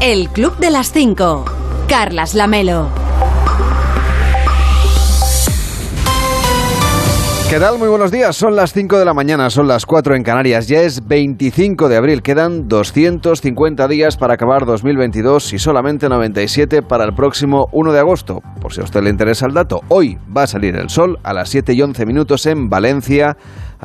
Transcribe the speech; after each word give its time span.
El 0.00 0.28
Club 0.28 0.58
de 0.58 0.70
las 0.70 0.92
5. 0.92 1.44
Carlas 1.88 2.34
Lamelo. 2.34 2.88
¿Qué 7.48 7.58
tal? 7.58 7.78
Muy 7.78 7.88
buenos 7.88 8.10
días. 8.10 8.36
Son 8.36 8.54
las 8.54 8.72
5 8.72 8.98
de 8.98 9.04
la 9.04 9.14
mañana, 9.14 9.48
son 9.48 9.66
las 9.68 9.86
4 9.86 10.14
en 10.14 10.22
Canarias. 10.22 10.68
Ya 10.68 10.82
es 10.82 11.06
25 11.06 11.88
de 11.88 11.96
abril. 11.96 12.20
Quedan 12.20 12.68
250 12.68 13.88
días 13.88 14.16
para 14.16 14.34
acabar 14.34 14.66
2022 14.66 15.54
y 15.54 15.58
solamente 15.58 16.08
97 16.08 16.82
para 16.82 17.04
el 17.04 17.14
próximo 17.14 17.68
1 17.72 17.92
de 17.92 17.98
agosto. 17.98 18.42
Por 18.60 18.74
si 18.74 18.82
a 18.82 18.84
usted 18.84 19.02
le 19.02 19.10
interesa 19.10 19.46
el 19.46 19.54
dato, 19.54 19.80
hoy 19.88 20.18
va 20.36 20.42
a 20.42 20.46
salir 20.46 20.76
el 20.76 20.90
sol 20.90 21.18
a 21.22 21.32
las 21.32 21.48
7 21.48 21.72
y 21.72 21.80
11 21.80 22.04
minutos 22.04 22.46
en 22.46 22.68
Valencia, 22.68 23.36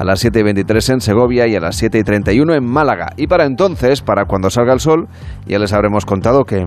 a 0.02 0.04
las 0.04 0.20
7 0.20 0.40
y 0.40 0.44
23 0.44 0.90
en 0.90 1.02
Segovia 1.02 1.46
y 1.46 1.56
a 1.56 1.60
las 1.60 1.76
7 1.76 2.00
y 2.00 2.04
31 2.04 2.56
en 2.56 2.66
Málaga. 2.66 3.14
Y 3.18 3.28
para 3.28 3.46
entonces, 3.46 4.02
para 4.02 4.26
cuando 4.26 4.50
salga 4.50 4.74
el 4.74 4.80
sol, 4.80 5.08
ya 5.46 5.60
les 5.60 5.74
habremos 5.74 6.06
contado 6.06 6.44
que... 6.44 6.66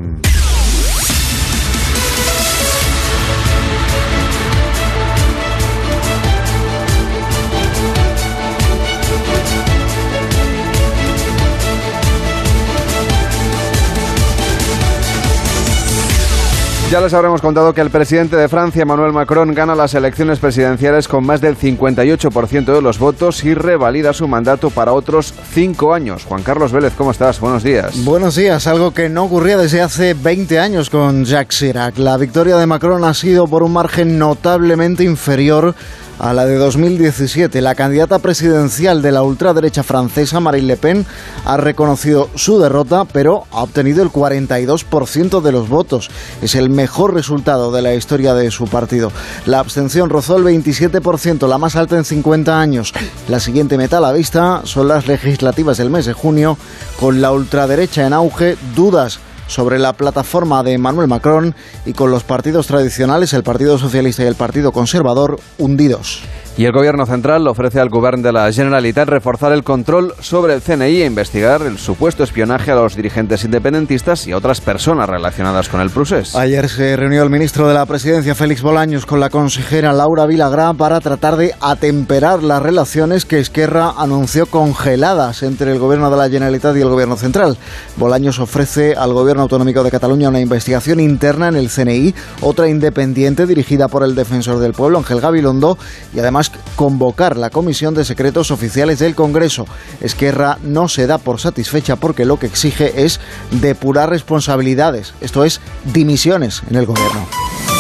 Ya 16.95 17.01
les 17.01 17.12
habremos 17.12 17.41
contado 17.41 17.75
que 17.75 17.80
el 17.80 17.91
presidente 17.91 18.37
de 18.37 18.48
Francia, 18.48 18.83
Emmanuel 18.83 19.12
Macron, 19.12 19.53
gana 19.53 19.75
las 19.75 19.95
elecciones 19.95 20.39
presidenciales 20.39 21.09
con 21.09 21.27
más 21.27 21.41
del 21.41 21.59
58% 21.59 22.73
de 22.73 22.80
los 22.80 23.01
votos 23.01 23.43
y 23.43 23.53
revalida 23.53 24.12
su 24.12 24.29
mandato 24.29 24.70
para 24.70 24.93
otros 24.93 25.34
cinco 25.53 25.93
años. 25.93 26.25
Juan 26.25 26.45
Carlos 26.45 26.70
Vélez, 26.70 26.93
¿cómo 26.97 27.11
estás? 27.11 27.41
Buenos 27.41 27.65
días. 27.65 28.05
Buenos 28.05 28.37
días, 28.37 28.69
algo 28.69 28.95
que 28.95 29.09
no 29.09 29.25
ocurría 29.25 29.57
desde 29.57 29.83
hace 29.83 30.15
20 30.15 30.61
años 30.61 30.89
con 30.89 31.25
Jacques 31.25 31.59
Chirac. 31.59 31.98
La 31.98 32.17
victoria 32.17 32.59
de 32.59 32.67
Macron 32.67 33.03
ha 33.03 33.12
sido 33.12 33.48
por 33.48 33.64
un 33.64 33.73
margen 33.73 34.17
notablemente 34.17 35.03
inferior 35.03 35.75
a 36.19 36.33
la 36.33 36.47
de 36.47 36.57
2017. 36.57 37.61
La 37.61 37.75
candidata 37.75 38.19
presidencial 38.19 39.03
de 39.03 39.12
la 39.12 39.23
ultraderecha 39.23 39.83
francesa, 39.83 40.41
Marine 40.41 40.67
Le 40.69 40.77
Pen, 40.77 41.07
ha 41.45 41.57
reconocido 41.57 42.29
su 42.34 42.59
derrota, 42.59 43.05
pero 43.05 43.45
ha 43.51 43.62
obtenido 43.62 44.03
el 44.03 44.11
42% 44.11 45.41
de 45.41 45.53
los 45.53 45.69
votos. 45.69 46.11
Es 46.42 46.55
el 46.55 46.70
mejor 46.70 47.15
resultado 47.15 47.73
de 47.73 47.83
la 47.83 47.95
historia 47.95 48.35
de 48.35 48.51
su 48.51 48.67
partido. 48.67 49.12
La 49.47 49.59
abstención 49.59 50.11
rozó 50.11 50.37
el 50.37 50.45
27%, 50.45 51.48
la 51.48 51.59
más 51.59 51.77
alta 51.77 51.97
en 51.97 52.05
50 52.05 52.61
años. 52.61 52.92
La 53.29 53.41
siguiente 53.41 53.79
meta 53.79 53.98
a 53.98 54.01
la 54.03 54.12
vista 54.12 54.62
son 54.65 54.89
las 54.89 55.07
legislativas 55.07 55.79
del 55.79 55.91
mes 55.91 56.07
de 56.07 56.12
junio, 56.12 56.57
con 56.98 57.20
la 57.20 57.33
ultraderecha 57.33 58.07
en 58.07 58.12
auge, 58.12 58.57
dudas 58.75 59.20
sobre 59.47 59.78
la 59.78 59.92
plataforma 59.92 60.62
de 60.62 60.73
Emmanuel 60.73 61.09
Macron 61.09 61.55
y 61.87 61.92
con 61.92 62.11
los 62.11 62.25
partidos 62.25 62.67
tradicionales, 62.67 63.33
el 63.33 63.42
Partido 63.42 63.78
Socialista 63.78 64.25
y 64.25 64.27
el 64.27 64.34
Partido 64.34 64.73
Conservador, 64.73 65.39
hundidos. 65.59 66.23
Y 66.56 66.66
el 66.66 66.72
Gobierno 66.72 67.05
Central 67.05 67.48
ofrece 67.48 67.80
al 67.80 67.88
Gobierno 67.88 68.22
de 68.22 68.33
la 68.33 68.52
Generalitat 68.52 69.08
reforzar 69.08 69.50
el 69.50 69.64
control 69.64 70.14
sobre 70.20 70.55
el 70.55 70.62
CNI 70.62 71.02
e 71.02 71.05
investigar 71.05 71.62
el 71.62 71.78
supuesto 71.78 72.22
espionaje 72.22 72.70
a 72.70 72.77
los 72.77 72.94
dirigentes 72.94 73.42
independentistas 73.42 74.28
y 74.28 74.33
a 74.33 74.36
otras 74.36 74.61
personas 74.61 75.08
relacionadas 75.08 75.69
con 75.69 75.80
el 75.80 75.91
procés. 75.91 76.36
Ayer 76.36 76.69
se 76.69 76.94
reunió 76.96 77.24
el 77.24 77.30
ministro 77.30 77.66
de 77.66 77.74
la 77.74 77.86
Presidencia, 77.86 78.36
Félix 78.36 78.62
Bolaños, 78.62 79.05
con 79.05 79.19
la 79.19 79.30
consejera 79.30 79.92
Laura 79.92 80.27
Vilagrán 80.27 80.77
para 80.77 81.00
tratar 81.00 81.36
de 81.36 81.55
atemperar 81.61 82.44
las 82.44 82.62
relaciones 82.62 83.24
que 83.24 83.41
Esquerra 83.41 83.92
anunció 83.98 84.46
congeladas 84.46 85.42
entre 85.42 85.72
el 85.72 85.80
Gobierno 85.80 86.08
de 86.08 86.16
la 86.16 86.30
Generalitat 86.30 86.77
y 86.77 86.83
el 86.83 86.89
Gobierno 86.89 87.16
Central. 87.16 87.58
Bolaños 87.96 88.39
ofrece 88.39 88.94
al 88.94 89.12
Gobierno 89.12 89.42
Autonómico 89.42 89.83
de 89.83 89.91
Cataluña 89.91 90.28
una 90.28 90.39
investigación 90.39 91.00
interna 91.00 91.48
en 91.48 91.56
el 91.56 91.68
CNI, 91.68 92.14
otra 92.42 92.68
independiente 92.68 93.44
dirigida 93.44 93.89
por 93.89 94.05
el 94.05 94.14
defensor 94.14 94.61
del 94.61 94.72
pueblo, 94.72 94.98
Ángel 94.98 95.20
Gabilondo, 95.20 95.79
y 96.14 96.20
además 96.20 96.43
convocar 96.77 97.36
la 97.36 97.50
Comisión 97.50 97.94
de 97.94 98.05
Secretos 98.05 98.50
Oficiales 98.50 98.98
del 98.98 99.14
Congreso. 99.14 99.66
Esquerra 100.00 100.58
no 100.62 100.88
se 100.88 101.06
da 101.06 101.18
por 101.18 101.40
satisfecha 101.40 101.96
porque 101.96 102.24
lo 102.24 102.38
que 102.38 102.46
exige 102.46 103.05
es 103.05 103.20
depurar 103.50 104.10
responsabilidades, 104.10 105.14
esto 105.20 105.44
es, 105.44 105.60
dimisiones 105.84 106.62
en 106.68 106.77
el 106.77 106.86
Gobierno. 106.86 107.73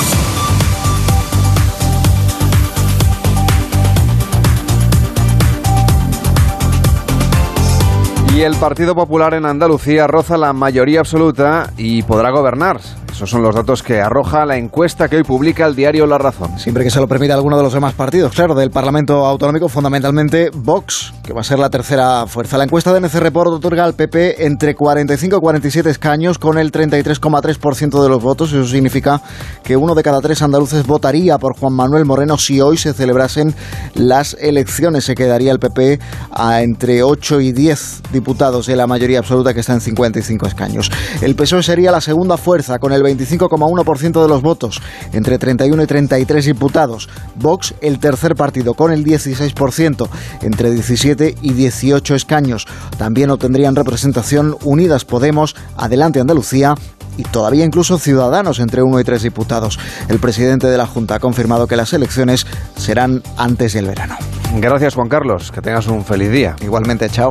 Y 8.34 8.42
el 8.42 8.56
Partido 8.56 8.96
Popular 8.96 9.32
en 9.34 9.46
Andalucía 9.46 10.08
roza 10.08 10.36
la 10.36 10.52
mayoría 10.52 10.98
absoluta 10.98 11.70
y 11.76 12.02
podrá 12.02 12.32
gobernar. 12.32 12.80
Esos 13.12 13.30
son 13.30 13.42
los 13.44 13.54
datos 13.54 13.84
que 13.84 14.00
arroja 14.00 14.44
la 14.44 14.56
encuesta 14.56 15.08
que 15.08 15.14
hoy 15.14 15.22
publica 15.22 15.64
el 15.66 15.76
diario 15.76 16.04
La 16.04 16.18
Razón. 16.18 16.58
Siempre 16.58 16.82
que 16.82 16.90
se 16.90 16.98
lo 16.98 17.06
permita 17.06 17.34
alguno 17.34 17.56
de 17.56 17.62
los 17.62 17.72
demás 17.72 17.94
partidos, 17.94 18.32
claro, 18.32 18.56
del 18.56 18.72
Parlamento 18.72 19.24
Autonómico, 19.24 19.68
fundamentalmente 19.68 20.50
Vox, 20.52 21.14
que 21.22 21.32
va 21.32 21.42
a 21.42 21.44
ser 21.44 21.60
la 21.60 21.70
tercera 21.70 22.26
fuerza. 22.26 22.58
La 22.58 22.64
encuesta 22.64 22.92
de 22.92 22.98
NC 22.98 23.14
Report 23.20 23.52
otorga 23.52 23.84
al 23.84 23.94
PP 23.94 24.44
entre 24.44 24.74
45 24.74 25.36
y 25.36 25.40
47 25.40 25.90
escaños 25.90 26.40
con 26.40 26.58
el 26.58 26.72
33,3% 26.72 28.02
de 28.02 28.08
los 28.08 28.20
votos. 28.20 28.52
Eso 28.52 28.66
significa 28.66 29.22
que 29.62 29.76
uno 29.76 29.94
de 29.94 30.02
cada 30.02 30.20
tres 30.20 30.42
andaluces 30.42 30.84
votaría 30.84 31.38
por 31.38 31.56
Juan 31.56 31.72
Manuel 31.72 32.06
Moreno 32.06 32.36
si 32.36 32.60
hoy 32.60 32.78
se 32.78 32.94
celebrasen 32.94 33.54
las 33.94 34.36
elecciones. 34.40 35.04
Se 35.04 35.14
quedaría 35.14 35.52
el 35.52 35.60
PP 35.60 36.00
a 36.32 36.62
entre 36.62 37.04
8 37.04 37.40
y 37.40 37.52
10 37.52 38.02
diputados 38.12 38.23
de 38.24 38.76
la 38.76 38.86
mayoría 38.86 39.18
absoluta 39.20 39.54
que 39.54 39.60
está 39.60 39.74
en 39.74 39.80
55 39.80 40.46
escaños. 40.46 40.90
El 41.20 41.36
PSOE 41.36 41.62
sería 41.62 41.92
la 41.92 42.00
segunda 42.00 42.36
fuerza 42.36 42.78
con 42.78 42.92
el 42.92 43.02
25,1% 43.02 44.22
de 44.22 44.28
los 44.28 44.42
votos, 44.42 44.80
entre 45.12 45.38
31 45.38 45.82
y 45.82 45.86
33 45.86 46.44
diputados. 46.46 47.08
Vox, 47.36 47.74
el 47.80 47.98
tercer 47.98 48.34
partido, 48.34 48.74
con 48.74 48.92
el 48.92 49.04
16%, 49.04 50.08
entre 50.42 50.70
17 50.70 51.36
y 51.42 51.52
18 51.52 52.14
escaños. 52.14 52.66
También 52.98 53.30
obtendrían 53.30 53.76
representación 53.76 54.56
Unidas 54.64 55.04
Podemos, 55.04 55.54
Adelante 55.76 56.20
Andalucía 56.20 56.74
y 57.16 57.22
todavía 57.22 57.64
incluso 57.64 57.98
Ciudadanos 57.98 58.58
entre 58.58 58.82
1 58.82 59.00
y 59.00 59.04
3 59.04 59.22
diputados. 59.22 59.78
El 60.08 60.18
presidente 60.18 60.66
de 60.66 60.76
la 60.76 60.86
Junta 60.86 61.16
ha 61.16 61.20
confirmado 61.20 61.66
que 61.66 61.76
las 61.76 61.92
elecciones 61.92 62.46
serán 62.76 63.22
antes 63.36 63.74
del 63.74 63.86
verano. 63.86 64.16
Gracias 64.56 64.94
Juan 64.94 65.08
Carlos, 65.08 65.52
que 65.52 65.60
tengas 65.60 65.86
un 65.86 66.04
feliz 66.04 66.30
día. 66.30 66.56
Igualmente, 66.62 67.08
chao. 67.10 67.30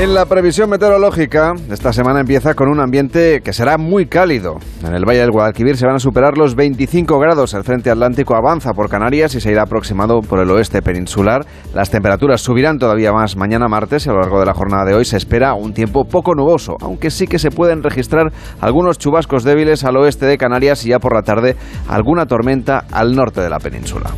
En 0.00 0.14
la 0.14 0.24
previsión 0.24 0.70
meteorológica, 0.70 1.52
esta 1.70 1.92
semana 1.92 2.20
empieza 2.20 2.54
con 2.54 2.70
un 2.70 2.80
ambiente 2.80 3.42
que 3.44 3.52
será 3.52 3.76
muy 3.76 4.06
cálido. 4.06 4.56
En 4.82 4.94
el 4.94 5.04
Valle 5.04 5.20
del 5.20 5.30
Guadalquivir 5.30 5.76
se 5.76 5.84
van 5.84 5.96
a 5.96 5.98
superar 5.98 6.38
los 6.38 6.54
25 6.54 7.18
grados. 7.18 7.52
El 7.52 7.64
frente 7.64 7.90
atlántico 7.90 8.34
avanza 8.34 8.72
por 8.72 8.88
Canarias 8.88 9.34
y 9.34 9.42
se 9.42 9.52
irá 9.52 9.64
aproximado 9.64 10.22
por 10.22 10.38
el 10.38 10.50
oeste 10.52 10.80
peninsular. 10.80 11.44
Las 11.74 11.90
temperaturas 11.90 12.40
subirán 12.40 12.78
todavía 12.78 13.12
más 13.12 13.36
mañana 13.36 13.68
martes 13.68 14.06
y 14.06 14.08
a 14.08 14.14
lo 14.14 14.20
largo 14.20 14.40
de 14.40 14.46
la 14.46 14.54
jornada 14.54 14.86
de 14.86 14.94
hoy 14.94 15.04
se 15.04 15.18
espera 15.18 15.52
un 15.52 15.74
tiempo 15.74 16.06
poco 16.06 16.34
nuboso, 16.34 16.78
aunque 16.80 17.10
sí 17.10 17.26
que 17.26 17.38
se 17.38 17.50
pueden 17.50 17.82
registrar 17.82 18.32
algunos 18.62 18.96
chubascos 18.96 19.44
débiles 19.44 19.84
al 19.84 19.98
oeste 19.98 20.24
de 20.24 20.38
Canarias 20.38 20.86
y 20.86 20.88
ya 20.88 20.98
por 20.98 21.14
la 21.14 21.20
tarde 21.20 21.56
alguna 21.88 22.24
tormenta 22.24 22.86
al 22.90 23.14
norte 23.14 23.42
de 23.42 23.50
la 23.50 23.58
península. 23.58 24.12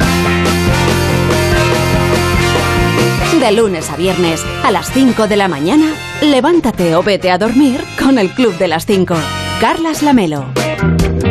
De 3.43 3.51
lunes 3.51 3.91
a 3.91 3.97
viernes, 3.97 4.47
a 4.63 4.71
las 4.71 4.93
5 4.93 5.27
de 5.27 5.37
la 5.37 5.49
mañana, 5.49 5.93
levántate 6.23 6.95
o 6.95 7.03
vete 7.03 7.29
a 7.29 7.39
dormir 7.39 7.81
con 8.01 8.21
el 8.21 8.31
Club 8.31 8.57
de 8.57 8.69
las 8.69 8.87
5. 8.87 9.17
Carlas 9.61 10.05
Lamelo. 10.05 10.45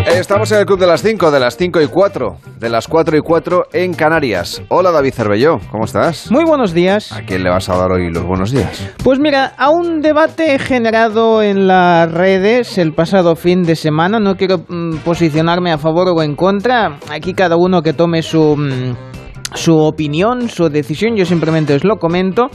Estamos 0.05 0.51
en 0.51 0.59
el 0.59 0.65
Club 0.65 0.77
de 0.77 0.87
las 0.87 1.01
5, 1.03 1.31
de 1.31 1.39
las 1.39 1.55
5 1.55 1.79
y 1.79 1.87
4, 1.87 2.37
de 2.59 2.69
las 2.69 2.89
4 2.89 3.17
y 3.17 3.21
4 3.21 3.63
en 3.71 3.93
Canarias. 3.93 4.61
Hola 4.67 4.91
David 4.91 5.13
Cervelló, 5.13 5.59
¿cómo 5.71 5.85
estás? 5.85 6.29
Muy 6.29 6.43
buenos 6.43 6.73
días. 6.73 7.13
¿A 7.13 7.21
quién 7.21 7.45
le 7.45 7.49
vas 7.49 7.69
a 7.69 7.77
dar 7.77 7.89
hoy 7.93 8.11
los 8.11 8.25
buenos 8.25 8.51
días? 8.51 8.91
Pues 9.01 9.17
mira, 9.17 9.53
a 9.57 9.69
un 9.69 10.01
debate 10.01 10.59
generado 10.59 11.41
en 11.41 11.65
las 11.65 12.11
redes 12.11 12.77
el 12.77 12.93
pasado 12.93 13.37
fin 13.37 13.63
de 13.63 13.77
semana, 13.77 14.19
no 14.19 14.35
quiero 14.35 14.65
mm, 14.67 14.97
posicionarme 15.05 15.71
a 15.71 15.77
favor 15.77 16.09
o 16.09 16.21
en 16.21 16.35
contra, 16.35 16.99
aquí 17.09 17.33
cada 17.33 17.55
uno 17.55 17.81
que 17.81 17.93
tome 17.93 18.21
su... 18.21 18.57
Mm, 18.57 19.11
su 19.53 19.77
opinión, 19.77 20.49
su 20.49 20.69
decisión, 20.69 21.15
yo 21.15 21.25
simplemente 21.25 21.73
os 21.73 21.83
lo 21.83 21.97
comento. 21.97 22.49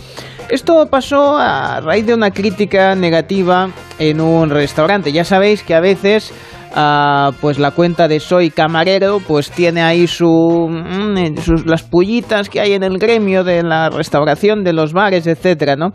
Esto 0.48 0.87
pasó 0.90 1.37
a 1.37 1.81
raíz 1.81 2.06
de 2.06 2.14
una 2.14 2.31
crítica 2.31 2.94
negativa 2.94 3.70
en 3.98 4.20
un 4.20 4.50
restaurante. 4.50 5.12
Ya 5.12 5.25
sabéis 5.25 5.62
que 5.62 5.75
a 5.75 5.81
veces 5.81 6.32
ah, 6.75 7.32
pues 7.40 7.58
la 7.58 7.72
cuenta 7.72 8.08
de 8.08 8.20
soy 8.20 8.50
camarero 8.50 9.20
pues 9.26 9.50
tiene 9.50 9.82
ahí 9.82 10.06
su, 10.06 10.69
mm, 10.70 11.38
sus, 11.38 11.66
las 11.66 11.82
pullitas 11.82 12.48
que 12.48 12.60
hay 12.60 12.75
en 12.75 12.84
el 12.84 12.99
gremio 12.99 13.44
de 13.44 13.62
la 13.62 13.90
restauración, 13.90 14.62
de 14.62 14.72
los 14.72 14.92
bares, 14.92 15.26
etcétera, 15.26 15.76
¿no? 15.76 15.92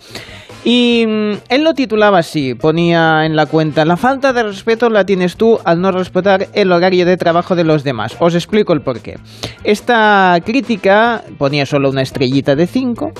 Y 0.63 1.05
mm, 1.07 1.31
él 1.49 1.63
lo 1.63 1.73
titulaba 1.73 2.19
así, 2.19 2.53
ponía 2.53 3.25
en 3.25 3.35
la 3.35 3.47
cuenta, 3.47 3.83
la 3.83 3.97
falta 3.97 4.31
de 4.31 4.43
respeto 4.43 4.89
la 4.89 5.05
tienes 5.05 5.35
tú 5.35 5.59
al 5.63 5.81
no 5.81 5.91
respetar 5.91 6.47
el 6.53 6.71
horario 6.71 7.05
de 7.05 7.17
trabajo 7.17 7.55
de 7.55 7.63
los 7.63 7.83
demás. 7.83 8.15
Os 8.19 8.35
explico 8.35 8.73
el 8.73 8.81
porqué. 8.81 9.17
Esta 9.63 10.37
crítica 10.45 11.23
ponía 11.37 11.65
solo 11.65 11.89
una 11.89 12.03
estrellita 12.03 12.55
de 12.55 12.67
5 12.67 13.11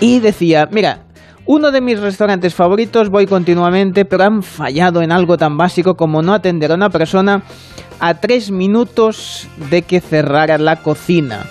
y 0.00 0.20
decía, 0.20 0.68
mira, 0.70 1.04
uno 1.44 1.70
de 1.70 1.80
mis 1.80 2.00
restaurantes 2.00 2.54
favoritos 2.54 3.10
voy 3.10 3.26
continuamente, 3.26 4.04
pero 4.04 4.24
han 4.24 4.42
fallado 4.42 5.02
en 5.02 5.12
algo 5.12 5.36
tan 5.36 5.56
básico 5.56 5.96
como 5.96 6.22
no 6.22 6.34
atender 6.34 6.72
a 6.72 6.74
una 6.74 6.90
persona 6.90 7.42
a 8.00 8.14
tres 8.14 8.50
minutos 8.50 9.48
de 9.70 9.82
que 9.82 10.00
cerrara 10.00 10.56
la 10.58 10.76
cocina. 10.76 11.44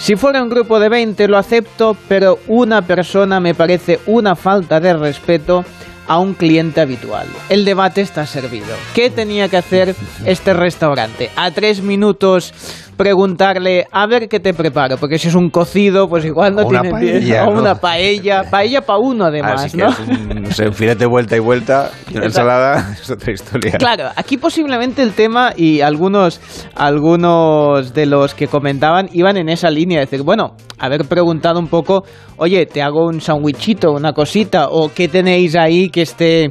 Si 0.00 0.16
fuera 0.16 0.42
un 0.42 0.48
grupo 0.48 0.80
de 0.80 0.88
20 0.88 1.28
lo 1.28 1.36
acepto, 1.36 1.94
pero 2.08 2.38
una 2.46 2.80
persona 2.80 3.38
me 3.38 3.54
parece 3.54 4.00
una 4.06 4.34
falta 4.34 4.80
de 4.80 4.94
respeto 4.94 5.62
a 6.08 6.18
un 6.18 6.32
cliente 6.32 6.80
habitual. 6.80 7.26
El 7.50 7.66
debate 7.66 8.00
está 8.00 8.24
servido. 8.24 8.74
¿Qué 8.94 9.10
tenía 9.10 9.48
que 9.50 9.58
hacer 9.58 9.94
este 10.24 10.54
restaurante? 10.54 11.30
A 11.36 11.50
tres 11.50 11.82
minutos 11.82 12.54
preguntarle 13.00 13.86
a 13.90 14.06
ver 14.06 14.28
qué 14.28 14.40
te 14.40 14.52
preparo, 14.52 14.98
porque 14.98 15.18
si 15.18 15.28
es 15.28 15.34
un 15.34 15.48
cocido, 15.48 16.06
pues 16.06 16.22
igual 16.26 16.54
no 16.54 16.66
tiene 16.66 16.90
paella, 16.90 17.46
o 17.46 17.54
¿no? 17.54 17.60
una 17.60 17.74
paella, 17.76 18.44
paella 18.50 18.82
para 18.82 18.98
uno 18.98 19.24
además, 19.24 19.64
Así 19.64 19.78
que 19.78 19.84
¿no? 19.84 19.88
es 19.88 19.98
un, 20.00 20.42
no 20.42 20.50
sé, 20.50 20.66
un 20.66 20.74
filete 20.74 21.06
vuelta 21.06 21.34
y 21.34 21.38
vuelta 21.38 21.90
y 22.10 22.18
una 22.18 22.26
ensalada 22.26 22.92
es 23.00 23.10
otra 23.10 23.32
historia. 23.32 23.72
Claro, 23.78 24.10
aquí 24.16 24.36
posiblemente 24.36 25.00
el 25.00 25.12
tema 25.12 25.54
y 25.56 25.80
algunos, 25.80 26.42
algunos 26.74 27.94
de 27.94 28.04
los 28.04 28.34
que 28.34 28.48
comentaban 28.48 29.08
iban 29.14 29.38
en 29.38 29.48
esa 29.48 29.70
línea, 29.70 30.02
es 30.02 30.10
decir, 30.10 30.22
bueno, 30.22 30.56
haber 30.78 31.06
preguntado 31.06 31.58
un 31.58 31.68
poco, 31.68 32.04
oye, 32.36 32.66
te 32.66 32.82
hago 32.82 33.06
un 33.06 33.22
sandwichito, 33.22 33.92
una 33.92 34.12
cosita, 34.12 34.68
o 34.68 34.92
qué 34.92 35.08
tenéis 35.08 35.56
ahí 35.56 35.88
que 35.88 36.02
esté 36.02 36.50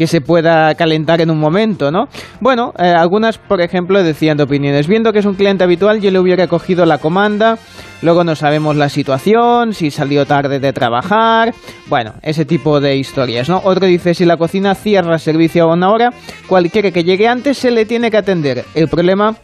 que 0.00 0.06
se 0.06 0.22
pueda 0.22 0.74
calentar 0.76 1.20
en 1.20 1.30
un 1.30 1.38
momento, 1.38 1.90
¿no? 1.90 2.08
Bueno, 2.40 2.72
eh, 2.78 2.84
algunas, 2.84 3.36
por 3.36 3.60
ejemplo, 3.60 4.02
decían 4.02 4.38
de 4.38 4.44
opiniones. 4.44 4.88
Viendo 4.88 5.12
que 5.12 5.18
es 5.18 5.26
un 5.26 5.34
cliente 5.34 5.62
habitual, 5.62 6.00
yo 6.00 6.10
le 6.10 6.18
hubiera 6.18 6.46
cogido 6.46 6.86
la 6.86 6.96
comanda. 6.96 7.58
Luego 8.00 8.24
no 8.24 8.34
sabemos 8.34 8.76
la 8.76 8.88
situación, 8.88 9.74
si 9.74 9.90
salió 9.90 10.24
tarde 10.24 10.58
de 10.58 10.72
trabajar. 10.72 11.52
Bueno, 11.90 12.14
ese 12.22 12.46
tipo 12.46 12.80
de 12.80 12.96
historias, 12.96 13.50
¿no? 13.50 13.60
Otro 13.62 13.84
dice, 13.84 14.14
si 14.14 14.24
la 14.24 14.38
cocina 14.38 14.74
cierra 14.74 15.18
servicio 15.18 15.64
a 15.64 15.74
una 15.74 15.90
hora, 15.90 16.14
cualquiera 16.46 16.92
que 16.92 17.04
llegue 17.04 17.28
antes 17.28 17.58
se 17.58 17.70
le 17.70 17.84
tiene 17.84 18.10
que 18.10 18.16
atender. 18.16 18.64
El 18.74 18.88
problema 18.88 19.36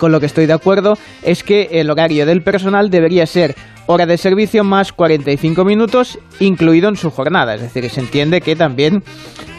con 0.00 0.10
lo 0.10 0.18
que 0.18 0.26
estoy 0.26 0.46
de 0.46 0.52
acuerdo 0.52 0.98
es 1.22 1.44
que 1.44 1.68
el 1.70 1.90
horario 1.92 2.26
del 2.26 2.42
personal 2.42 2.90
debería 2.90 3.24
ser 3.24 3.54
hora 3.86 4.06
de 4.06 4.18
servicio 4.18 4.64
más 4.64 4.92
45 4.92 5.64
minutos 5.64 6.18
incluido 6.40 6.88
en 6.88 6.96
su 6.96 7.10
jornada. 7.10 7.54
Es 7.54 7.62
decir, 7.62 7.88
se 7.90 8.00
entiende 8.00 8.40
que 8.40 8.56
también 8.56 9.02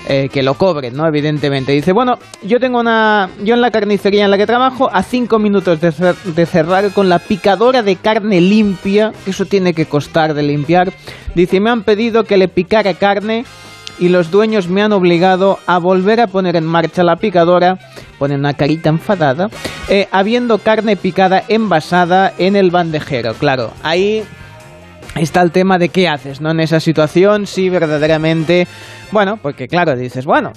eh, 0.10 0.30
que 0.32 0.42
lo 0.42 0.54
cobren, 0.54 0.96
¿no? 0.96 1.06
Evidentemente. 1.06 1.74
Dice, 1.74 1.92
bueno, 1.92 2.18
yo 2.42 2.60
tengo 2.60 2.80
una... 2.80 3.30
Yo 3.44 3.56
en 3.56 3.62
la 3.62 3.72
carnicería 3.72 4.24
en 4.24 4.32
la 4.32 4.38
que 4.38 4.46
trabajo, 4.46 4.90
a 4.92 5.04
5 5.04 5.38
minutos 5.38 5.82
de, 5.82 5.92
de 6.24 6.46
cerrar 6.46 6.92
con 6.94 7.10
la 7.10 7.20
picadora 7.20 7.84
de 7.84 7.98
carne 7.98 8.40
limpia, 8.40 9.12
que 9.26 9.32
eso 9.32 9.46
tiene 9.46 9.74
que 9.74 9.86
costar 9.86 10.34
de 10.34 10.44
limpiar. 10.44 10.94
Dice, 11.36 11.60
me 11.60 11.70
han 11.70 11.84
pedido 11.84 12.24
que 12.24 12.38
le 12.38 12.48
picara 12.48 12.94
carne 12.94 13.44
y 14.00 14.10
los 14.10 14.32
dueños 14.32 14.68
me 14.68 14.82
han 14.82 14.94
obligado 14.94 15.60
a 15.66 15.78
volver 15.78 16.22
a 16.22 16.28
poner 16.28 16.56
en 16.56 16.66
marcha 16.66 17.04
la 17.04 17.16
picadora, 17.16 17.78
pone 18.20 18.36
una 18.36 18.54
carita 18.54 18.90
enfadada, 18.90 19.50
eh, 19.90 20.08
habiendo 20.12 20.58
carne 20.60 20.96
picada 20.96 21.44
envasada 21.48 22.34
en 22.38 22.56
el 22.56 22.72
bandejero. 22.72 23.34
Claro, 23.34 23.72
ahí 23.84 24.24
está 25.16 25.42
el 25.42 25.52
tema 25.52 25.78
de 25.78 25.90
qué 25.90 26.08
haces, 26.08 26.42
¿no? 26.42 26.52
En 26.52 26.60
esa 26.60 26.80
situación, 26.80 27.48
si 27.48 27.70
verdaderamente, 27.70 28.68
bueno, 29.12 29.38
porque 29.42 29.68
claro, 29.68 29.96
dices, 29.96 30.26
bueno, 30.26 30.54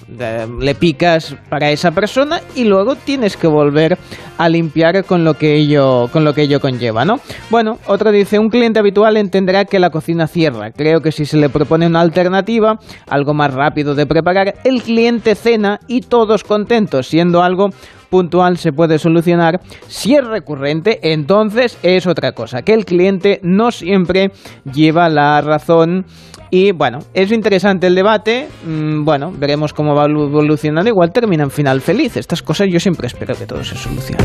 le 0.60 0.74
picas 0.74 1.36
para 1.48 1.70
esa 1.70 1.92
persona 1.92 2.40
y 2.54 2.64
luego 2.64 2.96
tienes 2.96 3.36
que 3.36 3.46
volver 3.46 3.98
a 4.38 4.48
limpiar 4.48 5.04
con 5.04 5.24
lo 5.24 5.34
que 5.34 5.56
ello, 5.56 6.08
con 6.12 6.24
lo 6.24 6.34
que 6.34 6.42
ello 6.42 6.60
conlleva, 6.60 7.04
¿no? 7.04 7.20
Bueno, 7.50 7.78
otro 7.86 8.10
dice, 8.12 8.38
un 8.38 8.50
cliente 8.50 8.78
habitual 8.78 9.16
entenderá 9.16 9.64
que 9.64 9.78
la 9.78 9.90
cocina 9.90 10.26
cierra. 10.26 10.72
Creo 10.72 11.00
que 11.00 11.12
si 11.12 11.24
se 11.24 11.36
le 11.36 11.48
propone 11.48 11.86
una 11.86 12.00
alternativa, 12.00 12.78
algo 13.08 13.34
más 13.34 13.52
rápido 13.52 13.94
de 13.94 14.06
preparar, 14.06 14.56
el 14.64 14.82
cliente 14.82 15.34
cena 15.34 15.80
y 15.86 16.02
todos 16.02 16.44
contentos, 16.44 17.06
siendo 17.06 17.42
algo 17.42 17.70
puntual 18.10 18.58
se 18.58 18.72
puede 18.72 18.98
solucionar. 18.98 19.60
Si 19.88 20.14
es 20.14 20.26
recurrente, 20.26 20.98
entonces 21.02 21.78
es 21.82 22.06
otra 22.06 22.32
cosa, 22.32 22.62
que 22.62 22.74
el 22.74 22.84
cliente 22.84 23.40
no 23.42 23.70
siempre 23.70 24.32
lleva 24.70 25.08
la 25.08 25.40
razón. 25.40 26.04
Y 26.50 26.72
bueno, 26.72 26.98
es 27.14 27.30
interesante 27.30 27.86
el 27.86 27.94
debate. 27.94 28.48
Mm, 28.66 29.04
Bueno, 29.04 29.32
veremos 29.32 29.72
cómo 29.72 29.94
va 29.94 30.06
evolucionando. 30.06 30.88
Igual 30.90 31.12
termina 31.12 31.44
en 31.44 31.50
final 31.50 31.80
feliz. 31.80 32.16
Estas 32.16 32.42
cosas 32.42 32.68
yo 32.68 32.80
siempre 32.80 33.06
espero 33.06 33.36
que 33.36 33.46
todo 33.46 33.62
se 33.62 33.76
solucione. 33.76 34.24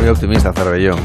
Muy 0.00 0.08
optimista, 0.08 0.52
Cervellón. 0.52 0.98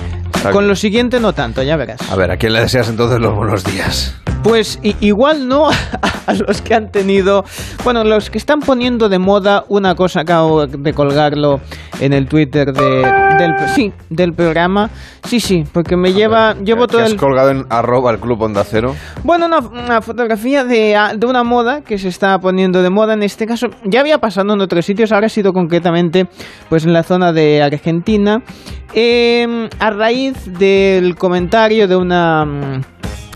Con 0.52 0.68
lo 0.68 0.76
siguiente 0.76 1.20
no 1.20 1.34
tanto, 1.34 1.62
ya 1.64 1.76
verás. 1.76 2.00
A 2.10 2.16
ver, 2.16 2.32
¿a 2.32 2.38
quién 2.38 2.54
le 2.54 2.62
deseas 2.62 2.90
entonces 2.90 3.20
los 3.20 3.36
buenos 3.36 3.64
días? 3.64 4.16
Pues 4.48 4.80
igual 5.02 5.50
no 5.50 5.68
a 6.26 6.34
los 6.34 6.62
que 6.62 6.74
han 6.74 6.90
tenido, 6.90 7.44
bueno, 7.84 8.06
los 8.06 8.30
que 8.30 8.38
están 8.38 8.62
poniendo 8.62 9.10
de 9.10 9.20
moda 9.20 9.66
una 9.68 9.94
cosa, 9.94 10.22
acabo 10.22 10.66
de 10.66 10.94
colgarlo 10.94 11.60
en 12.00 12.14
el 12.14 12.30
Twitter 12.30 12.72
de, 12.72 13.02
del, 13.38 13.68
sí, 13.76 13.92
del 14.10 14.32
programa. 14.32 14.90
Sí, 15.26 15.42
sí, 15.42 15.66
porque 15.74 15.98
me 15.98 16.14
lleva, 16.14 16.54
llevo 16.54 16.88
¿Qué 16.88 16.94
todo 16.94 17.04
has 17.04 17.12
el... 17.12 17.18
colgado 17.18 17.52
en 17.52 17.66
arroba 17.70 18.10
el 18.12 18.20
club 18.20 18.42
Onda 18.42 18.64
Cero? 18.64 18.96
Bueno, 19.26 19.48
una, 19.48 19.60
una 19.60 20.02
fotografía 20.02 20.64
de, 20.64 20.98
de 21.18 21.28
una 21.28 21.44
moda 21.44 21.82
que 21.82 21.98
se 21.98 22.08
está 22.08 22.40
poniendo 22.40 22.82
de 22.82 22.90
moda. 22.90 23.16
En 23.16 23.24
este 23.24 23.48
caso, 23.48 23.68
ya 23.84 24.00
había 24.00 24.20
pasado 24.20 24.54
en 24.54 24.62
otros 24.62 24.86
sitios, 24.86 25.12
ahora 25.12 25.26
ha 25.26 25.30
sido 25.30 25.52
concretamente 25.52 26.26
pues 26.70 26.86
en 26.86 26.94
la 26.94 27.04
zona 27.04 27.34
de 27.34 27.62
Argentina. 27.62 28.42
Eh, 28.94 29.68
a 29.78 29.90
raíz 29.90 30.58
del 30.58 31.16
comentario 31.16 31.90
de 31.90 31.98
una, 31.98 32.46
mm, 32.46 32.82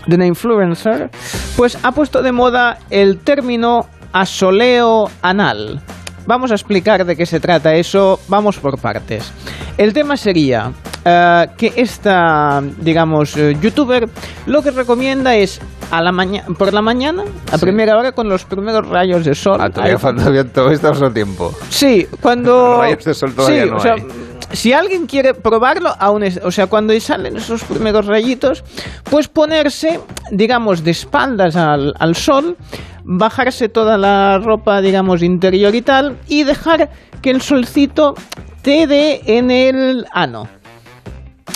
de 0.06 0.16
una 0.16 0.26
influencer, 0.26 1.10
pues 1.56 1.78
ha 1.82 1.92
puesto 1.92 2.22
de 2.22 2.32
moda 2.32 2.78
el 2.90 3.18
término 3.18 3.86
asoleo 4.12 5.08
anal. 5.22 5.80
Vamos 6.26 6.52
a 6.52 6.54
explicar 6.54 7.04
de 7.04 7.16
qué 7.16 7.26
se 7.26 7.40
trata 7.40 7.74
eso, 7.74 8.20
vamos 8.28 8.58
por 8.58 8.80
partes. 8.80 9.32
El 9.76 9.92
tema 9.92 10.16
sería 10.16 10.72
eh, 11.04 11.46
que 11.56 11.72
esta, 11.76 12.62
digamos, 12.78 13.36
eh, 13.36 13.56
youtuber 13.60 14.08
lo 14.46 14.62
que 14.62 14.70
recomienda 14.70 15.34
es 15.34 15.60
a 15.90 16.00
la 16.00 16.12
por 16.56 16.72
la 16.72 16.80
mañana, 16.80 17.24
a 17.50 17.58
primera 17.58 17.98
hora 17.98 18.12
con 18.12 18.28
los 18.28 18.44
primeros 18.44 18.88
rayos 18.88 19.24
de 19.24 19.34
sol. 19.34 19.58
Ah, 19.60 19.68
todavía 19.68 19.98
falta 19.98 20.30
bien 20.30 20.48
todo 20.50 20.70
esto 20.70 20.88
a 21.06 21.12
tiempo. 21.12 21.52
Sí, 21.68 22.06
cuando... 22.20 22.78
Rayos 22.78 23.04
de 23.04 23.14
sol 23.14 23.34
todavía 23.34 23.64
sí, 23.64 23.70
no 23.70 23.76
o 23.76 23.80
sea, 23.80 23.94
hay. 23.94 24.06
Si 24.52 24.72
alguien 24.72 25.06
quiere 25.06 25.34
probarlo, 25.34 25.94
aún 25.98 26.22
es- 26.24 26.40
o 26.42 26.50
sea, 26.50 26.66
cuando 26.66 26.98
salen 27.00 27.36
esos 27.36 27.62
primeros 27.64 28.06
rayitos, 28.06 28.64
pues 29.10 29.28
ponerse, 29.28 30.00
digamos, 30.30 30.82
de 30.84 30.90
espaldas 30.90 31.56
al, 31.56 31.94
al 31.98 32.16
sol, 32.16 32.56
bajarse 33.04 33.68
toda 33.68 33.96
la 33.98 34.38
ropa, 34.38 34.80
digamos, 34.80 35.22
interior 35.22 35.74
y 35.74 35.82
tal, 35.82 36.18
y 36.28 36.44
dejar 36.44 36.90
que 37.20 37.30
el 37.30 37.40
solcito 37.42 38.14
te 38.62 38.86
dé 38.86 39.20
en 39.26 39.50
el 39.50 40.06
ano. 40.12 40.48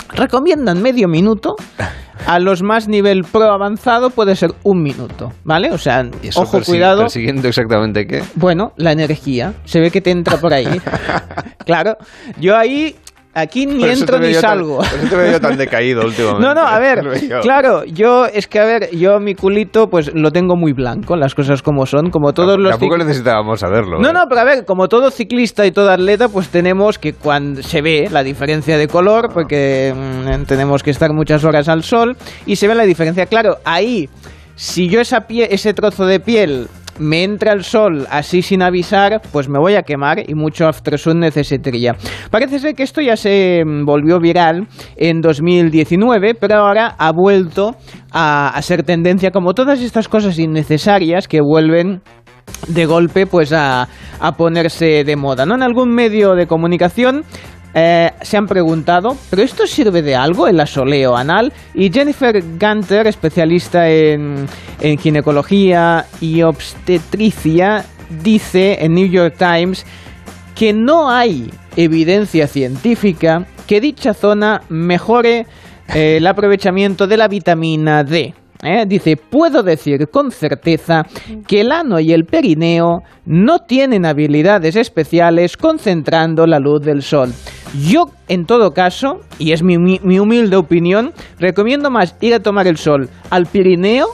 Recomiendan 0.09 0.81
medio 0.81 1.07
minuto. 1.07 1.55
A 2.25 2.39
los 2.39 2.61
más 2.61 2.87
nivel 2.87 3.23
pro 3.23 3.51
avanzado 3.51 4.09
puede 4.09 4.35
ser 4.35 4.53
un 4.63 4.81
minuto, 4.81 5.33
¿vale? 5.43 5.71
O 5.71 5.77
sea, 5.77 6.05
¿Y 6.21 6.27
eso 6.27 6.41
ojo, 6.41 6.61
cuidado. 6.61 7.01
persiguiendo 7.01 7.47
exactamente 7.47 8.07
qué? 8.07 8.23
Bueno, 8.35 8.73
la 8.77 8.91
energía. 8.91 9.53
Se 9.65 9.79
ve 9.79 9.91
que 9.91 10.01
te 10.01 10.11
entra 10.11 10.37
por 10.37 10.53
ahí. 10.53 10.81
claro. 11.65 11.97
Yo 12.39 12.55
ahí, 12.57 12.95
aquí 13.39 13.65
ni 13.65 13.79
Por 13.79 13.89
entro 13.89 14.19
ni 14.19 14.31
tan- 14.33 14.41
salgo. 14.41 14.77
por 14.77 14.85
eso 14.85 15.07
te 15.09 15.15
veo 15.15 15.39
tan 15.39 15.57
decaído 15.57 16.01
últimamente. 16.05 16.45
No, 16.47 16.53
no, 16.53 16.61
a 16.67 16.79
ver, 16.79 17.03
Lo 17.03 17.11
veo. 17.11 17.41
claro, 17.41 17.83
yo, 17.85 18.25
es 18.25 18.47
que 18.47 18.59
a 18.59 18.65
ver, 18.65 18.89
yo 18.95 19.19
mi 19.19 19.35
culito 19.35 19.89
pues 19.89 20.11
lo 20.13 20.31
tengo 20.31 20.55
muy 20.55 20.73
blanco, 20.73 21.15
las 21.15 21.35
cosas 21.35 21.61
como 21.61 21.85
son, 21.85 22.09
como 22.09 22.33
todos 22.33 22.57
los... 22.59 22.71
Tampoco 22.71 22.97
necesitábamos 22.97 23.59
saberlo. 23.59 23.99
No, 23.99 24.09
¿eh? 24.09 24.13
no, 24.13 24.21
pero 24.27 24.41
a 24.41 24.43
ver, 24.43 24.65
como 24.65 24.87
todo 24.87 25.11
ciclista 25.11 25.65
y 25.65 25.71
todo 25.71 25.89
atleta, 25.91 26.29
pues 26.29 26.49
tenemos 26.49 26.99
que 26.99 27.13
cuando 27.13 27.61
se 27.63 27.81
ve 27.81 28.07
la 28.11 28.23
diferencia 28.23 28.77
de 28.77 28.87
color, 28.87 29.29
porque 29.33 29.93
mm, 29.95 30.43
tenemos 30.43 30.83
que 30.83 30.91
estar 30.91 31.13
muchas 31.13 31.43
horas 31.43 31.67
al 31.69 31.83
sol, 31.83 32.15
y 32.45 32.55
se 32.55 32.67
ve 32.67 32.75
la 32.75 32.83
diferencia. 32.83 33.25
Claro, 33.25 33.57
ahí, 33.65 34.09
si 34.55 34.89
yo 34.89 34.99
esa 35.01 35.27
pie- 35.27 35.47
ese 35.51 35.73
trozo 35.73 36.05
de 36.05 36.19
piel 36.19 36.67
me 36.99 37.23
entra 37.23 37.53
el 37.53 37.63
sol 37.63 38.07
así 38.09 38.41
sin 38.41 38.61
avisar, 38.61 39.21
pues 39.31 39.49
me 39.49 39.59
voy 39.59 39.75
a 39.75 39.83
quemar 39.83 40.29
y 40.29 40.33
mucho 40.33 40.67
aftersun 40.67 41.19
necesitaría. 41.19 41.95
Parece 42.29 42.59
ser 42.59 42.75
que 42.75 42.83
esto 42.83 43.01
ya 43.01 43.15
se 43.15 43.63
mm, 43.65 43.85
volvió 43.85 44.19
viral 44.19 44.67
en 44.95 45.21
2019, 45.21 46.35
pero 46.35 46.55
ahora 46.55 46.95
ha 46.97 47.11
vuelto 47.11 47.75
a, 48.11 48.49
a 48.49 48.61
ser 48.61 48.83
tendencia 48.83 49.31
como 49.31 49.53
todas 49.53 49.81
estas 49.81 50.07
cosas 50.07 50.37
innecesarias 50.39 51.27
que 51.27 51.41
vuelven 51.41 52.01
de 52.67 52.85
golpe 52.85 53.27
pues 53.27 53.53
a, 53.53 53.87
a 54.19 54.31
ponerse 54.33 55.03
de 55.03 55.15
moda. 55.15 55.45
¿no? 55.45 55.55
En 55.55 55.63
algún 55.63 55.93
medio 55.93 56.33
de 56.33 56.47
comunicación 56.47 57.23
eh, 57.79 58.09
se 58.23 58.37
han 58.37 58.47
preguntado, 58.47 59.15
¿pero 59.29 59.43
esto 59.43 59.67
sirve 59.67 60.01
de 60.01 60.15
algo 60.15 60.47
el 60.47 60.59
asoleo 60.59 61.15
anal? 61.15 61.53
Y 61.75 61.91
Jennifer 61.91 62.41
Gunter, 62.41 63.05
especialista 63.05 63.87
en, 63.87 64.47
ginecología 64.97 66.05
y 66.19 66.41
obstetricia, 66.41 67.85
dice 68.23 68.83
en 68.83 68.95
New 68.95 69.07
York 69.07 69.35
Times 69.37 69.85
que 70.55 70.73
no 70.73 71.11
hay 71.11 71.51
evidencia 71.75 72.47
científica 72.47 73.45
que 73.67 73.79
dicha 73.79 74.15
zona 74.15 74.61
mejore 74.69 75.45
eh, 75.93 76.17
el 76.17 76.25
aprovechamiento 76.25 77.05
de 77.05 77.17
la 77.17 77.27
vitamina 77.27 78.03
D. 78.03 78.33
¿eh? 78.63 78.85
Dice, 78.87 79.17
puedo 79.17 79.61
decir 79.61 80.07
con 80.09 80.31
certeza 80.31 81.03
que 81.47 81.61
el 81.61 81.71
ano 81.71 81.99
y 81.99 82.11
el 82.11 82.25
perineo 82.25 83.03
no 83.25 83.59
tienen 83.59 84.03
habilidades 84.03 84.75
especiales 84.75 85.57
concentrando 85.57 86.47
la 86.47 86.57
luz 86.57 86.81
del 86.81 87.03
sol. 87.03 87.31
Yo, 87.73 88.09
en 88.27 88.45
todo 88.45 88.73
caso, 88.73 89.21
y 89.39 89.51
es 89.51 89.63
mi, 89.63 89.77
mi- 89.77 89.99
mi 90.03 90.19
humilde 90.19 90.55
opinión, 90.55 91.13
recomiendo 91.39 91.89
más 91.89 92.15
ir 92.21 92.33
a 92.33 92.39
tomar 92.39 92.67
el 92.67 92.77
sol 92.77 93.09
al 93.29 93.45
Pirineo 93.45 94.07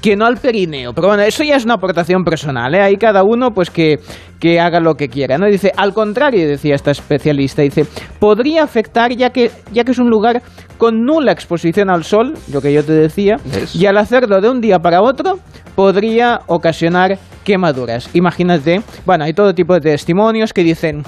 que 0.00 0.16
no 0.16 0.26
al 0.26 0.36
perineo. 0.36 0.92
Pero 0.94 1.06
bueno, 1.08 1.22
eso 1.22 1.44
ya 1.44 1.54
es 1.54 1.64
una 1.64 1.74
aportación 1.74 2.24
personal, 2.24 2.74
¿eh? 2.74 2.80
Ahí 2.80 2.96
cada 2.96 3.22
uno 3.22 3.54
pues 3.54 3.70
que, 3.70 4.00
que 4.40 4.58
haga 4.58 4.80
lo 4.80 4.96
que 4.96 5.08
quiera, 5.08 5.38
¿no? 5.38 5.46
Dice, 5.46 5.70
al 5.76 5.94
contrario, 5.94 6.48
decía 6.48 6.74
esta 6.74 6.90
especialista, 6.90 7.62
dice, 7.62 7.86
podría 8.18 8.64
afectar 8.64 9.12
ya 9.12 9.30
que, 9.30 9.52
ya 9.72 9.84
que 9.84 9.92
es 9.92 9.98
un 10.00 10.10
lugar 10.10 10.42
con 10.76 11.04
nula 11.04 11.30
exposición 11.30 11.88
al 11.88 12.02
sol, 12.02 12.34
lo 12.52 12.60
que 12.60 12.72
yo 12.72 12.84
te 12.84 12.90
decía, 12.90 13.36
¿Ves? 13.44 13.76
y 13.76 13.86
al 13.86 13.96
hacerlo 13.96 14.40
de 14.40 14.50
un 14.50 14.60
día 14.60 14.80
para 14.80 15.02
otro, 15.02 15.38
podría 15.76 16.40
ocasionar 16.48 17.16
quemaduras. 17.44 18.10
Imagínate, 18.12 18.82
bueno, 19.06 19.22
hay 19.22 19.34
todo 19.34 19.54
tipo 19.54 19.74
de 19.74 19.80
testimonios 19.82 20.52
que 20.52 20.64
dicen, 20.64 21.04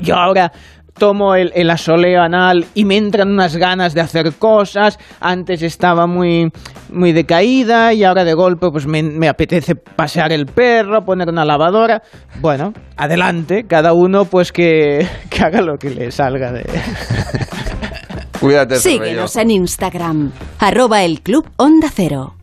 yo 0.00 0.16
ahora 0.16 0.52
tomo 0.98 1.34
el, 1.34 1.52
el 1.54 1.70
asoleo 1.70 2.20
anal 2.20 2.66
y 2.74 2.84
me 2.84 2.96
entran 2.96 3.30
unas 3.30 3.56
ganas 3.56 3.94
de 3.94 4.00
hacer 4.00 4.34
cosas. 4.34 4.98
Antes 5.20 5.62
estaba 5.62 6.06
muy, 6.06 6.50
muy 6.92 7.12
decaída 7.12 7.92
y 7.94 8.04
ahora 8.04 8.24
de 8.24 8.34
golpe 8.34 8.68
pues 8.70 8.86
me, 8.86 9.02
me 9.02 9.28
apetece 9.28 9.74
pasear 9.74 10.32
el 10.32 10.46
perro, 10.46 11.04
poner 11.04 11.28
una 11.28 11.44
lavadora. 11.44 12.02
Bueno, 12.40 12.72
adelante, 12.96 13.64
cada 13.66 13.92
uno 13.92 14.24
pues 14.24 14.52
que, 14.52 15.06
que 15.30 15.42
haga 15.42 15.60
lo 15.62 15.76
que 15.76 15.90
le 15.90 16.10
salga 16.10 16.52
de... 16.52 16.64
Cuídate, 18.40 18.76
Síguenos 18.76 19.34
en 19.34 19.50
Instagram, 19.50 20.32
arroba 20.60 21.02
el 21.02 21.22
Club 21.22 21.48
Onda 21.56 21.88
Cero. 21.92 22.34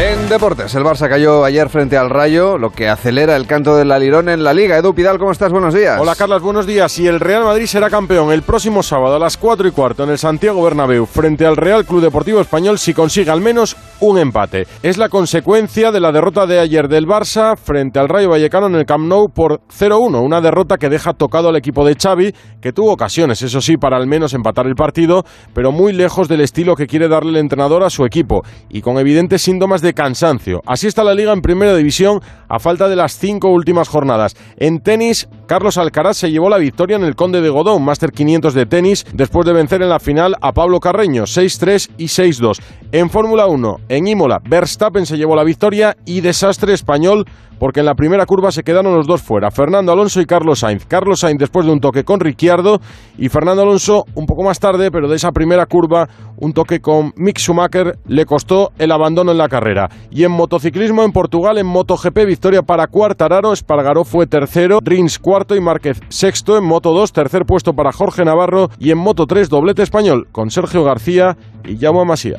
En 0.00 0.19
deportes, 0.30 0.76
el 0.76 0.84
Barça 0.84 1.08
cayó 1.08 1.44
ayer 1.44 1.68
frente 1.68 1.98
al 1.98 2.08
Rayo, 2.08 2.56
lo 2.56 2.70
que 2.70 2.88
acelera 2.88 3.34
el 3.34 3.48
canto 3.48 3.76
del 3.76 3.90
alirón 3.90 4.28
en 4.28 4.44
la 4.44 4.54
Liga. 4.54 4.78
Edu 4.78 4.94
Pidal, 4.94 5.18
¿cómo 5.18 5.32
estás? 5.32 5.50
Buenos 5.50 5.74
días. 5.74 6.00
Hola 6.00 6.14
Carlas, 6.14 6.40
buenos 6.40 6.68
días. 6.68 6.96
Y 7.00 7.08
el 7.08 7.18
Real 7.18 7.42
Madrid 7.42 7.66
será 7.66 7.90
campeón 7.90 8.30
el 8.30 8.42
próximo 8.42 8.84
sábado 8.84 9.16
a 9.16 9.18
las 9.18 9.36
4 9.36 9.66
y 9.66 9.72
cuarto 9.72 10.04
en 10.04 10.10
el 10.10 10.18
Santiago 10.18 10.62
Bernabéu 10.62 11.04
frente 11.04 11.44
al 11.44 11.56
Real 11.56 11.84
Club 11.84 12.00
Deportivo 12.00 12.40
Español 12.40 12.78
si 12.78 12.94
consigue 12.94 13.32
al 13.32 13.40
menos 13.40 13.76
un 13.98 14.18
empate. 14.18 14.68
Es 14.84 14.98
la 14.98 15.08
consecuencia 15.08 15.90
de 15.90 15.98
la 15.98 16.12
derrota 16.12 16.46
de 16.46 16.60
ayer 16.60 16.86
del 16.86 17.08
Barça 17.08 17.56
frente 17.56 17.98
al 17.98 18.08
Rayo 18.08 18.30
Vallecano 18.30 18.68
en 18.68 18.76
el 18.76 18.86
Camp 18.86 19.08
Nou 19.08 19.30
por 19.30 19.62
0-1, 19.76 20.24
una 20.24 20.40
derrota 20.40 20.78
que 20.78 20.88
deja 20.88 21.12
tocado 21.12 21.48
al 21.48 21.56
equipo 21.56 21.84
de 21.84 21.96
Xavi, 21.96 22.32
que 22.60 22.72
tuvo 22.72 22.92
ocasiones, 22.92 23.42
eso 23.42 23.60
sí, 23.60 23.76
para 23.76 23.96
al 23.96 24.06
menos 24.06 24.32
empatar 24.32 24.68
el 24.68 24.76
partido, 24.76 25.24
pero 25.52 25.72
muy 25.72 25.92
lejos 25.92 26.28
del 26.28 26.40
estilo 26.40 26.76
que 26.76 26.86
quiere 26.86 27.08
darle 27.08 27.30
el 27.30 27.38
entrenador 27.38 27.82
a 27.82 27.90
su 27.90 28.04
equipo 28.04 28.42
y 28.68 28.80
con 28.80 28.96
evidentes 28.96 29.42
síntomas 29.42 29.82
de 29.82 29.92
cansancio. 29.92 30.19
Así 30.66 30.86
está 30.86 31.04
la 31.04 31.14
liga 31.14 31.32
en 31.32 31.42
primera 31.42 31.74
división 31.74 32.20
a 32.48 32.58
falta 32.58 32.88
de 32.88 32.96
las 32.96 33.16
cinco 33.16 33.48
últimas 33.48 33.88
jornadas. 33.88 34.36
En 34.56 34.80
tenis, 34.80 35.28
Carlos 35.46 35.78
Alcaraz 35.78 36.18
se 36.18 36.30
llevó 36.30 36.50
la 36.50 36.58
victoria 36.58 36.96
en 36.96 37.04
el 37.04 37.16
Conde 37.16 37.40
de 37.40 37.48
Godón, 37.48 37.84
Master 37.84 38.12
500 38.12 38.54
de 38.54 38.66
tenis, 38.66 39.06
después 39.12 39.46
de 39.46 39.52
vencer 39.52 39.82
en 39.82 39.88
la 39.88 40.00
final 40.00 40.36
a 40.40 40.52
Pablo 40.52 40.80
Carreño, 40.80 41.24
6-3 41.24 41.90
y 41.96 42.04
6-2. 42.06 42.60
En 42.92 43.08
Fórmula 43.08 43.46
1, 43.46 43.80
en 43.88 44.08
Imola, 44.08 44.40
Verstappen 44.44 45.06
se 45.06 45.16
llevó 45.16 45.36
la 45.36 45.44
victoria 45.44 45.96
y 46.04 46.20
desastre 46.20 46.74
español 46.74 47.26
porque 47.60 47.80
en 47.80 47.86
la 47.86 47.94
primera 47.94 48.24
curva 48.24 48.50
se 48.50 48.64
quedaron 48.64 48.96
los 48.96 49.06
dos 49.06 49.22
fuera, 49.22 49.50
Fernando 49.50 49.92
Alonso 49.92 50.20
y 50.20 50.26
Carlos 50.26 50.60
Sainz. 50.60 50.86
Carlos 50.86 51.20
Sainz 51.20 51.38
después 51.38 51.66
de 51.66 51.72
un 51.72 51.78
toque 51.78 52.02
con 52.02 52.18
Ricciardo 52.18 52.80
y 53.18 53.28
Fernando 53.28 53.62
Alonso 53.62 54.06
un 54.14 54.24
poco 54.26 54.42
más 54.42 54.58
tarde, 54.58 54.90
pero 54.90 55.08
de 55.08 55.16
esa 55.16 55.30
primera 55.30 55.66
curva, 55.66 56.08
un 56.38 56.54
toque 56.54 56.80
con 56.80 57.12
Mick 57.16 57.38
Schumacher 57.38 57.98
le 58.08 58.24
costó 58.24 58.72
el 58.78 58.90
abandono 58.90 59.30
en 59.30 59.38
la 59.38 59.48
carrera. 59.48 59.90
Y 60.10 60.24
en 60.24 60.32
motociclismo 60.32 61.04
en 61.04 61.12
Portugal, 61.12 61.58
en 61.58 61.66
MotoGP, 61.66 62.24
victoria 62.26 62.62
para 62.62 62.86
Cuartararo, 62.86 63.52
Espargaró 63.52 64.04
fue 64.04 64.26
tercero, 64.26 64.78
Rins 64.82 65.18
cuarto 65.18 65.54
y 65.54 65.60
Márquez 65.60 66.00
sexto. 66.08 66.56
En 66.56 66.64
Moto 66.64 66.92
2, 66.94 67.12
tercer 67.12 67.44
puesto 67.44 67.74
para 67.74 67.92
Jorge 67.92 68.24
Navarro 68.24 68.70
y 68.78 68.90
en 68.90 68.98
Moto 68.98 69.26
3, 69.26 69.50
doblete 69.50 69.82
español 69.82 70.28
con 70.32 70.50
Sergio 70.50 70.82
García 70.82 71.36
y 71.64 71.76
Jaume 71.76 72.06
Masía. 72.06 72.38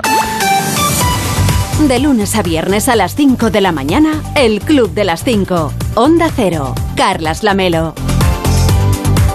De 1.80 1.98
lunes 1.98 2.36
a 2.36 2.42
viernes 2.42 2.88
a 2.88 2.94
las 2.94 3.16
5 3.16 3.50
de 3.50 3.60
la 3.60 3.72
mañana, 3.72 4.22
el 4.36 4.60
Club 4.60 4.94
de 4.94 5.02
las 5.02 5.24
5. 5.24 5.72
Onda 5.96 6.30
Cero, 6.34 6.74
Carlas 6.96 7.42
Lamelo. 7.42 7.92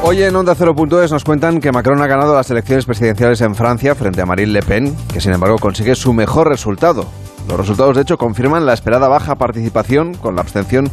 Hoy 0.02 0.24
en 0.24 0.34
Onda 0.34 0.56
0.es 0.56 1.12
nos 1.12 1.26
cuentan 1.26 1.60
que 1.60 1.74
Macron 1.74 2.02
ha 2.02 2.08
ganado 2.08 2.34
las 2.36 2.50
elecciones 2.50 2.86
presidenciales 2.86 3.42
en 3.42 3.54
Francia 3.54 3.96
frente 3.96 4.22
a 4.22 4.26
Marine 4.26 4.54
Le 4.54 4.62
Pen, 4.62 4.96
que 5.12 5.20
sin 5.20 5.34
embargo 5.34 5.58
consigue 5.58 5.96
su 5.96 6.14
mejor 6.14 6.48
resultado. 6.48 7.06
Los 7.48 7.58
resultados, 7.58 7.96
de 7.96 8.02
hecho, 8.02 8.18
confirman 8.18 8.66
la 8.66 8.74
esperada 8.74 9.08
baja 9.08 9.36
participación, 9.36 10.14
con 10.16 10.36
la 10.36 10.42
abstención 10.42 10.90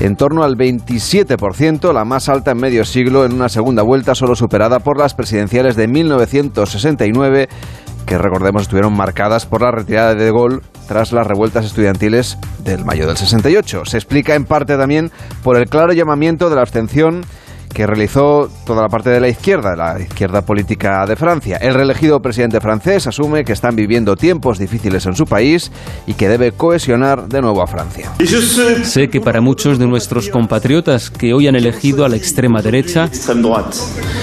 en 0.00 0.16
torno 0.16 0.42
al 0.42 0.56
27%, 0.56 1.92
la 1.92 2.04
más 2.04 2.28
alta 2.28 2.52
en 2.52 2.58
medio 2.58 2.84
siglo, 2.84 3.24
en 3.24 3.34
una 3.34 3.48
segunda 3.48 3.82
vuelta 3.82 4.14
solo 4.14 4.34
superada 4.34 4.78
por 4.80 4.98
las 4.98 5.14
presidenciales 5.14 5.76
de 5.76 5.86
1969, 5.86 7.48
que 8.06 8.16
recordemos 8.16 8.62
estuvieron 8.62 8.96
marcadas 8.96 9.44
por 9.44 9.60
la 9.60 9.70
retirada 9.70 10.14
de 10.14 10.32
Gaulle 10.32 10.60
tras 10.88 11.12
las 11.12 11.26
revueltas 11.26 11.66
estudiantiles 11.66 12.38
del 12.64 12.86
mayo 12.86 13.06
del 13.06 13.18
68. 13.18 13.84
Se 13.84 13.98
explica 13.98 14.34
en 14.34 14.46
parte 14.46 14.78
también 14.78 15.12
por 15.42 15.58
el 15.58 15.68
claro 15.68 15.92
llamamiento 15.92 16.48
de 16.48 16.56
la 16.56 16.62
abstención 16.62 17.20
que 17.68 17.86
realizó 17.86 18.48
toda 18.64 18.82
la 18.82 18.88
parte 18.88 19.10
de 19.10 19.20
la 19.20 19.28
izquierda, 19.28 19.76
la 19.76 20.00
izquierda 20.00 20.42
política 20.42 21.06
de 21.06 21.16
Francia. 21.16 21.56
El 21.56 21.74
reelegido 21.74 22.20
presidente 22.20 22.60
francés 22.60 23.06
asume 23.06 23.44
que 23.44 23.52
están 23.52 23.76
viviendo 23.76 24.16
tiempos 24.16 24.58
difíciles 24.58 25.06
en 25.06 25.14
su 25.14 25.26
país 25.26 25.70
y 26.06 26.14
que 26.14 26.28
debe 26.28 26.52
cohesionar 26.52 27.28
de 27.28 27.40
nuevo 27.40 27.62
a 27.62 27.66
Francia. 27.66 28.12
Sé 28.82 29.08
que 29.08 29.20
para 29.20 29.40
muchos 29.40 29.78
de 29.78 29.86
nuestros 29.86 30.28
compatriotas 30.28 31.10
que 31.10 31.34
hoy 31.34 31.48
han 31.48 31.56
elegido 31.56 32.04
a 32.04 32.08
la 32.08 32.16
extrema 32.16 32.62
derecha, 32.62 33.10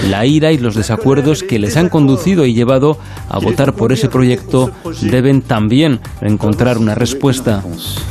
la 0.08 0.26
ira 0.26 0.52
y 0.52 0.58
los 0.58 0.74
desacuerdos 0.74 1.42
que 1.42 1.58
les 1.58 1.76
han 1.76 1.88
conducido 1.88 2.46
y 2.46 2.54
llevado 2.54 2.98
a 3.28 3.38
votar 3.38 3.74
por 3.74 3.92
ese 3.92 4.08
proyecto 4.08 4.70
deben 5.02 5.42
también 5.42 6.00
encontrar 6.20 6.78
una 6.78 6.94
respuesta. 6.94 7.62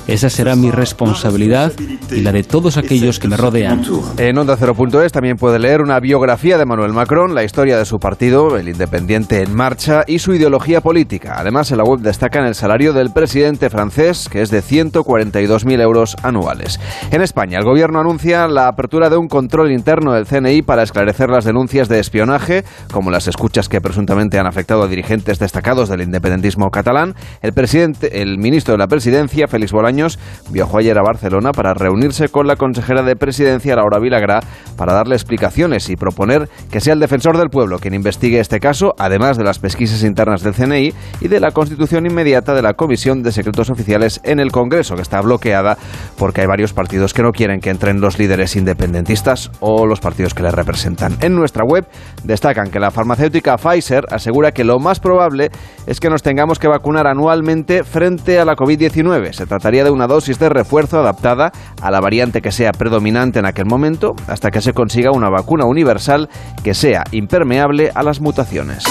Esa 0.08 0.30
será 0.30 0.56
mi 0.56 0.72
responsabilidad 0.72 1.74
y 2.12 2.22
la 2.22 2.32
de 2.32 2.44
todos 2.44 2.78
aquellos 2.78 3.20
que 3.20 3.28
me 3.28 3.38
rodean. 3.38 3.84
En 4.18 4.38
Onda 4.38 4.58
0.es 4.58 5.12
también 5.12 5.35
puede 5.38 5.60
leer 5.60 5.82
una 5.82 6.00
biografía 6.00 6.58
de 6.58 6.66
Manuel 6.66 6.94
Macron, 6.94 7.36
la 7.36 7.44
historia 7.44 7.78
de 7.78 7.86
su 7.86 7.98
partido, 7.98 8.58
el 8.58 8.70
Independiente 8.70 9.42
en 9.42 9.56
Marcha, 9.56 10.04
y 10.08 10.20
su 10.20 10.34
ideología 10.34 10.82
política. 10.82 11.36
Además, 11.38 11.72
en 11.72 11.78
la 11.78 11.84
web 11.84 12.00
destacan 12.00 12.46
el 12.46 12.56
salario 12.56 12.94
del 12.94 13.12
presidente 13.12 13.70
francés, 13.70 14.30
que 14.30 14.42
es 14.42 14.50
de 14.50 14.62
142.000 14.62 15.82
euros 15.82 16.16
anuales. 16.24 16.80
En 17.12 17.22
España, 17.22 17.58
el 17.58 17.66
gobierno 17.66 18.00
anuncia 18.00 18.48
la 18.48 18.68
apertura 18.68 19.10
de 19.10 19.18
un 19.18 19.28
control 19.28 19.72
interno 19.72 20.14
del 20.14 20.26
CNI 20.26 20.62
para 20.62 20.84
esclarecer 20.84 21.30
las 21.30 21.46
denuncias 21.46 21.90
de 21.90 22.00
espionaje, 22.00 22.64
como 22.92 23.12
las 23.12 23.28
escuchas 23.28 23.70
que 23.70 23.82
presuntamente 23.82 24.40
han 24.40 24.48
afectado 24.48 24.84
a 24.84 24.88
dirigentes 24.88 25.40
destacados 25.40 25.90
del 25.90 26.02
independentismo 26.02 26.70
catalán. 26.70 27.16
El 27.42 27.54
presidente, 27.54 28.22
el 28.22 28.38
ministro 28.38 28.74
de 28.74 28.78
la 28.80 28.88
Presidencia, 28.88 29.48
Félix 29.48 29.72
Bolaños, 29.72 30.20
viajó 30.52 30.78
ayer 30.78 30.98
a 30.98 31.04
Barcelona 31.04 31.52
para 31.52 31.74
reunirse 31.74 32.30
con 32.30 32.48
la 32.48 32.56
consejera 32.56 33.02
de 33.04 33.16
Presidencia, 33.16 33.76
Laura 33.76 34.00
Vilagrá, 34.00 34.40
para 34.78 34.94
darle 34.94 35.15
explicaciones 35.16 35.90
y 35.90 35.96
proponer 35.96 36.50
que 36.70 36.82
sea 36.82 36.94
el 36.94 37.00
defensor 37.00 37.38
del 37.38 37.50
pueblo 37.50 37.80
quien 37.80 37.94
investigue 37.94 38.40
este 38.40 38.60
caso, 38.60 38.94
además 39.00 39.38
de 39.38 39.44
las 39.44 39.60
pesquisas 39.60 40.04
internas 40.04 40.44
del 40.44 40.54
CNI 40.54 40.94
y 41.22 41.28
de 41.28 41.40
la 41.40 41.52
constitución 41.52 42.06
inmediata 42.06 42.54
de 42.54 42.62
la 42.62 42.74
Comisión 42.74 43.24
de 43.24 43.32
Secretos 43.32 43.70
Oficiales 43.70 44.22
en 44.24 44.40
el 44.40 44.52
Congreso, 44.52 44.96
que 44.96 45.02
está 45.02 45.22
bloqueada 45.22 45.78
porque 46.18 46.42
hay 46.42 46.48
varios 46.48 46.74
partidos 46.74 47.14
que 47.14 47.24
no 47.24 47.32
quieren 47.32 47.60
que 47.60 47.70
entren 47.70 48.02
los 48.02 48.20
líderes 48.20 48.56
independentistas 48.56 49.52
o 49.60 49.86
los 49.86 50.00
partidos 50.00 50.34
que 50.34 50.44
les 50.44 50.54
representan. 50.54 51.18
En 51.22 51.36
nuestra 51.36 51.64
web 51.64 51.86
destacan 52.24 52.70
que 52.70 52.80
la 52.80 52.92
farmacéutica 52.92 53.58
Pfizer 53.58 54.06
asegura 54.12 54.52
que 54.52 54.64
lo 54.64 54.80
más 54.80 55.00
probable 55.00 55.50
es 55.88 56.00
que 56.00 56.10
nos 56.10 56.24
tengamos 56.24 56.60
que 56.60 56.68
vacunar 56.68 57.08
anualmente 57.08 57.84
frente 57.84 58.40
a 58.40 58.46
la 58.46 58.56
COVID-19. 58.56 59.34
Se 59.34 59.46
trataría 59.46 59.84
de 59.84 59.92
una 59.92 60.08
dosis 60.08 60.40
de 60.40 60.50
refuerzo 60.50 61.00
adaptada 61.00 61.52
a 61.82 61.92
la 61.92 62.02
variante 62.02 62.42
que 62.42 62.52
sea 62.52 62.72
predominante 62.72 63.40
en 63.40 63.46
aquel 63.46 63.66
momento, 63.66 64.16
hasta 64.28 64.52
que 64.52 64.62
se 64.62 64.74
consiga 64.74 65.05
una 65.12 65.30
vacuna 65.30 65.66
universal 65.66 66.30
que 66.64 66.74
sea 66.74 67.04
impermeable 67.12 67.92
a 67.94 68.04
las 68.04 68.22
mutaciones. 68.22 68.84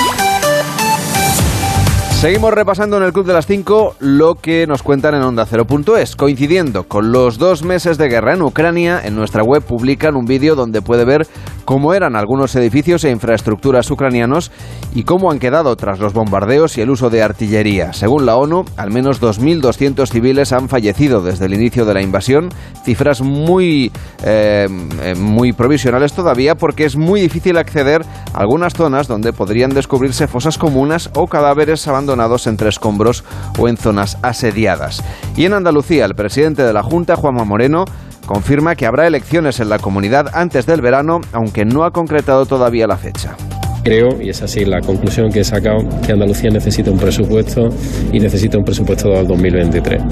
Seguimos 2.25 2.55
repasando 2.55 2.97
en 2.97 3.03
el 3.03 3.13
Club 3.13 3.27
de 3.27 3.35
las 3.35 3.47
5 3.47 3.97
lo 3.99 4.37
que 4.37 4.67
nos 4.67 4.83
cuentan 4.83 5.15
en 5.15 5.21
Onda 5.21 5.45
Cero.es. 5.45 6.17
Coincidiendo 6.17 6.85
con 6.85 7.13
los 7.13 7.37
dos 7.37 7.63
meses 7.65 7.99
de 7.99 8.09
guerra 8.09 8.33
en 8.33 8.41
Ucrania, 8.41 8.99
en 9.05 9.15
nuestra 9.15 9.43
web 9.43 9.63
publican 9.63 10.17
un 10.17 10.25
vídeo 10.25 10.55
donde 10.55 10.81
puede 10.81 11.05
ver 11.05 11.27
cómo 11.65 11.95
eran 11.95 12.17
algunos 12.17 12.55
edificios 12.57 13.05
e 13.05 13.11
infraestructuras 13.11 13.91
ucranianos 13.91 14.51
y 14.95 15.05
cómo 15.05 15.31
han 15.31 15.39
quedado 15.39 15.75
tras 15.77 15.99
los 15.99 16.13
bombardeos 16.13 16.79
y 16.79 16.81
el 16.81 16.91
uso 16.91 17.11
de 17.11 17.23
artillería. 17.23 17.93
Según 17.93 18.27
la 18.27 18.37
ONU, 18.37 18.65
al 18.77 18.91
menos 18.91 19.21
2.200 19.21 20.09
civiles 20.09 20.53
han 20.53 20.69
fallecido 20.69 21.23
desde 21.23 21.47
el 21.47 21.55
inicio 21.55 21.85
de 21.85 21.95
la 21.95 22.03
invasión, 22.03 22.51
cifras 22.85 23.23
muy, 23.23 23.91
eh, 24.23 24.69
muy 25.17 25.53
provisionales 25.53 26.13
todavía 26.13 26.55
porque 26.55 26.85
es 26.85 26.97
muy 26.97 27.21
difícil 27.21 27.57
acceder 27.57 28.03
a 28.33 28.39
algunas 28.39 28.75
zonas 28.75 29.09
donde 29.09 29.33
podrían 29.33 29.71
descubrirse 29.71 30.29
fosas 30.29 30.59
comunas 30.59 31.11
o 31.15 31.27
cadáveres 31.27 31.87
abandonados 31.89 32.47
entre 32.47 32.69
escombros 32.69 33.25
o 33.59 33.69
en 33.69 33.77
zonas 33.77 34.19
asediadas. 34.23 35.03
Y 35.37 35.45
en 35.45 35.55
Andalucía, 35.55 36.05
el 36.05 36.15
presidente 36.15 36.63
de 36.63 36.73
la 36.73 36.83
Junta, 36.83 37.17
Juanma 37.17 37.45
Moreno, 37.45 37.85
confirma 38.25 38.75
que 38.75 38.87
habrá 38.87 39.07
elecciones 39.07 39.61
en 39.61 39.69
la 39.69 39.79
comunidad 39.79 40.31
antes 40.35 40.67
del 40.67 40.81
verano, 40.81 41.21
aunque 41.33 41.65
no 41.65 41.85
ha 41.85 41.93
concretado 41.93 42.47
todavía 42.47 42.87
la 42.87 42.97
fecha. 42.97 43.37
Creo, 43.85 44.21
y 44.21 44.31
es 44.31 44.43
así 44.43 44.65
la 44.65 44.81
conclusión 44.81 45.31
que 45.31 45.41
he 45.41 45.45
sacado, 45.45 45.79
que 46.05 46.13
Andalucía 46.13 46.49
necesita 46.49 46.91
un 46.91 46.99
presupuesto 46.99 47.69
y 48.13 48.19
necesita 48.19 48.57
un 48.57 48.65
presupuesto 48.65 49.11
del 49.11 49.27
2023. 49.27 50.03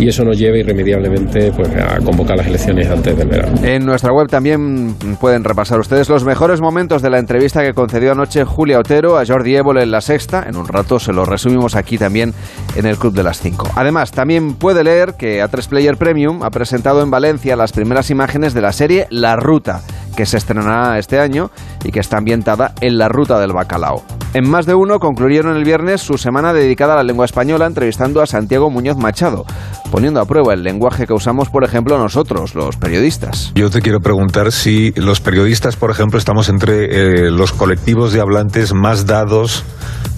Y 0.00 0.08
eso 0.08 0.24
nos 0.24 0.36
lleva 0.36 0.58
irremediablemente 0.58 1.52
pues, 1.52 1.68
a 1.76 1.98
convocar 1.98 2.36
las 2.36 2.48
elecciones 2.48 2.88
antes 2.88 3.16
del 3.16 3.28
verano. 3.28 3.54
En 3.62 3.86
nuestra 3.86 4.12
web 4.12 4.26
también 4.26 4.94
pueden 5.20 5.44
repasar 5.44 5.78
ustedes 5.78 6.08
los 6.08 6.24
mejores 6.24 6.60
momentos 6.60 7.00
de 7.00 7.10
la 7.10 7.18
entrevista 7.18 7.62
que 7.62 7.74
concedió 7.74 8.10
anoche 8.10 8.44
Julia 8.44 8.80
Otero 8.80 9.16
a 9.16 9.24
Jordi 9.24 9.54
Évole 9.54 9.84
en 9.84 9.92
La 9.92 10.00
Sexta. 10.00 10.44
En 10.48 10.56
un 10.56 10.66
rato 10.66 10.98
se 10.98 11.12
lo 11.12 11.24
resumimos 11.24 11.76
aquí 11.76 11.98
también 11.98 12.34
en 12.74 12.86
el 12.86 12.96
Club 12.96 13.14
de 13.14 13.22
las 13.22 13.40
5. 13.40 13.70
Además, 13.76 14.10
también 14.10 14.54
puede 14.54 14.82
leer 14.82 15.14
que 15.14 15.44
A3 15.44 15.68
Player 15.68 15.96
Premium 15.96 16.42
ha 16.42 16.50
presentado 16.50 17.02
en 17.02 17.10
Valencia 17.10 17.54
las 17.54 17.72
primeras 17.72 18.10
imágenes 18.10 18.52
de 18.52 18.62
la 18.62 18.72
serie 18.72 19.06
La 19.10 19.36
Ruta 19.36 19.82
que 20.16 20.26
se 20.26 20.36
estrenará 20.36 20.98
este 20.98 21.18
año 21.18 21.50
y 21.84 21.90
que 21.90 22.00
está 22.00 22.18
ambientada 22.18 22.74
en 22.80 22.98
la 22.98 23.08
ruta 23.12 23.38
del 23.38 23.52
bacalao. 23.52 24.02
En 24.34 24.48
más 24.48 24.64
de 24.64 24.74
uno 24.74 24.98
concluyeron 24.98 25.56
el 25.56 25.64
viernes 25.64 26.00
su 26.00 26.16
semana 26.16 26.54
dedicada 26.54 26.94
a 26.94 26.96
la 26.96 27.02
lengua 27.02 27.26
española 27.26 27.66
entrevistando 27.66 28.22
a 28.22 28.26
Santiago 28.26 28.70
Muñoz 28.70 28.96
Machado, 28.96 29.44
poniendo 29.90 30.20
a 30.20 30.24
prueba 30.24 30.54
el 30.54 30.62
lenguaje 30.62 31.06
que 31.06 31.12
usamos, 31.12 31.50
por 31.50 31.64
ejemplo, 31.64 31.98
nosotros, 31.98 32.54
los 32.54 32.76
periodistas. 32.76 33.52
Yo 33.54 33.68
te 33.68 33.82
quiero 33.82 34.00
preguntar 34.00 34.50
si 34.50 34.92
los 34.92 35.20
periodistas, 35.20 35.76
por 35.76 35.90
ejemplo, 35.90 36.18
estamos 36.18 36.48
entre 36.48 37.26
eh, 37.26 37.30
los 37.30 37.52
colectivos 37.52 38.12
de 38.12 38.20
hablantes 38.20 38.72
más 38.72 39.04
dados, 39.04 39.64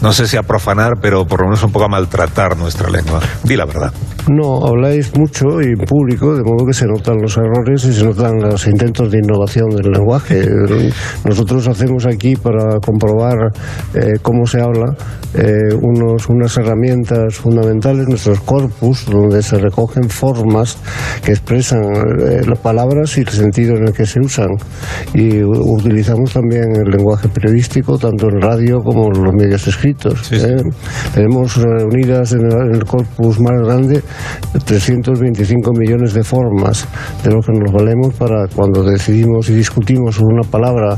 no 0.04 0.12
sé 0.12 0.28
si 0.28 0.36
a 0.36 0.42
profanar, 0.42 0.98
pero 1.00 1.26
por 1.26 1.40
lo 1.40 1.46
menos 1.46 1.62
un 1.64 1.72
poco 1.72 1.86
a 1.86 1.88
maltratar 1.88 2.58
nuestra 2.58 2.90
lengua. 2.90 3.20
Di 3.42 3.56
la 3.56 3.64
verdad. 3.64 3.90
No, 4.28 4.66
habláis 4.66 5.16
mucho 5.16 5.60
y 5.62 5.66
en 5.66 5.86
público, 5.86 6.34
de 6.34 6.42
modo 6.42 6.66
que 6.66 6.74
se 6.74 6.86
notan 6.86 7.16
los 7.20 7.36
errores 7.36 7.84
y 7.84 7.92
se 7.92 8.04
notan 8.04 8.38
los 8.38 8.66
intentos 8.66 9.10
de 9.10 9.18
innovación 9.18 9.68
del 9.70 9.92
lenguaje. 9.92 10.46
Nosotros 11.26 11.68
hacemos 11.68 12.06
aquí 12.06 12.36
para 12.36 12.80
comprobar 12.80 13.52
eh, 13.94 14.18
cómo 14.22 14.46
se 14.46 14.60
habla 14.60 14.94
eh, 15.34 15.74
unos, 15.80 16.28
unas 16.28 16.56
herramientas 16.56 17.34
fundamentales, 17.36 18.08
nuestros 18.08 18.40
corpus, 18.40 19.04
donde 19.06 19.42
se 19.42 19.58
recogen 19.58 20.08
formas 20.08 20.78
que 21.22 21.32
expresan 21.32 21.82
eh, 21.82 22.40
las 22.46 22.58
palabras 22.60 23.18
y 23.18 23.22
el 23.22 23.28
sentido 23.28 23.76
en 23.76 23.88
el 23.88 23.92
que 23.92 24.06
se 24.06 24.20
usan. 24.20 24.48
Y 25.12 25.42
utilizamos 25.42 26.32
también 26.32 26.64
el 26.76 26.90
lenguaje 26.90 27.28
periodístico, 27.28 27.98
tanto 27.98 28.28
en 28.28 28.40
radio 28.40 28.80
como 28.80 29.06
en 29.06 29.22
los 29.22 29.34
medios 29.34 29.66
escritos. 29.66 29.93
Tenemos 31.14 31.56
reunidas 31.56 32.32
en 32.32 32.74
el 32.74 32.84
corpus 32.84 33.40
más 33.40 33.60
grande 33.66 34.02
325 34.64 35.72
millones 35.72 36.14
de 36.14 36.22
formas 36.22 36.86
de 37.22 37.30
lo 37.30 37.40
que 37.40 37.52
nos 37.52 37.72
valemos 37.72 38.14
para 38.14 38.46
cuando 38.48 38.82
decidimos 38.82 39.48
y 39.50 39.54
discutimos 39.54 40.16
sobre 40.16 40.34
una 40.34 40.48
palabra, 40.48 40.96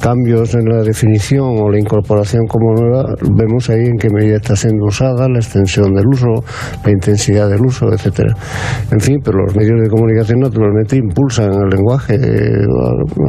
cambios 0.00 0.54
en 0.54 0.64
la 0.66 0.82
definición 0.82 1.56
o 1.60 1.70
la 1.70 1.78
incorporación 1.78 2.46
como 2.46 2.74
nueva, 2.74 3.14
vemos 3.36 3.68
ahí 3.70 3.86
en 3.86 3.96
qué 3.96 4.08
medida 4.10 4.36
está 4.36 4.56
siendo 4.56 4.86
usada, 4.86 5.28
la 5.28 5.38
extensión 5.38 5.94
del 5.94 6.06
uso, 6.06 6.44
la 6.84 6.90
intensidad 6.90 7.48
del 7.48 7.64
uso, 7.64 7.92
etcétera. 7.92 8.34
En 8.90 9.00
fin, 9.00 9.18
pero 9.24 9.38
los 9.44 9.56
medios 9.56 9.80
de 9.82 9.88
comunicación 9.88 10.40
naturalmente 10.40 10.96
impulsan 10.96 11.52
el 11.52 11.70
lenguaje, 11.70 12.14
eh, 12.14 12.66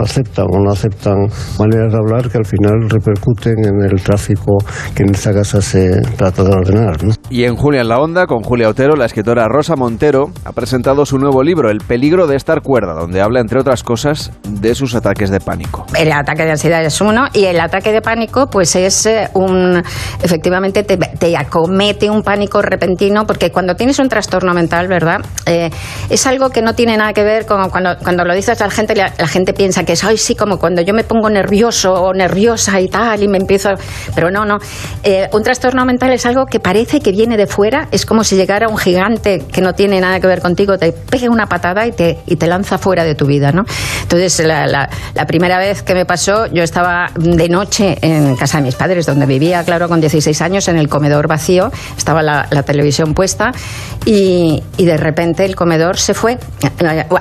aceptan 0.01 0.45
o 0.49 0.59
no 0.59 0.71
aceptan 0.71 1.27
maneras 1.59 1.91
de 1.91 1.97
hablar 1.97 2.29
que 2.29 2.37
al 2.37 2.45
final 2.45 2.89
repercuten 2.89 3.55
en 3.65 3.83
el 3.83 4.01
tráfico 4.01 4.57
que 4.93 5.04
en 5.05 5.13
esta 5.13 5.33
casa 5.33 5.61
se 5.61 6.01
trata 6.17 6.43
de 6.43 6.49
ordenar. 6.49 6.97
Y 7.29 7.43
en 7.43 7.55
Julia 7.55 7.81
en 7.81 7.89
la 7.89 7.99
Onda, 7.99 8.25
con 8.25 8.41
Julia 8.41 8.69
Otero, 8.69 8.95
la 8.95 9.05
escritora 9.05 9.47
Rosa 9.47 9.75
Montero 9.75 10.31
ha 10.43 10.51
presentado 10.51 11.05
su 11.05 11.17
nuevo 11.17 11.43
libro, 11.43 11.69
El 11.69 11.79
peligro 11.79 12.27
de 12.27 12.35
estar 12.35 12.61
cuerda, 12.61 12.93
donde 12.93 13.21
habla, 13.21 13.39
entre 13.39 13.59
otras 13.59 13.83
cosas, 13.83 14.31
de 14.47 14.73
sus 14.73 14.95
ataques 14.95 15.29
de 15.29 15.39
pánico. 15.39 15.85
El 15.95 16.11
ataque 16.11 16.43
de 16.43 16.51
ansiedad 16.51 16.83
es 16.83 16.99
uno 17.01 17.25
y 17.33 17.45
el 17.45 17.59
ataque 17.59 17.91
de 17.91 18.01
pánico 18.01 18.47
pues 18.47 18.75
es 18.75 19.05
eh, 19.05 19.29
un... 19.33 19.83
efectivamente 20.23 20.83
te, 20.83 21.37
acomete 21.37 22.09
un 22.09 22.23
pánico 22.23 22.61
repentino 22.61 23.25
porque 23.25 23.51
cuando 23.51 23.75
tienes 23.75 23.99
un 23.99 24.09
trastorno 24.09 24.53
mental, 24.53 24.87
¿verdad? 24.87 25.19
Eh, 25.45 25.69
es 26.09 26.25
algo 26.25 26.49
que 26.49 26.61
no 26.61 26.73
tiene 26.73 26.97
nada 26.97 27.13
que 27.13 27.23
ver 27.23 27.45
con 27.45 27.69
cuando, 27.69 27.97
cuando 28.01 28.25
lo 28.25 28.33
dices 28.33 28.59
a 28.61 28.65
la 28.65 28.71
gente, 28.71 28.95
la, 28.95 29.09
gente 29.27 29.53
piensa 29.53 29.83
que 29.83 29.93
es, 29.93 30.03
ay, 30.03 30.17
sí, 30.17 30.35
como 30.35 30.57
cuando 30.57 30.81
yo 30.81 30.93
me 30.93 31.03
pongo 31.03 31.29
nervioso 31.29 31.93
o 31.93 32.13
nerviosa 32.13 32.79
y 32.79 32.87
tal 32.87 33.21
y 33.21 33.27
me 33.27 33.37
empiezo... 33.37 33.69
Pero 34.15 34.31
no, 34.31 34.45
no. 34.45 34.57
Eh, 35.03 35.29
un 35.33 35.43
trastorno 35.43 35.85
mental 35.85 36.11
es 36.11 36.25
algo 36.25 36.45
que 36.45 36.59
parece 36.59 36.99
que 36.99 37.11
viene 37.11 37.37
de 37.37 37.47
fuera, 37.47 37.87
es 37.91 38.05
como 38.05 38.23
si 38.23 38.35
llegara 38.35 38.67
un 38.67 38.77
gigante 38.77 39.43
que 39.51 39.61
no 39.61 39.73
tiene 39.73 40.01
nada 40.01 40.19
que 40.19 40.27
ver 40.27 40.41
contigo 40.41 40.77
te 40.77 40.91
pega 40.91 41.29
una 41.29 41.47
patada 41.47 41.85
y 41.85 41.91
te, 41.91 42.19
y 42.25 42.35
te 42.35 42.47
lanza 42.47 42.77
fuera 42.77 43.03
de 43.03 43.15
tu 43.15 43.25
vida, 43.25 43.51
¿no? 43.51 43.65
Entonces, 44.01 44.45
la, 44.45 44.67
la, 44.67 45.25
primera 45.25 45.57
vez 45.57 45.81
que 45.83 45.93
me 45.93 46.05
pasó, 46.05 46.45
yo 46.47 46.63
estaba 46.63 47.07
de 47.15 47.49
noche 47.49 47.97
en 48.01 48.35
casa 48.35 48.59
de 48.59 48.63
mis 48.63 48.75
padres, 48.75 49.05
donde 49.05 49.25
vivía, 49.25 49.63
claro, 49.63 49.87
con 49.87 49.99
16 49.99 50.41
años, 50.41 50.67
en 50.67 50.77
el 50.77 50.87
comedor 50.87 51.27
vacío, 51.27 51.71
estaba 51.97 52.21
la, 52.21 52.45
televisión 52.65 53.13
puesta 53.13 53.51
y, 54.05 54.63
y, 54.77 54.85
de 54.85 54.97
repente 54.97 55.45
el 55.45 55.55
comedor 55.55 55.97
se 55.97 56.13
fue. 56.13 56.37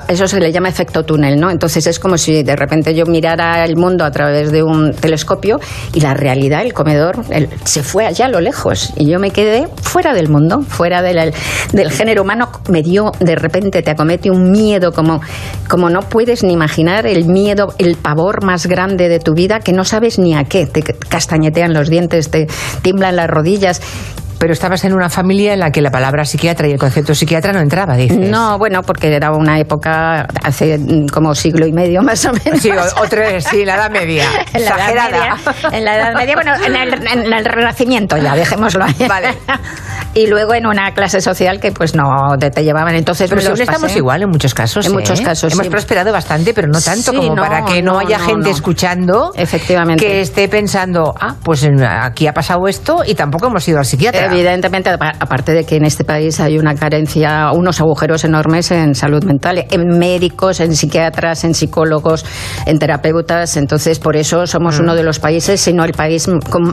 Eso 0.07 0.27
se 0.27 0.39
le 0.39 0.51
llama 0.51 0.69
efecto 0.69 1.03
túnel, 1.03 1.39
¿no? 1.39 1.51
Entonces 1.51 1.85
es 1.85 1.99
como 1.99 2.17
si 2.17 2.41
de 2.41 2.55
repente 2.55 2.95
yo 2.95 3.05
mirara 3.05 3.63
el 3.63 3.75
mundo 3.75 4.05
a 4.05 4.11
través 4.11 4.51
de 4.51 4.63
un 4.63 4.93
telescopio 4.93 5.59
y 5.93 5.99
la 5.99 6.13
realidad, 6.13 6.61
el 6.63 6.73
comedor, 6.73 7.23
se 7.63 7.83
fue 7.83 8.05
allá 8.05 8.25
a 8.25 8.29
lo 8.29 8.39
lejos 8.39 8.93
y 8.95 9.09
yo 9.09 9.19
me 9.19 9.31
quedé 9.31 9.67
fuera 9.81 10.13
del 10.13 10.29
mundo, 10.29 10.61
fuera 10.61 11.01
del, 11.01 11.33
del 11.71 11.91
género 11.91 12.23
humano 12.23 12.49
me 12.69 12.81
dio, 12.81 13.11
de 13.19 13.35
repente 13.35 13.81
te 13.81 13.91
acomete 13.91 14.29
un 14.29 14.51
miedo 14.51 14.91
como, 14.91 15.21
como 15.69 15.89
no 15.89 16.01
puedes 16.01 16.43
ni 16.43 16.53
imaginar, 16.53 17.07
el 17.07 17.25
miedo, 17.25 17.73
el 17.77 17.95
pavor 17.95 18.43
más 18.43 18.67
grande 18.67 19.09
de 19.09 19.19
tu 19.19 19.33
vida 19.33 19.59
que 19.59 19.73
no 19.73 19.83
sabes 19.83 20.19
ni 20.19 20.35
a 20.35 20.43
qué. 20.43 20.65
Te 20.65 20.81
castañetean 20.81 21.73
los 21.73 21.89
dientes, 21.89 22.29
te 22.29 22.47
tiemblan 22.81 23.15
las 23.15 23.29
rodillas 23.29 23.81
pero 24.45 24.53
estabas 24.53 24.85
en 24.85 24.93
una 24.93 25.09
familia 25.09 25.53
en 25.53 25.59
la 25.59 25.71
que 25.71 25.81
la 25.81 25.89
palabra 25.89 26.23
psiquiatra 26.23 26.67
y 26.67 26.73
el 26.73 26.77
concepto 26.77 27.15
psiquiatra 27.15 27.51
no 27.51 27.61
entraba, 27.61 27.95
dices. 27.95 28.29
No, 28.29 28.59
bueno, 28.59 28.83
porque 28.83 29.11
era 29.11 29.31
una 29.31 29.57
época 29.57 30.27
hace 30.43 30.77
mm, 30.77 31.07
como 31.07 31.33
siglo 31.33 31.65
y 31.65 31.73
medio 31.73 32.03
más 32.03 32.23
o 32.25 32.31
menos. 32.31 32.61
Sí, 32.61 32.69
otra, 32.69 33.41
sí, 33.41 33.65
la 33.65 33.73
Edad 33.73 33.89
Media. 33.89 34.25
en 34.53 34.65
la 34.65 34.91
Edad 34.91 35.09
Media. 35.09 35.35
En 35.71 35.83
la 35.83 35.95
Edad 35.95 36.13
Media, 36.13 36.35
bueno, 36.35 36.51
en 36.63 36.75
el, 37.33 37.45
Renacimiento 37.45 38.17
ya, 38.17 38.35
dejémoslo 38.35 38.83
ahí. 38.83 39.07
Vale. 39.09 39.29
y 40.13 40.27
luego 40.27 40.53
en 40.53 40.67
una 40.67 40.93
clase 40.93 41.21
social 41.21 41.59
que 41.59 41.71
pues 41.71 41.95
no 41.95 42.37
te, 42.37 42.63
llevaban. 42.63 42.93
Entonces 42.93 43.27
pero 43.31 43.41
estamos 43.55 43.95
igual 43.95 44.21
en 44.21 44.29
muchos 44.29 44.53
casos. 44.53 44.85
En 44.85 44.93
muchos 44.93 45.21
¿eh? 45.21 45.23
casos. 45.23 45.53
Hemos 45.53 45.69
prosperado 45.69 46.11
bastante, 46.11 46.53
pero 46.53 46.67
no 46.67 46.79
tanto 46.79 47.13
como 47.13 47.33
para 47.33 47.65
que 47.65 47.81
no, 47.81 47.97
haya 47.97 48.19
gente 48.19 48.51
escuchando. 48.51 49.31
Efectivamente. 49.35 50.05
Que 50.05 50.21
esté 50.21 50.47
pensando, 50.47 51.15
ah, 51.19 51.33
pues 51.41 51.67
aquí 51.99 52.27
ha 52.27 52.33
pasado 52.33 52.67
esto 52.67 53.01
y 53.03 53.15
tampoco 53.15 53.47
hemos 53.47 53.67
ido 53.67 53.79
al 53.79 53.85
psiquiatra. 53.85 54.34
Evidentemente, 54.35 54.89
aparte 54.89 55.53
de 55.53 55.63
que 55.63 55.77
en 55.77 55.85
este 55.85 56.03
país 56.03 56.39
hay 56.39 56.57
una 56.57 56.75
carencia, 56.75 57.51
unos 57.53 57.79
agujeros 57.79 58.23
enormes 58.25 58.69
en 58.71 58.95
salud 58.95 59.23
mental, 59.23 59.65
en 59.69 59.97
médicos, 59.97 60.59
en 60.59 60.75
psiquiatras, 60.75 61.43
en 61.43 61.53
psicólogos, 61.53 62.25
en 62.65 62.77
terapeutas. 62.79 63.57
Entonces, 63.57 63.99
por 63.99 64.15
eso 64.15 64.45
somos 64.45 64.79
mm. 64.79 64.83
uno 64.83 64.95
de 64.95 65.03
los 65.03 65.19
países, 65.19 65.61
si 65.61 65.73
no 65.73 65.83
el 65.85 65.93
país 65.93 66.27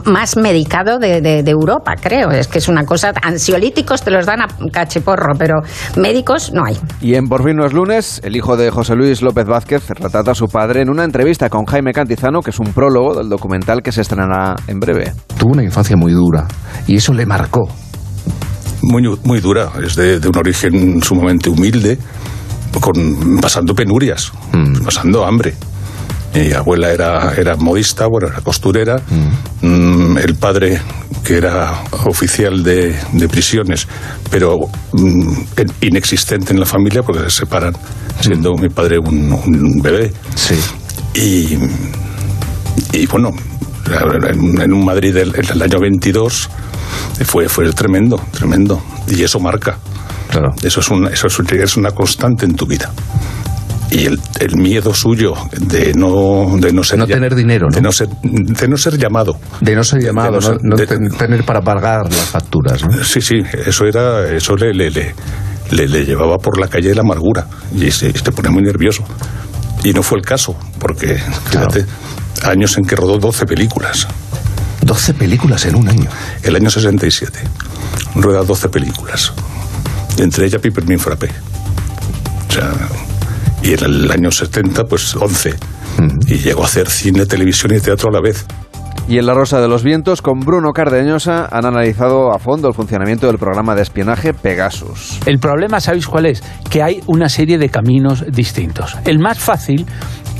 más 0.05 0.35
medicado 0.37 0.99
de, 0.99 1.21
de 1.21 1.51
Europa, 1.51 1.93
creo. 1.99 2.31
Es 2.31 2.47
que 2.47 2.57
es 2.59 2.67
una 2.67 2.85
cosa 2.85 3.13
ansiolíticos 3.21 4.03
te 4.03 4.11
los 4.11 4.25
dan 4.25 4.41
a 4.41 4.47
cachiporro, 4.71 5.33
pero 5.37 5.61
médicos 5.95 6.51
no 6.53 6.65
hay. 6.65 6.77
Y 7.01 7.15
en 7.15 7.27
Por 7.27 7.43
fin 7.43 7.55
no 7.55 7.65
es 7.65 7.73
lunes, 7.73 8.21
el 8.23 8.35
hijo 8.35 8.57
de 8.57 8.69
José 8.69 8.95
Luis 8.95 9.21
López 9.21 9.45
Vázquez 9.45 9.89
retrata 9.89 10.31
a 10.31 10.35
su 10.35 10.47
padre 10.47 10.81
en 10.81 10.89
una 10.89 11.03
entrevista 11.03 11.49
con 11.49 11.65
Jaime 11.65 11.93
Cantizano, 11.93 12.41
que 12.41 12.51
es 12.51 12.59
un 12.59 12.73
prólogo 12.73 13.15
del 13.15 13.29
documental 13.29 13.81
que 13.81 13.91
se 13.91 14.01
estrenará 14.01 14.55
en 14.67 14.79
breve. 14.79 15.13
Tuvo 15.37 15.53
una 15.53 15.63
infancia 15.63 15.95
muy 15.95 16.11
dura 16.11 16.47
y 16.87 16.97
eso 16.97 17.13
le 17.13 17.25
marcó. 17.25 17.42
Muy, 18.81 19.03
muy 19.23 19.39
dura, 19.39 19.71
es 19.83 19.95
de, 19.95 20.17
un 20.17 20.37
origen 20.37 21.01
sumamente 21.01 21.49
humilde, 21.49 21.97
con, 22.79 23.39
pasando 23.41 23.73
penurias, 23.73 24.31
mm. 24.51 24.83
pasando 24.83 25.25
hambre. 25.25 25.53
Mi 26.35 26.51
abuela 26.51 26.91
era, 26.91 27.33
era 27.35 27.55
modista, 27.55 28.07
bueno, 28.07 28.27
era 28.27 28.41
costurera. 28.41 29.01
Mm, 29.61 30.17
el 30.17 30.35
padre, 30.35 30.81
que 31.23 31.37
era 31.37 31.83
oficial 32.05 32.63
de, 32.63 32.95
de 33.13 33.29
prisiones, 33.29 33.87
pero 34.29 34.57
mm, 34.93 35.33
inexistente 35.81 36.53
en 36.53 36.59
la 36.59 36.65
familia 36.65 37.03
porque 37.03 37.23
se 37.29 37.29
separan, 37.29 37.73
siendo 38.19 38.53
mi 38.55 38.69
padre 38.69 38.97
un, 38.97 39.31
un 39.31 39.81
bebé. 39.81 40.11
Sí. 40.35 40.55
Y, 41.13 41.57
y 42.97 43.05
bueno, 43.05 43.29
en, 44.29 44.73
un 44.73 44.85
Madrid 44.85 45.13
del 45.13 45.33
el 45.35 45.61
año 45.61 45.79
22 45.79 46.49
fue, 47.25 47.47
fue 47.49 47.71
tremendo, 47.73 48.19
tremendo. 48.31 48.81
Y 49.07 49.23
eso 49.23 49.39
marca. 49.39 49.77
Claro. 50.29 50.53
Eso 50.63 50.79
es 50.79 50.89
una, 50.89 51.09
eso 51.09 51.27
es, 51.27 51.37
un- 51.39 51.47
es 51.51 51.77
una 51.77 51.91
constante 51.91 52.45
en 52.45 52.55
tu 52.55 52.65
vida. 52.65 52.91
Y 53.91 54.05
el, 54.05 54.19
el 54.39 54.55
miedo 54.57 54.91
suyo 54.93 55.33
de 55.51 55.93
no, 55.93 56.55
de 56.57 56.73
no 56.73 56.83
ser 56.83 56.97
No 56.97 57.05
tener 57.05 57.35
dinero, 57.35 57.67
¿no? 57.69 57.75
De 57.75 57.81
no 57.81 57.91
ser, 57.91 58.07
de 58.23 58.67
no 58.67 58.75
ser 58.75 58.97
llamado. 58.97 59.37
De 59.61 59.75
no 59.75 59.83
ser 59.83 60.01
llamado, 60.01 60.31
no, 60.31 60.41
ser- 60.41 60.57
no 60.63 60.75
de- 60.75 60.87
ten- 60.87 61.09
tener 61.15 61.43
para 61.45 61.61
pagar 61.61 62.05
las 62.11 62.25
facturas, 62.29 62.83
¿no? 62.83 63.03
Sí, 63.03 63.21
sí, 63.21 63.35
eso 63.67 63.85
era, 63.85 64.27
eso 64.31 64.55
le, 64.55 64.73
le, 64.73 64.89
le, 64.89 65.13
le- 65.69 65.87
le 65.87 66.05
llevaba 66.05 66.37
por 66.39 66.59
la 66.59 66.67
calle 66.67 66.89
de 66.89 66.95
la 66.95 67.01
amargura 67.01 67.45
y 67.75 67.91
se, 67.91 68.11
se 68.17 68.31
pone 68.31 68.49
muy 68.49 68.63
nervioso. 68.63 69.03
Y 69.83 69.93
no 69.93 70.01
fue 70.01 70.17
el 70.17 70.25
caso, 70.25 70.55
porque 70.79 71.21
fíjate, 71.51 71.85
años 72.45 72.75
en 72.79 72.85
que 72.85 72.95
rodó 72.95 73.19
12 73.19 73.45
películas. 73.45 74.07
12 74.83 75.13
películas 75.13 75.65
en 75.65 75.75
un 75.75 75.87
año. 75.87 76.09
El 76.41 76.55
año 76.55 76.69
67. 76.69 77.39
Rueda 78.15 78.43
12 78.43 78.69
películas. 78.69 79.33
Entre 80.17 80.45
ellas 80.45 80.61
Pipermin 80.61 80.99
Frappé. 80.99 81.29
O 82.49 82.51
sea, 82.51 82.71
y 83.63 83.73
en 83.73 83.83
el 83.83 84.11
año 84.11 84.31
70, 84.31 84.83
pues 84.83 85.15
11. 85.15 85.55
Y 86.27 86.35
llegó 86.35 86.63
a 86.63 86.65
hacer 86.65 86.89
cine, 86.89 87.25
televisión 87.25 87.73
y 87.73 87.79
teatro 87.79 88.09
a 88.09 88.13
la 88.13 88.21
vez. 88.21 88.45
Y 89.07 89.17
en 89.17 89.25
La 89.25 89.33
Rosa 89.33 89.59
de 89.59 89.67
los 89.67 89.83
Vientos, 89.83 90.21
con 90.21 90.39
Bruno 90.39 90.71
Cardeñosa, 90.71 91.49
han 91.51 91.65
analizado 91.65 92.33
a 92.33 92.39
fondo 92.39 92.69
el 92.69 92.73
funcionamiento 92.73 93.27
del 93.27 93.37
programa 93.37 93.75
de 93.75 93.81
espionaje 93.81 94.33
Pegasus. 94.33 95.19
El 95.25 95.39
problema, 95.39 95.81
¿sabéis 95.81 96.07
cuál 96.07 96.25
es? 96.25 96.41
Que 96.69 96.81
hay 96.81 97.01
una 97.07 97.27
serie 97.27 97.57
de 97.57 97.67
caminos 97.69 98.23
distintos. 98.31 98.97
El 99.03 99.19
más 99.19 99.39
fácil, 99.39 99.85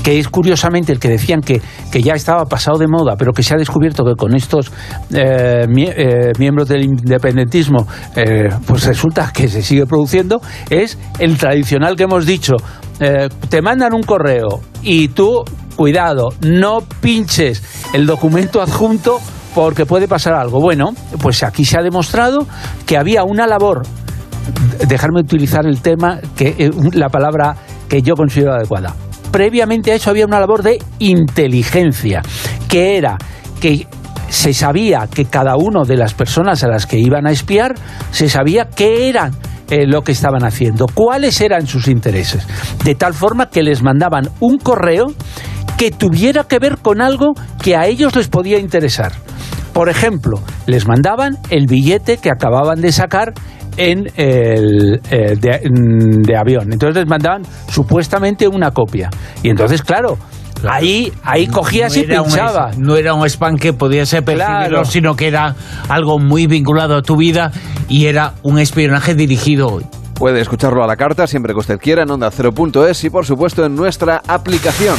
que 0.04 0.18
es 0.18 0.28
curiosamente 0.28 0.92
el 0.92 1.00
que 1.00 1.08
decían 1.08 1.40
que, 1.40 1.62
que 1.90 2.02
ya 2.02 2.12
estaba 2.12 2.44
pasado 2.44 2.76
de 2.78 2.86
moda, 2.86 3.16
pero 3.16 3.32
que 3.32 3.42
se 3.42 3.54
ha 3.54 3.56
descubierto 3.56 4.04
que 4.04 4.14
con 4.14 4.36
estos 4.36 4.70
eh, 5.14 5.66
eh, 5.66 6.32
miembros 6.38 6.68
del 6.68 6.84
independentismo, 6.84 7.88
eh, 8.14 8.50
pues 8.66 8.84
resulta 8.84 9.32
que 9.32 9.48
se 9.48 9.62
sigue 9.62 9.86
produciendo, 9.86 10.42
es 10.68 10.98
el 11.18 11.38
tradicional 11.38 11.96
que 11.96 12.02
hemos 12.04 12.26
dicho. 12.26 12.52
te 13.48 13.62
mandan 13.62 13.94
un 13.94 14.02
correo 14.02 14.60
y 14.82 15.08
tú, 15.08 15.42
cuidado, 15.74 16.34
no 16.42 16.82
pinches 17.00 17.62
el 17.94 18.06
documento 18.06 18.60
adjunto 18.60 19.20
porque 19.54 19.86
puede 19.86 20.06
pasar 20.06 20.34
algo. 20.34 20.60
Bueno, 20.60 20.92
pues 21.22 21.42
aquí 21.42 21.64
se 21.64 21.78
ha 21.78 21.82
demostrado 21.82 22.46
que 22.84 22.98
había 22.98 23.24
una 23.24 23.46
labor 23.46 23.84
dejarme 24.86 25.20
utilizar 25.20 25.64
el 25.64 25.80
tema, 25.80 26.18
que 26.36 26.70
la 26.92 27.08
palabra 27.08 27.56
que 27.88 28.02
yo 28.02 28.14
considero 28.14 28.52
adecuada. 28.52 28.94
Previamente 29.34 29.90
a 29.90 29.96
eso 29.96 30.10
había 30.10 30.26
una 30.26 30.38
labor 30.38 30.62
de 30.62 30.78
inteligencia, 31.00 32.22
que 32.68 32.96
era 32.96 33.18
que 33.60 33.88
se 34.28 34.54
sabía 34.54 35.08
que 35.12 35.24
cada 35.24 35.56
una 35.56 35.82
de 35.82 35.96
las 35.96 36.14
personas 36.14 36.62
a 36.62 36.68
las 36.68 36.86
que 36.86 37.00
iban 37.00 37.26
a 37.26 37.32
espiar, 37.32 37.74
se 38.12 38.28
sabía 38.28 38.68
qué 38.68 39.08
eran 39.08 39.32
eh, 39.70 39.88
lo 39.88 40.02
que 40.02 40.12
estaban 40.12 40.44
haciendo, 40.44 40.86
cuáles 40.86 41.40
eran 41.40 41.66
sus 41.66 41.88
intereses, 41.88 42.46
de 42.84 42.94
tal 42.94 43.12
forma 43.12 43.50
que 43.50 43.64
les 43.64 43.82
mandaban 43.82 44.30
un 44.38 44.56
correo 44.58 45.06
que 45.76 45.90
tuviera 45.90 46.44
que 46.44 46.60
ver 46.60 46.78
con 46.78 47.00
algo 47.00 47.32
que 47.60 47.74
a 47.74 47.88
ellos 47.88 48.14
les 48.14 48.28
podía 48.28 48.60
interesar. 48.60 49.14
Por 49.72 49.88
ejemplo, 49.88 50.38
les 50.66 50.86
mandaban 50.86 51.38
el 51.50 51.66
billete 51.66 52.18
que 52.18 52.30
acababan 52.30 52.80
de 52.80 52.92
sacar 52.92 53.32
en 53.76 54.06
el 54.16 55.00
eh, 55.10 55.36
de, 55.40 55.60
mm, 55.70 56.22
de 56.22 56.36
avión. 56.36 56.72
Entonces 56.72 56.96
les 56.96 57.08
mandaban 57.08 57.42
supuestamente 57.68 58.46
una 58.48 58.70
copia. 58.70 59.10
Y 59.42 59.48
entonces, 59.50 59.82
claro, 59.82 60.16
ahí, 60.68 61.12
ahí 61.22 61.46
cogías 61.46 61.94
no 61.96 62.00
y 62.02 62.04
era 62.04 62.22
un 62.22 62.28
pinchabas. 62.28 62.72
es- 62.72 62.78
no 62.78 62.96
era 62.96 63.14
un 63.14 63.26
spam 63.28 63.56
que 63.56 63.72
podía 63.72 64.06
ser 64.06 64.24
percibirlo, 64.24 64.68
Claro. 64.68 64.84
sino 64.84 65.16
que 65.16 65.28
era 65.28 65.54
algo 65.88 66.18
muy 66.18 66.46
vinculado 66.46 66.96
a 66.96 67.02
tu 67.02 67.16
vida 67.16 67.50
y 67.88 68.06
era 68.06 68.34
un 68.42 68.58
espionaje 68.58 69.14
dirigido. 69.14 69.80
Puede 70.14 70.40
escucharlo 70.40 70.84
a 70.84 70.86
la 70.86 70.94
carta 70.94 71.26
siempre 71.26 71.52
que 71.54 71.58
usted 71.58 71.76
quiera 71.80 72.04
en 72.04 72.10
onda 72.10 72.30
0.es 72.30 73.02
y 73.02 73.10
por 73.10 73.26
supuesto 73.26 73.64
en 73.66 73.74
nuestra 73.74 74.22
aplicación. 74.28 74.94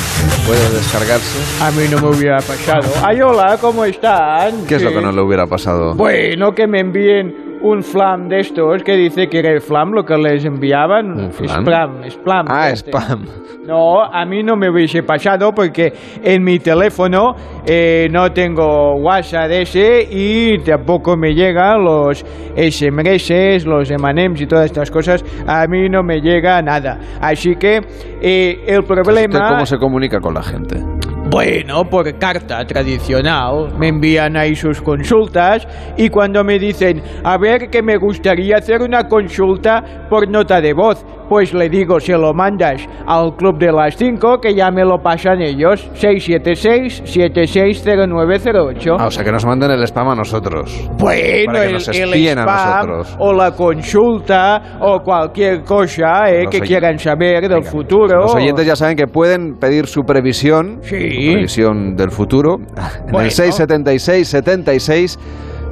Puede 0.45 0.69
descargarse. 0.71 1.63
A 1.63 1.71
mí 1.71 1.83
no 1.89 2.01
me 2.01 2.17
hubiera 2.17 2.39
pasado. 2.39 2.83
Ay, 3.01 3.21
hola, 3.21 3.57
¿cómo 3.61 3.85
están? 3.85 4.65
¿Qué 4.67 4.75
es 4.75 4.83
lo 4.83 4.91
que 4.91 5.01
no 5.01 5.13
le 5.13 5.21
hubiera 5.21 5.47
pasado? 5.47 5.95
Bueno, 5.95 6.51
que 6.53 6.67
me 6.67 6.81
envíen 6.81 7.44
un 7.65 7.81
flam 7.81 8.27
de 8.27 8.39
estos 8.41 8.83
que 8.83 8.95
dice 8.95 9.27
que 9.27 9.39
era 9.39 9.51
el 9.51 9.61
flam 9.61 9.91
lo 9.91 10.03
que 10.03 10.15
les 10.17 10.45
enviaban. 10.45 11.19
¿Un 11.19 11.31
flam? 11.31 11.63
Spam, 11.65 12.03
spam. 12.09 12.45
Ah, 12.49 12.69
este. 12.69 12.91
spam. 12.91 13.25
No, 13.65 14.03
a 14.03 14.25
mí 14.27 14.43
no 14.43 14.55
me 14.55 14.69
hubiese 14.69 15.01
pasado 15.01 15.51
porque 15.51 15.91
en 16.23 16.43
mi 16.43 16.59
teléfono 16.59 17.33
eh, 17.65 18.07
no 18.11 18.31
tengo 18.31 18.93
WhatsApp 18.97 19.49
ese 19.49 20.07
y 20.07 20.59
tampoco 20.59 21.17
me 21.17 21.33
llegan 21.33 21.83
los 21.83 22.23
SMS, 22.55 23.65
los 23.65 23.89
M&M's 23.89 24.41
y 24.41 24.45
todas 24.45 24.65
estas 24.65 24.91
cosas. 24.91 25.25
A 25.47 25.65
mí 25.65 25.89
no 25.89 26.03
me 26.03 26.21
llega 26.21 26.61
nada. 26.61 26.99
Así 27.19 27.55
que 27.55 27.77
eh, 28.21 28.63
el 28.67 28.81
¿Usted 28.81 29.01
problema... 29.01 29.49
cómo 29.49 29.65
se 29.65 29.77
comunica 29.77 30.19
con 30.19 30.35
la 30.35 30.43
gente? 30.43 30.83
Bueno, 31.27 31.89
por 31.89 32.19
carta 32.19 32.63
tradicional. 32.67 33.73
Me 33.79 33.87
envían 33.87 34.37
ahí 34.37 34.55
sus 34.55 34.79
consultas 34.79 35.67
y 35.97 36.09
cuando 36.09 36.43
me 36.43 36.59
dicen, 36.59 37.01
a 37.23 37.37
ver, 37.37 37.69
que 37.71 37.81
me 37.81 37.97
gustaría 37.97 38.57
hacer 38.57 38.81
una 38.83 39.07
consulta 39.07 40.07
por 40.07 40.29
nota 40.29 40.61
de 40.61 40.73
voz, 40.73 41.03
pues 41.27 41.53
le 41.53 41.69
digo, 41.69 41.99
se 41.99 42.13
lo 42.13 42.33
mandas 42.33 42.81
al 43.05 43.35
Club 43.35 43.59
de 43.59 43.71
las 43.71 43.95
5 43.97 44.39
que 44.41 44.55
ya 44.55 44.71
me 44.71 44.83
lo 44.83 44.97
pasan 44.99 45.41
ellos. 45.41 45.87
676-760908. 45.95 48.95
Ah, 48.99 49.07
o 49.07 49.11
sea, 49.11 49.23
que 49.23 49.31
nos 49.31 49.45
manden 49.45 49.71
el 49.71 49.83
spam 49.83 50.09
a 50.09 50.15
nosotros. 50.15 50.89
Bueno, 50.97 51.53
Para 51.53 51.59
que 51.61 51.65
el, 51.67 51.73
nos 51.73 51.87
el 51.89 51.95
espíen 52.13 52.39
a 52.39 52.43
spam 52.43 52.87
nosotros. 52.87 53.15
o 53.19 53.33
la 53.33 53.51
consulta 53.51 54.77
o 54.81 54.99
cualquier 55.01 55.63
cosa 55.63 56.29
eh, 56.31 56.45
que 56.49 56.59
quieran 56.61 56.97
saber 56.99 57.47
del 57.47 57.63
futuro. 57.63 58.21
Los 58.21 58.35
oyentes 58.35 58.65
ya 58.65 58.75
saben 58.75 58.95
que 58.95 59.07
pueden 59.07 59.55
pedir 59.59 59.85
su 59.87 60.03
previsión, 60.03 60.79
su 60.81 60.89
previsión 60.95 61.95
del 61.95 62.11
futuro, 62.11 62.55
en 62.57 62.65
Bueno. 63.11 63.21
el 63.21 63.31
676 63.31 64.27
76 64.27 65.19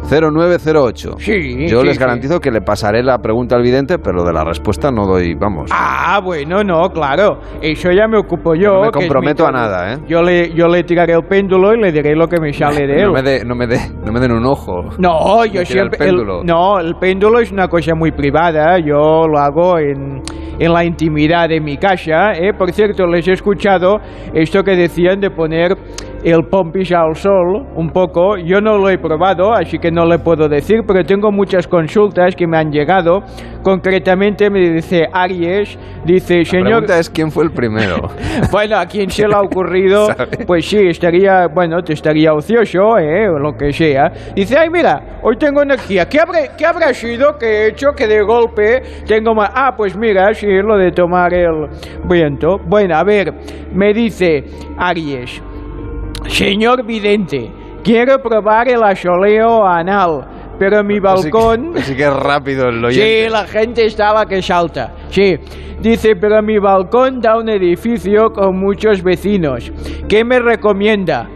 0908. 0.10 1.16
Sí, 1.20 1.68
Yo 1.68 1.82
sí, 1.82 1.86
les 1.88 1.96
sí. 1.96 2.00
garantizo 2.00 2.40
que 2.40 2.52
le 2.52 2.62
pasaré 2.62 3.02
la 3.04 3.18
pregunta 3.20 3.56
al 3.56 3.62
vidente, 3.64 3.98
pero 4.00 4.24
de 4.24 4.34
la 4.34 4.44
respuesta 4.44 4.92
no 4.92 5.06
doy, 5.08 5.34
vamos. 5.36 5.70
Ah, 5.74 6.20
bueno, 6.24 6.64
no, 6.64 6.90
claro. 6.90 7.40
Eso 7.62 7.90
ya 7.92 8.08
me 8.08 8.18
ocupo 8.18 8.54
yo. 8.56 8.74
No 8.74 8.82
me 8.84 8.92
comprometo 8.92 9.48
a 9.48 9.52
nada, 9.52 9.94
¿eh? 9.94 9.98
Yo 10.08 10.22
le, 10.22 10.54
yo 10.54 10.68
le 10.68 10.84
tiraré 10.84 11.14
el 11.14 11.24
péndulo 11.24 11.74
y 11.74 11.82
le 11.82 11.92
diré 11.92 12.16
lo 12.16 12.28
que 12.28 12.40
me 12.40 12.54
sale 12.54 12.86
de 12.86 13.02
él. 13.02 13.08
No 13.08 13.14
me, 13.14 13.22
de- 13.24 13.46
no, 13.46 13.56
me 13.56 13.68
de- 13.68 13.90
no 14.06 14.12
me 14.12 14.20
den 14.20 14.32
un 14.34 14.46
ojo. 14.46 14.84
No, 15.00 15.46
yo 15.46 15.66
siempre. 15.66 15.98
El 16.06 16.16
péndulo. 16.16 16.44
no, 16.44 16.80
el 16.80 16.96
péndulo 16.96 17.40
es 17.40 17.52
una 17.52 17.68
cosa 17.68 17.96
muy 17.96 18.12
privada. 18.12 18.78
Yo 18.80 19.28
lo 19.28 19.40
hago 19.40 19.80
en, 19.80 20.22
en 20.60 20.74
la 20.74 20.84
intimidad 20.84 21.50
de 21.50 21.60
mi 21.60 21.78
casa. 21.78 22.34
¿eh? 22.34 22.54
Por 22.54 22.72
cierto, 22.72 23.08
les 23.08 23.28
he 23.28 23.32
escuchado 23.32 24.00
esto 24.34 24.64
que 24.64 24.76
decían 24.76 25.20
de 25.20 25.30
poner 25.32 25.76
el 26.24 26.46
pompis 26.46 26.92
al 26.92 27.16
sol 27.16 27.66
un 27.76 27.90
poco. 27.90 28.38
Yo 28.38 28.62
no 28.62 28.78
lo 28.78 28.90
he 28.90 28.98
probado, 28.98 29.54
así 29.54 29.78
que 29.78 29.92
no 29.92 30.06
le 30.06 30.20
puedo 30.20 30.48
decir, 30.48 30.82
pero 30.88 31.04
tengo 31.04 31.32
muchas 31.32 31.68
consultas 31.68 32.36
que 32.36 32.48
me 32.48 32.58
han 32.58 32.72
llegado. 32.72 33.22
Concretamente 33.62 34.50
me 34.50 34.60
dice 34.60 35.08
Aries, 35.12 35.78
dice, 36.06 36.40
La 36.40 36.46
señor. 36.46 36.66
pregunta 36.66 37.00
es 37.00 37.10
quién 37.10 37.32
fue 37.32 37.46
el 37.46 37.52
primero. 37.52 38.10
Bueno, 38.52 38.78
a 38.78 38.86
quien 38.86 39.10
se 39.10 39.28
le 39.28 39.36
ha 39.36 39.42
ocurrido, 39.42 40.08
pues 40.48 40.66
sí, 40.68 40.78
estaría, 40.88 41.48
bueno, 41.48 41.82
te 41.82 41.94
estaría 41.94 42.34
ocioso, 42.34 42.98
¿eh? 42.98 43.30
o 43.30 43.40
lo 43.40 43.54
que 43.54 43.72
sea. 43.72 44.12
Dice, 44.36 44.58
ay, 44.58 44.70
mira, 44.70 45.20
hoy 45.22 45.38
tengo 45.38 45.62
energía. 45.62 46.08
¿Qué, 46.08 46.20
habré, 46.20 46.52
¿Qué 46.58 46.66
habrá 46.66 46.94
sido 46.94 47.38
que 47.38 47.46
he 47.46 47.68
hecho 47.70 47.92
que 47.96 48.08
de 48.08 48.22
golpe 48.22 48.82
tengo 49.08 49.34
más? 49.34 49.52
Ah, 49.54 49.74
pues 49.76 49.96
mira, 49.96 50.34
sí, 50.34 50.48
lo 50.48 50.78
de 50.78 50.92
tomar 50.92 51.34
el 51.34 51.68
viento. 52.08 52.58
Bueno, 52.66 52.96
a 52.96 53.04
ver, 53.04 53.34
me 53.74 53.94
dice 53.94 54.44
Aries, 54.78 55.42
señor 56.28 56.86
vidente, 56.86 57.52
quiero 57.84 58.20
probar 58.22 58.68
el 58.70 58.84
asoleo 58.84 59.66
anal. 59.66 60.28
Pero 60.60 60.84
mi 60.84 61.00
balcón... 61.00 61.74
Así 61.78 61.96
que 61.96 62.04
es 62.04 62.14
rápido 62.14 62.70
el 62.70 62.84
oyente. 62.86 63.26
Sí, 63.26 63.30
la 63.30 63.46
gente 63.46 63.86
estaba 63.86 64.26
que 64.26 64.42
salta. 64.42 64.94
Sí. 65.10 65.38
Dice, 65.82 66.16
pero 66.16 66.42
mi 66.42 66.60
balcón 66.60 67.20
da 67.20 67.38
un 67.38 67.50
edificio 67.50 68.32
con 68.32 68.58
muchos 68.58 69.04
vecinos. 69.04 69.72
¿Qué 70.08 70.24
me 70.24 70.40
recomienda? 70.40 71.28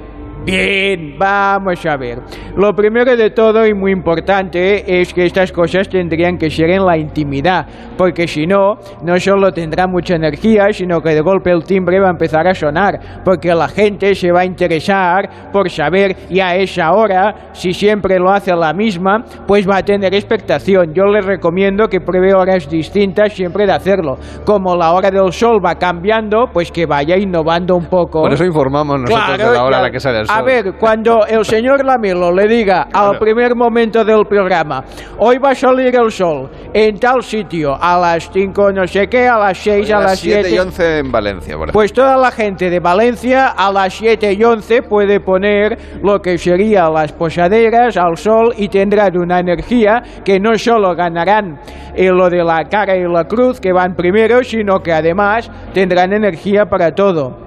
Bien, 0.48 1.18
vamos 1.20 1.86
a 1.86 1.98
ver. 1.98 2.20
Lo 2.56 2.72
primero 2.72 3.18
de 3.18 3.32
todo 3.32 3.68
y 3.68 3.74
muy 3.74 3.92
importante 3.92 5.02
es 5.02 5.14
que 5.14 5.26
estas 5.26 5.52
cosas 5.52 5.90
tendrían 5.90 6.38
que 6.38 6.50
ser 6.50 6.70
en 6.70 6.86
la 6.86 6.98
intimidad, 6.98 7.68
porque 7.98 8.30
si 8.30 8.48
no, 8.48 8.76
no 9.04 9.20
solo 9.20 9.52
tendrá 9.52 9.88
mucha 9.88 10.16
energía, 10.16 10.72
sino 10.72 11.02
que 11.02 11.10
de 11.10 11.20
golpe 11.20 11.52
el 11.52 11.66
timbre 11.66 12.00
va 12.00 12.08
a 12.08 12.12
empezar 12.12 12.48
a 12.48 12.54
sonar, 12.54 13.22
porque 13.26 13.54
la 13.54 13.68
gente 13.68 14.16
se 14.16 14.32
va 14.32 14.40
a 14.40 14.46
interesar 14.46 15.52
por 15.52 15.70
saber 15.70 16.16
y 16.30 16.40
a 16.40 16.56
esa 16.56 16.94
hora, 16.94 17.52
si 17.52 17.74
siempre 17.74 18.18
lo 18.18 18.32
hace 18.32 18.54
a 18.54 18.56
la 18.56 18.72
misma, 18.72 19.26
pues 19.46 19.68
va 19.68 19.80
a 19.80 19.84
tener 19.84 20.16
expectación. 20.16 20.94
Yo 20.94 21.08
les 21.08 21.26
recomiendo 21.26 21.90
que 21.90 22.00
pruebe 22.00 22.34
horas 22.34 22.70
distintas 22.70 23.34
siempre 23.34 23.66
de 23.66 23.74
hacerlo. 23.74 24.18
Como 24.46 24.78
la 24.78 24.94
hora 24.94 25.12
del 25.12 25.34
sol 25.34 25.60
va 25.64 25.76
cambiando, 25.76 26.46
pues 26.54 26.72
que 26.72 26.86
vaya 26.86 27.18
innovando 27.18 27.76
un 27.76 27.88
poco. 27.88 28.22
Por 28.22 28.32
eso 28.32 28.46
informamos 28.46 29.02
nosotros 29.02 29.38
de 29.38 29.54
la 29.54 29.66
hora 29.66 29.80
a 29.80 29.82
la 29.82 29.92
que 29.92 30.00
sale 30.00 30.20
el 30.22 30.26
sol. 30.26 30.37
A 30.38 30.44
ver, 30.44 30.74
cuando 30.74 31.26
el 31.26 31.44
señor 31.44 31.84
Lamelo 31.84 32.32
le 32.32 32.48
diga 32.48 32.90
al 32.94 33.18
primer 33.18 33.56
momento 33.56 34.06
del 34.06 34.24
programa, 34.28 34.84
hoy 35.18 35.40
va 35.40 35.50
a 35.50 35.56
salir 35.56 35.96
el 35.96 36.12
sol 36.12 36.48
en 36.72 37.00
tal 37.00 37.24
sitio, 37.24 37.76
a 37.76 37.98
las 37.98 38.30
5 38.32 38.72
no 38.72 38.86
sé 38.86 39.08
qué, 39.08 39.28
a 39.28 39.40
las 39.40 39.58
6, 39.58 39.92
a 39.92 40.00
las 40.00 40.20
7... 40.20 40.52
y 40.52 40.60
11 40.60 41.00
en 41.00 41.12
Valencia, 41.12 41.58
por. 41.58 41.72
Pues 41.72 41.92
toda 41.92 42.18
la 42.18 42.30
gente 42.30 42.70
de 42.70 42.80
Valencia 42.80 43.48
a 43.48 43.72
las 43.72 43.96
7 43.96 44.34
y 44.34 44.44
11 44.44 44.84
puede 44.84 45.20
poner 45.22 45.76
lo 46.04 46.22
que 46.22 46.38
sería 46.38 46.88
las 46.88 47.12
posaderas 47.14 47.98
al 47.98 48.16
sol 48.16 48.54
y 48.58 48.68
tendrán 48.68 49.18
una 49.18 49.40
energía 49.40 50.04
que 50.24 50.40
no 50.40 50.56
solo 50.60 50.96
ganarán 50.96 51.60
en 51.96 52.16
lo 52.16 52.30
de 52.30 52.44
la 52.44 52.64
cara 52.66 52.96
y 52.96 53.12
la 53.12 53.24
cruz 53.24 53.60
que 53.60 53.74
van 53.74 53.96
primero, 53.96 54.44
sino 54.44 54.84
que 54.84 54.94
además 54.94 55.50
tendrán 55.74 56.14
energía 56.14 56.68
para 56.68 56.94
todo. 56.94 57.47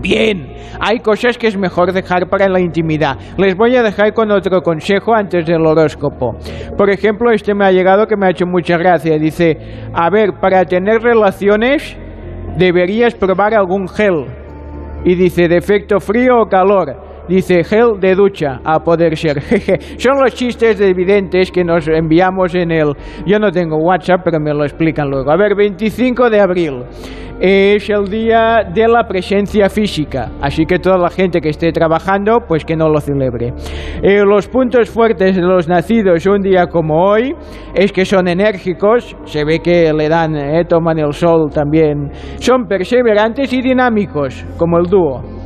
Bien, 0.00 0.54
hay 0.80 1.00
cosas 1.00 1.36
que 1.36 1.48
es 1.48 1.56
mejor 1.56 1.92
dejar 1.92 2.28
para 2.28 2.48
la 2.48 2.60
intimidad. 2.60 3.16
Les 3.36 3.56
voy 3.56 3.74
a 3.76 3.82
dejar 3.82 4.14
con 4.14 4.30
otro 4.30 4.62
consejo 4.62 5.14
antes 5.14 5.44
del 5.44 5.66
horóscopo. 5.66 6.36
Por 6.76 6.90
ejemplo, 6.90 7.30
este 7.32 7.54
me 7.54 7.66
ha 7.66 7.72
llegado 7.72 8.06
que 8.06 8.16
me 8.16 8.26
ha 8.26 8.30
hecho 8.30 8.46
mucha 8.46 8.76
gracia. 8.76 9.18
Dice, 9.18 9.58
a 9.92 10.08
ver, 10.10 10.34
para 10.40 10.64
tener 10.64 11.02
relaciones 11.02 11.96
deberías 12.56 13.14
probar 13.14 13.54
algún 13.54 13.88
gel. 13.88 14.26
Y 15.04 15.14
dice, 15.14 15.48
de 15.48 15.56
efecto 15.56 16.00
frío 16.00 16.42
o 16.42 16.46
calor. 16.46 17.07
Dice 17.28 17.62
gel 17.62 18.00
de 18.00 18.14
ducha, 18.14 18.60
a 18.64 18.80
poder 18.80 19.16
ser. 19.16 19.40
Jeje. 19.48 19.78
Son 19.98 20.20
los 20.22 20.34
chistes 20.34 20.78
de 20.78 20.88
evidentes 20.88 21.50
que 21.50 21.62
nos 21.62 21.86
enviamos 21.88 22.54
en 22.54 22.70
el... 22.70 22.94
Yo 23.26 23.38
no 23.38 23.50
tengo 23.50 23.76
WhatsApp, 23.76 24.22
pero 24.24 24.40
me 24.40 24.54
lo 24.54 24.64
explican 24.64 25.10
luego. 25.10 25.30
A 25.30 25.36
ver, 25.36 25.54
25 25.54 26.30
de 26.30 26.40
abril 26.40 26.84
es 27.40 27.88
el 27.88 28.04
día 28.08 28.64
de 28.74 28.88
la 28.88 29.06
presencia 29.06 29.68
física, 29.68 30.32
así 30.40 30.66
que 30.66 30.78
toda 30.78 30.98
la 30.98 31.08
gente 31.08 31.40
que 31.40 31.50
esté 31.50 31.70
trabajando, 31.70 32.40
pues 32.46 32.64
que 32.64 32.74
no 32.74 32.88
lo 32.88 33.00
celebre. 33.00 33.52
Eh, 34.02 34.24
los 34.24 34.48
puntos 34.48 34.90
fuertes 34.90 35.36
de 35.36 35.42
los 35.42 35.68
nacidos 35.68 36.26
un 36.26 36.42
día 36.42 36.66
como 36.66 37.00
hoy 37.00 37.34
es 37.74 37.92
que 37.92 38.04
son 38.04 38.26
enérgicos, 38.26 39.16
se 39.24 39.44
ve 39.44 39.60
que 39.60 39.92
le 39.92 40.08
dan, 40.08 40.36
eh, 40.36 40.64
toman 40.64 40.98
el 40.98 41.12
sol 41.12 41.50
también, 41.52 42.10
son 42.38 42.66
perseverantes 42.66 43.52
y 43.52 43.62
dinámicos, 43.62 44.44
como 44.56 44.78
el 44.78 44.86
dúo. 44.86 45.37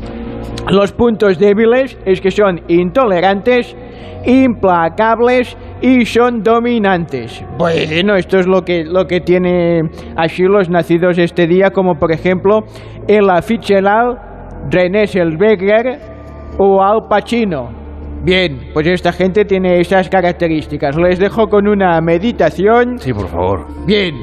Los 0.71 0.93
puntos 0.93 1.39
débiles 1.39 1.99
es 2.07 2.21
que 2.21 2.31
son 2.31 2.61
intolerantes, 2.69 3.77
implacables 4.25 5.57
y 5.81 6.05
son 6.05 6.43
dominantes. 6.43 7.45
Bueno, 7.59 8.15
esto 8.15 8.39
es 8.39 8.47
lo 8.47 8.63
que, 8.63 8.85
lo 8.85 9.07
que 9.07 9.21
tiene 9.21 9.83
así 10.17 10.45
los 10.45 10.71
nacidos 10.71 11.19
este 11.19 11.47
día, 11.47 11.71
como 11.71 11.97
por 11.97 12.13
ejemplo 12.13 12.61
Ella 13.09 13.43
Fitzgerald, 13.43 14.17
René 14.71 15.07
Zellweger 15.07 15.99
o 16.59 16.83
Al 16.83 17.09
Pacino. 17.09 17.71
Bien, 18.25 18.71
pues 18.73 18.87
esta 18.87 19.13
gente 19.13 19.45
tiene 19.45 19.81
esas 19.81 20.09
características. 20.09 20.97
Les 20.97 21.19
dejo 21.19 21.49
con 21.49 21.67
una 21.67 22.01
meditación. 22.01 22.99
Sí, 22.99 23.13
por 23.13 23.27
favor. 23.27 23.67
Bien. 23.85 24.15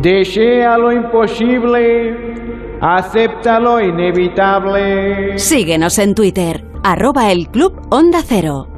Desea 0.00 0.78
lo 0.78 0.92
imposible, 0.92 2.43
acepta 2.80 3.60
lo 3.60 3.80
inevitable. 3.80 5.38
Síguenos 5.38 5.98
en 5.98 6.14
Twitter, 6.14 6.64
arroba 6.82 7.30
el 7.32 7.48
Club 7.48 7.86
Onda 7.90 8.22
Cero. 8.26 8.68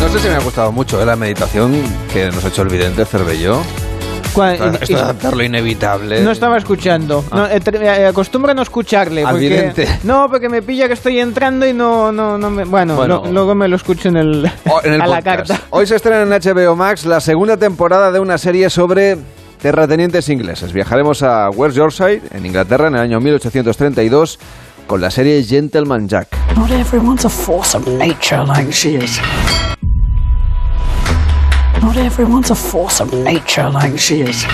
No 0.00 0.08
sé 0.08 0.18
si 0.18 0.28
me 0.28 0.34
ha 0.34 0.40
gustado 0.40 0.72
mucho 0.72 1.00
¿eh? 1.00 1.06
la 1.06 1.14
meditación 1.14 1.72
que 2.12 2.26
nos 2.26 2.44
ha 2.44 2.48
hecho 2.48 2.62
el 2.62 2.68
vidente 2.68 3.04
Cervelló. 3.04 3.60
¿Cuál- 4.32 4.54
Esto, 4.54 4.66
esto 4.80 4.94
de 4.96 5.00
adaptar 5.02 5.36
lo 5.36 5.42
inevitable. 5.44 6.20
No 6.22 6.30
estaba 6.30 6.56
escuchando. 6.58 7.24
No, 7.32 7.46
eh, 7.46 8.06
acostumbro 8.06 8.52
a 8.52 8.54
no 8.54 8.62
escucharle. 8.62 9.24
Porque-. 9.24 9.88
No, 10.04 10.28
porque 10.30 10.48
me 10.48 10.62
pilla 10.62 10.86
que 10.86 10.94
estoy 10.94 11.18
entrando 11.20 11.66
y 11.66 11.72
no, 11.72 12.12
no, 12.12 12.38
no 12.38 12.50
me. 12.50 12.64
Bueno, 12.64 12.96
Bueno. 12.96 13.22
lo- 13.24 13.32
luego 13.32 13.54
me 13.54 13.68
lo 13.68 13.76
escucho 13.76 14.08
en 14.08 14.16
el, 14.16 14.50
Oh, 14.70 14.80
en 14.84 14.92
el 14.94 15.00
a 15.02 15.06
la 15.06 15.22
carta. 15.22 15.60
Hoy 15.70 15.86
se 15.86 15.96
estrena 15.96 16.22
en 16.22 16.28
HBO 16.30 16.76
Max 16.76 17.04
la 17.06 17.20
segunda 17.20 17.56
temporada 17.56 18.10
de 18.12 18.20
una 18.20 18.38
serie 18.38 18.70
sobre 18.70 19.18
terratenientes 19.60 20.28
ingleses. 20.28 20.72
Viajaremos 20.72 21.22
a 21.22 21.50
West 21.50 21.76
Yorkshire, 21.76 22.22
en 22.32 22.46
Inglaterra, 22.46 22.88
en 22.88 22.94
el 22.94 23.00
año 23.00 23.20
1832, 23.20 24.38
con 24.86 25.00
la 25.00 25.10
serie 25.10 25.42
Gentleman 25.44 26.08
Jack. 26.08 26.28
Not 26.56 26.70
everyone's 26.70 27.24
a 27.24 27.28
force 27.28 27.76
of 27.76 27.86
nature 27.86 28.44
like 28.46 28.70
she 28.72 28.96
is. 28.96 29.20
Not 31.82 31.96
everyone's 31.96 32.50
a 32.50 32.54
force 32.54 33.02
of 33.02 33.12
nature 33.12 33.70
like 33.70 33.96
she 33.98 34.20
is. 34.20 34.46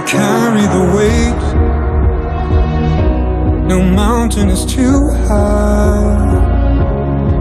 Carry 0.07 0.67
the 0.67 0.83
weight 0.95 1.43
No 3.67 3.81
mountain 3.81 4.49
is 4.49 4.65
too 4.65 5.09
high 5.27 6.39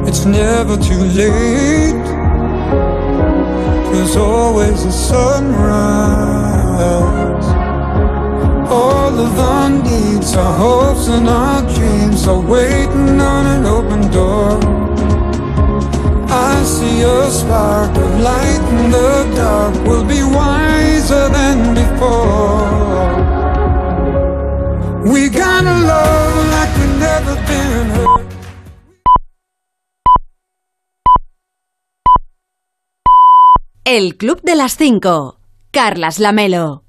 It's 0.07 0.25
never 0.25 0.77
too 0.77 1.03
late 1.21 2.05
There's 3.93 4.17
always 4.17 4.85
a 4.85 4.93
sunrise 4.93 5.45
All 8.71 9.19
of 9.19 9.39
our 9.39 9.71
needs, 9.71 10.35
our 10.35 10.57
hopes 10.57 11.09
and 11.09 11.29
our 11.29 11.63
dreams 11.75 12.29
Are 12.29 12.41
waiting 12.41 13.21
on 13.21 13.47
an 13.47 13.67
open 13.67 14.11
door 14.13 14.61
I 16.33 16.63
see 16.63 17.03
a 17.03 17.29
spark 17.31 17.97
of 17.97 18.21
light 18.21 18.63
in 18.71 18.91
the 18.93 19.33
dark. 19.35 19.75
We'll 19.85 20.05
be 20.05 20.23
one. 20.23 20.80
Wiser 21.01 21.29
than 21.31 21.75
before. 21.75 23.11
We 25.13 25.29
gotta 25.31 25.75
love 25.93 26.35
like 26.55 26.73
we've 26.79 26.99
never 26.99 27.35
been 27.49 27.91
hurt. 27.91 28.27
El 33.85 34.17
Club 34.17 34.41
de 34.43 34.55
las 34.55 34.77
5. 34.77 35.39
Carlas 35.73 36.19
Lamelo. 36.19 36.85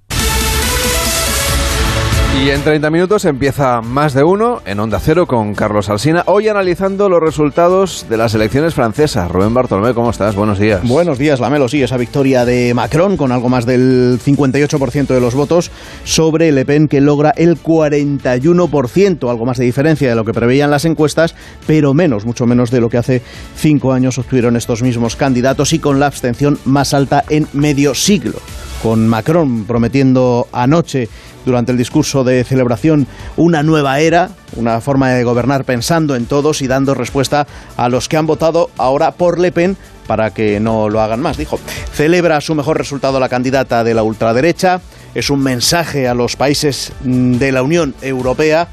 Y 2.42 2.50
en 2.50 2.64
30 2.64 2.90
minutos 2.90 3.26
empieza 3.26 3.82
más 3.82 4.16
de 4.16 4.24
uno 4.24 4.64
en 4.66 4.80
Onda 4.80 5.00
Cero 5.00 5.28
con 5.28 5.54
Carlos 5.54 5.90
Alsina. 5.90 6.24
Hoy 6.26 6.48
analizando 6.48 7.08
los 7.08 7.22
resultados 7.22 8.08
de 8.10 8.18
las 8.18 8.34
elecciones 8.34 8.74
francesas. 8.74 9.30
Rubén 9.30 9.54
Bartolomé, 9.54 9.94
¿cómo 9.94 10.10
estás? 10.10 10.34
Buenos 10.34 10.58
días. 10.58 10.82
Buenos 10.82 11.20
días, 11.20 11.40
Lamelo. 11.40 11.70
Sí, 11.70 11.84
esa 11.84 11.98
victoria 11.98 12.44
de 12.44 12.74
Macron 12.74 13.16
con 13.16 13.32
algo 13.32 13.48
más 13.48 13.68
del 13.68 14.20
58% 14.20 15.06
de 15.06 15.22
los 15.22 15.36
votos 15.36 15.70
sobre 16.04 16.52
Le 16.52 16.66
Pen 16.66 16.88
que 16.88 17.00
logra 17.00 17.32
el 17.38 17.62
41%, 17.62 19.30
algo 19.30 19.46
más 19.46 19.60
de 19.60 19.66
diferencia 19.66 20.10
de 20.10 20.16
lo 20.16 20.26
que 20.26 20.34
preveían 20.34 20.72
las 20.72 20.86
encuestas, 20.86 21.36
pero 21.68 21.94
menos, 21.94 22.26
mucho 22.26 22.48
menos 22.48 22.72
de 22.72 22.82
lo 22.82 22.90
que 22.90 22.98
hace 22.98 23.22
cinco 23.56 23.94
años 23.94 24.18
obtuvieron 24.18 24.56
estos 24.56 24.82
mismos 24.82 25.16
candidatos 25.16 25.74
y 25.74 25.80
con 25.80 26.00
la 26.00 26.08
abstención 26.08 26.58
más 26.66 26.96
alta 26.96 27.24
en 27.30 27.48
medio 27.54 27.94
siglo. 27.94 28.40
Con 28.82 29.08
Macron 29.08 29.66
prometiendo 29.66 30.48
anoche 30.52 31.08
durante 31.46 31.72
el 31.72 31.78
discurso 31.78 32.24
de 32.24 32.44
celebración 32.44 33.08
una 33.38 33.64
nueva 33.64 34.00
era, 34.00 34.30
una 34.56 34.82
forma 34.82 35.12
de 35.12 35.24
gobernar 35.24 35.64
pensando 35.64 36.16
en 36.16 36.26
todos 36.26 36.62
y 36.62 36.68
dando 36.68 36.94
respuesta 36.94 37.48
a 37.78 37.90
los 37.90 38.08
que 38.08 38.18
han 38.18 38.28
votado 38.28 38.70
ahora 38.78 39.12
por 39.12 39.40
Le 39.40 39.52
Pen 39.52 39.78
para 40.08 40.34
que 40.34 40.60
no 40.60 40.90
lo 40.90 41.00
hagan 41.02 41.22
más, 41.22 41.38
dijo. 41.38 41.60
Celebra 41.94 42.42
su 42.42 42.56
mejor 42.56 42.78
resultado 42.78 43.20
la 43.20 43.30
candidata 43.30 43.84
de 43.84 43.94
la 43.94 44.04
ultraderecha, 44.04 44.82
es 45.16 45.30
un 45.30 45.42
mensaje 45.42 46.08
a 46.08 46.14
los 46.14 46.36
países 46.36 46.92
mm, 47.04 47.36
de 47.36 47.52
la 47.52 47.64
Unión 47.64 47.96
Europea 48.02 48.68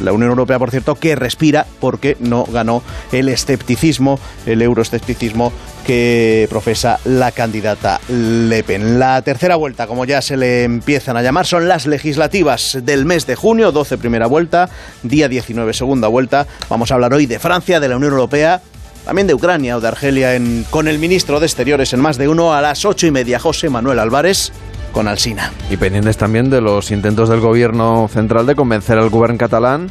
la 0.00 0.12
Unión 0.12 0.30
Europea, 0.30 0.58
por 0.58 0.70
cierto, 0.70 0.94
que 0.94 1.16
respira 1.16 1.66
porque 1.80 2.16
no 2.20 2.44
ganó 2.44 2.82
el 3.12 3.28
escepticismo, 3.28 4.18
el 4.46 4.62
euroescepticismo 4.62 5.52
que 5.86 6.46
profesa 6.50 6.98
la 7.04 7.30
candidata 7.32 8.00
Le 8.08 8.64
Pen. 8.64 8.98
La 8.98 9.20
tercera 9.22 9.56
vuelta, 9.56 9.86
como 9.86 10.04
ya 10.04 10.22
se 10.22 10.36
le 10.36 10.64
empiezan 10.64 11.16
a 11.16 11.22
llamar, 11.22 11.46
son 11.46 11.68
las 11.68 11.86
legislativas 11.86 12.78
del 12.82 13.04
mes 13.04 13.26
de 13.26 13.36
junio, 13.36 13.72
12 13.72 13.98
primera 13.98 14.26
vuelta, 14.26 14.70
día 15.02 15.28
19 15.28 15.72
segunda 15.72 16.08
vuelta. 16.08 16.46
Vamos 16.68 16.90
a 16.90 16.94
hablar 16.94 17.12
hoy 17.12 17.26
de 17.26 17.38
Francia, 17.38 17.80
de 17.80 17.88
la 17.88 17.96
Unión 17.96 18.12
Europea, 18.12 18.62
también 19.04 19.26
de 19.26 19.34
Ucrania 19.34 19.76
o 19.76 19.80
de 19.80 19.88
Argelia 19.88 20.40
con 20.70 20.88
el 20.88 20.98
ministro 20.98 21.38
de 21.38 21.46
Exteriores 21.46 21.92
en 21.92 22.00
más 22.00 22.16
de 22.16 22.28
uno 22.28 22.54
a 22.54 22.62
las 22.62 22.84
ocho 22.84 23.06
y 23.06 23.10
media, 23.10 23.38
José 23.38 23.68
Manuel 23.68 23.98
Álvarez, 23.98 24.52
con. 24.94 25.50
Y 25.70 25.76
pendientes 25.76 26.16
también 26.16 26.48
de 26.48 26.60
los 26.60 26.90
intentos 26.90 27.28
del 27.28 27.40
gobierno 27.40 28.08
central 28.08 28.46
de 28.46 28.54
convencer 28.54 28.96
al 28.96 29.10
gobierno 29.10 29.36
catalán 29.36 29.90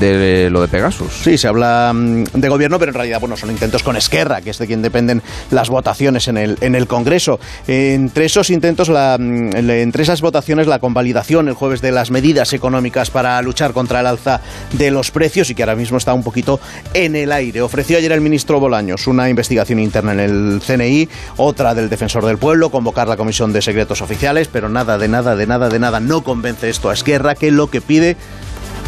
de 0.00 0.48
lo 0.50 0.60
de 0.60 0.68
Pegasus. 0.68 1.12
Sí, 1.22 1.38
se 1.38 1.48
habla 1.48 1.92
mm, 1.94 2.24
de 2.34 2.48
gobierno, 2.48 2.78
pero 2.78 2.90
en 2.90 2.94
realidad 2.94 3.20
bueno, 3.20 3.36
son 3.36 3.50
intentos 3.50 3.82
con 3.82 3.96
Esquerra, 3.96 4.40
que 4.40 4.50
es 4.50 4.58
de 4.58 4.66
quien 4.66 4.82
dependen 4.82 5.22
las 5.50 5.68
votaciones 5.68 6.28
en 6.28 6.36
el, 6.36 6.58
en 6.60 6.74
el 6.74 6.86
Congreso. 6.86 7.38
Entre 7.66 8.26
esos 8.26 8.50
intentos, 8.50 8.88
la, 8.88 9.16
mm, 9.18 9.56
entre 9.70 10.02
esas 10.02 10.20
votaciones, 10.20 10.66
la 10.66 10.78
convalidación 10.78 11.48
el 11.48 11.54
jueves 11.54 11.80
de 11.80 11.92
las 11.92 12.10
medidas 12.10 12.52
económicas 12.52 13.10
para 13.10 13.40
luchar 13.42 13.72
contra 13.72 14.00
el 14.00 14.06
alza 14.06 14.40
de 14.72 14.90
los 14.90 15.10
precios 15.10 15.50
y 15.50 15.54
que 15.54 15.62
ahora 15.62 15.76
mismo 15.76 15.98
está 15.98 16.14
un 16.14 16.22
poquito 16.22 16.60
en 16.92 17.16
el 17.16 17.32
aire. 17.32 17.62
Ofreció 17.62 17.98
ayer 17.98 18.12
el 18.12 18.20
ministro 18.20 18.60
Bolaños 18.60 19.06
una 19.06 19.28
investigación 19.28 19.78
interna 19.78 20.12
en 20.12 20.20
el 20.20 20.62
CNI, 20.64 21.08
otra 21.36 21.74
del 21.74 21.88
Defensor 21.88 22.24
del 22.24 22.38
Pueblo, 22.38 22.70
convocar 22.70 23.08
la 23.08 23.16
Comisión 23.16 23.52
de 23.52 23.62
Secretos 23.62 24.02
Oficiales, 24.02 24.48
pero 24.48 24.68
nada, 24.68 24.98
de 24.98 25.08
nada, 25.08 25.36
de 25.36 25.46
nada, 25.46 25.68
de 25.68 25.78
nada. 25.78 26.00
No 26.00 26.22
convence 26.22 26.68
esto 26.68 26.90
a 26.90 26.94
Esquerra, 26.94 27.34
que 27.34 27.50
lo 27.50 27.68
que 27.68 27.80
pide 27.80 28.16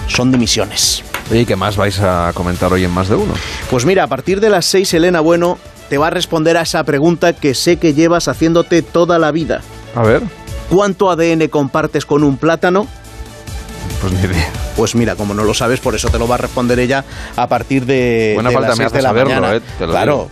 son 0.08 0.32
dimisiones. 0.32 1.02
¿y 1.30 1.44
qué 1.44 1.56
más 1.56 1.76
vais 1.76 1.98
a 2.00 2.30
comentar 2.34 2.72
hoy 2.72 2.84
en 2.84 2.90
más 2.90 3.08
de 3.08 3.16
uno? 3.16 3.34
Pues 3.70 3.84
mira, 3.84 4.04
a 4.04 4.06
partir 4.06 4.40
de 4.40 4.50
las 4.50 4.66
6, 4.66 4.94
Elena 4.94 5.20
Bueno 5.20 5.58
te 5.88 5.98
va 5.98 6.08
a 6.08 6.10
responder 6.10 6.56
a 6.56 6.62
esa 6.62 6.82
pregunta 6.84 7.32
que 7.32 7.54
sé 7.54 7.76
que 7.78 7.94
llevas 7.94 8.28
haciéndote 8.28 8.82
toda 8.82 9.18
la 9.18 9.30
vida. 9.30 9.62
A 9.94 10.02
ver. 10.02 10.22
¿Cuánto 10.68 11.10
ADN 11.10 11.48
compartes 11.48 12.04
con 12.04 12.24
un 12.24 12.36
plátano? 12.36 12.86
Pues 14.00 14.12
ni 14.12 14.20
idea. 14.20 14.50
Pues 14.76 14.94
mira, 14.94 15.16
como 15.16 15.32
no 15.32 15.42
lo 15.42 15.54
sabes, 15.54 15.80
por 15.80 15.94
eso 15.94 16.09
te 16.11 16.18
lo 16.18 16.28
va 16.28 16.35
a 16.35 16.38
responder 16.38 16.78
ella 16.78 17.02
a 17.35 17.48
partir 17.48 17.87
de, 17.87 18.32
Buena 18.35 18.50
de 18.50 18.54
falta 18.54 18.68
las 18.68 18.78
me 18.78 18.85
6 18.85 18.87
hace 18.87 18.96
de 18.98 19.02
la 19.02 19.09
saberlo, 19.09 19.35
mañana. 19.35 19.56
eh, 19.56 19.61
te 19.78 19.87
lo 19.87 19.92
claro. 19.92 20.28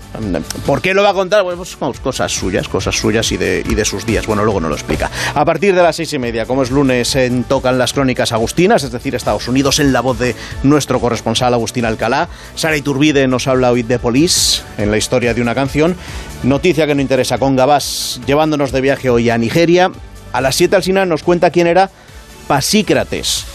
¿Por 0.66 0.82
qué 0.82 0.92
lo 0.92 1.02
va 1.02 1.10
a 1.10 1.14
contar? 1.14 1.42
Bueno, 1.42 1.56
pues 1.56 1.76
vamos, 1.80 1.98
cosas 1.98 2.30
suyas, 2.30 2.68
cosas 2.68 2.94
suyas 2.94 3.32
y 3.32 3.38
de, 3.38 3.64
y 3.66 3.74
de 3.74 3.84
sus 3.86 4.04
días. 4.04 4.26
Bueno, 4.26 4.44
luego 4.44 4.60
no 4.60 4.68
lo 4.68 4.74
explica. 4.74 5.10
A 5.34 5.44
partir 5.46 5.74
de 5.74 5.82
las 5.82 5.96
seis 5.96 6.12
y 6.12 6.18
media, 6.18 6.44
como 6.44 6.62
es 6.62 6.70
lunes, 6.70 7.16
en 7.16 7.44
tocan 7.44 7.78
las 7.78 7.94
crónicas 7.94 8.32
agustinas, 8.32 8.82
es 8.84 8.92
decir, 8.92 9.14
Estados 9.14 9.48
Unidos, 9.48 9.78
en 9.80 9.92
la 9.94 10.02
voz 10.02 10.18
de 10.18 10.36
nuestro 10.62 11.00
corresponsal 11.00 11.54
Agustín 11.54 11.86
Alcalá. 11.86 12.28
Sara 12.54 12.76
Iturbide 12.76 13.26
nos 13.26 13.48
habla 13.48 13.72
hoy 13.72 13.82
de 13.82 13.98
Police, 13.98 14.62
en 14.76 14.90
la 14.90 14.98
historia 14.98 15.32
de 15.32 15.40
una 15.40 15.54
canción. 15.54 15.96
Noticia 16.42 16.86
que 16.86 16.94
no 16.94 17.00
interesa, 17.00 17.38
con 17.38 17.56
Gabás 17.56 18.20
llevándonos 18.26 18.72
de 18.72 18.82
viaje 18.82 19.08
hoy 19.08 19.30
a 19.30 19.38
Nigeria. 19.38 19.90
A 20.34 20.40
las 20.42 20.54
7 20.56 20.76
al 20.76 20.82
final 20.82 21.08
nos 21.08 21.22
cuenta 21.22 21.50
quién 21.50 21.66
era 21.66 21.90
Pasícrates. 22.46 23.46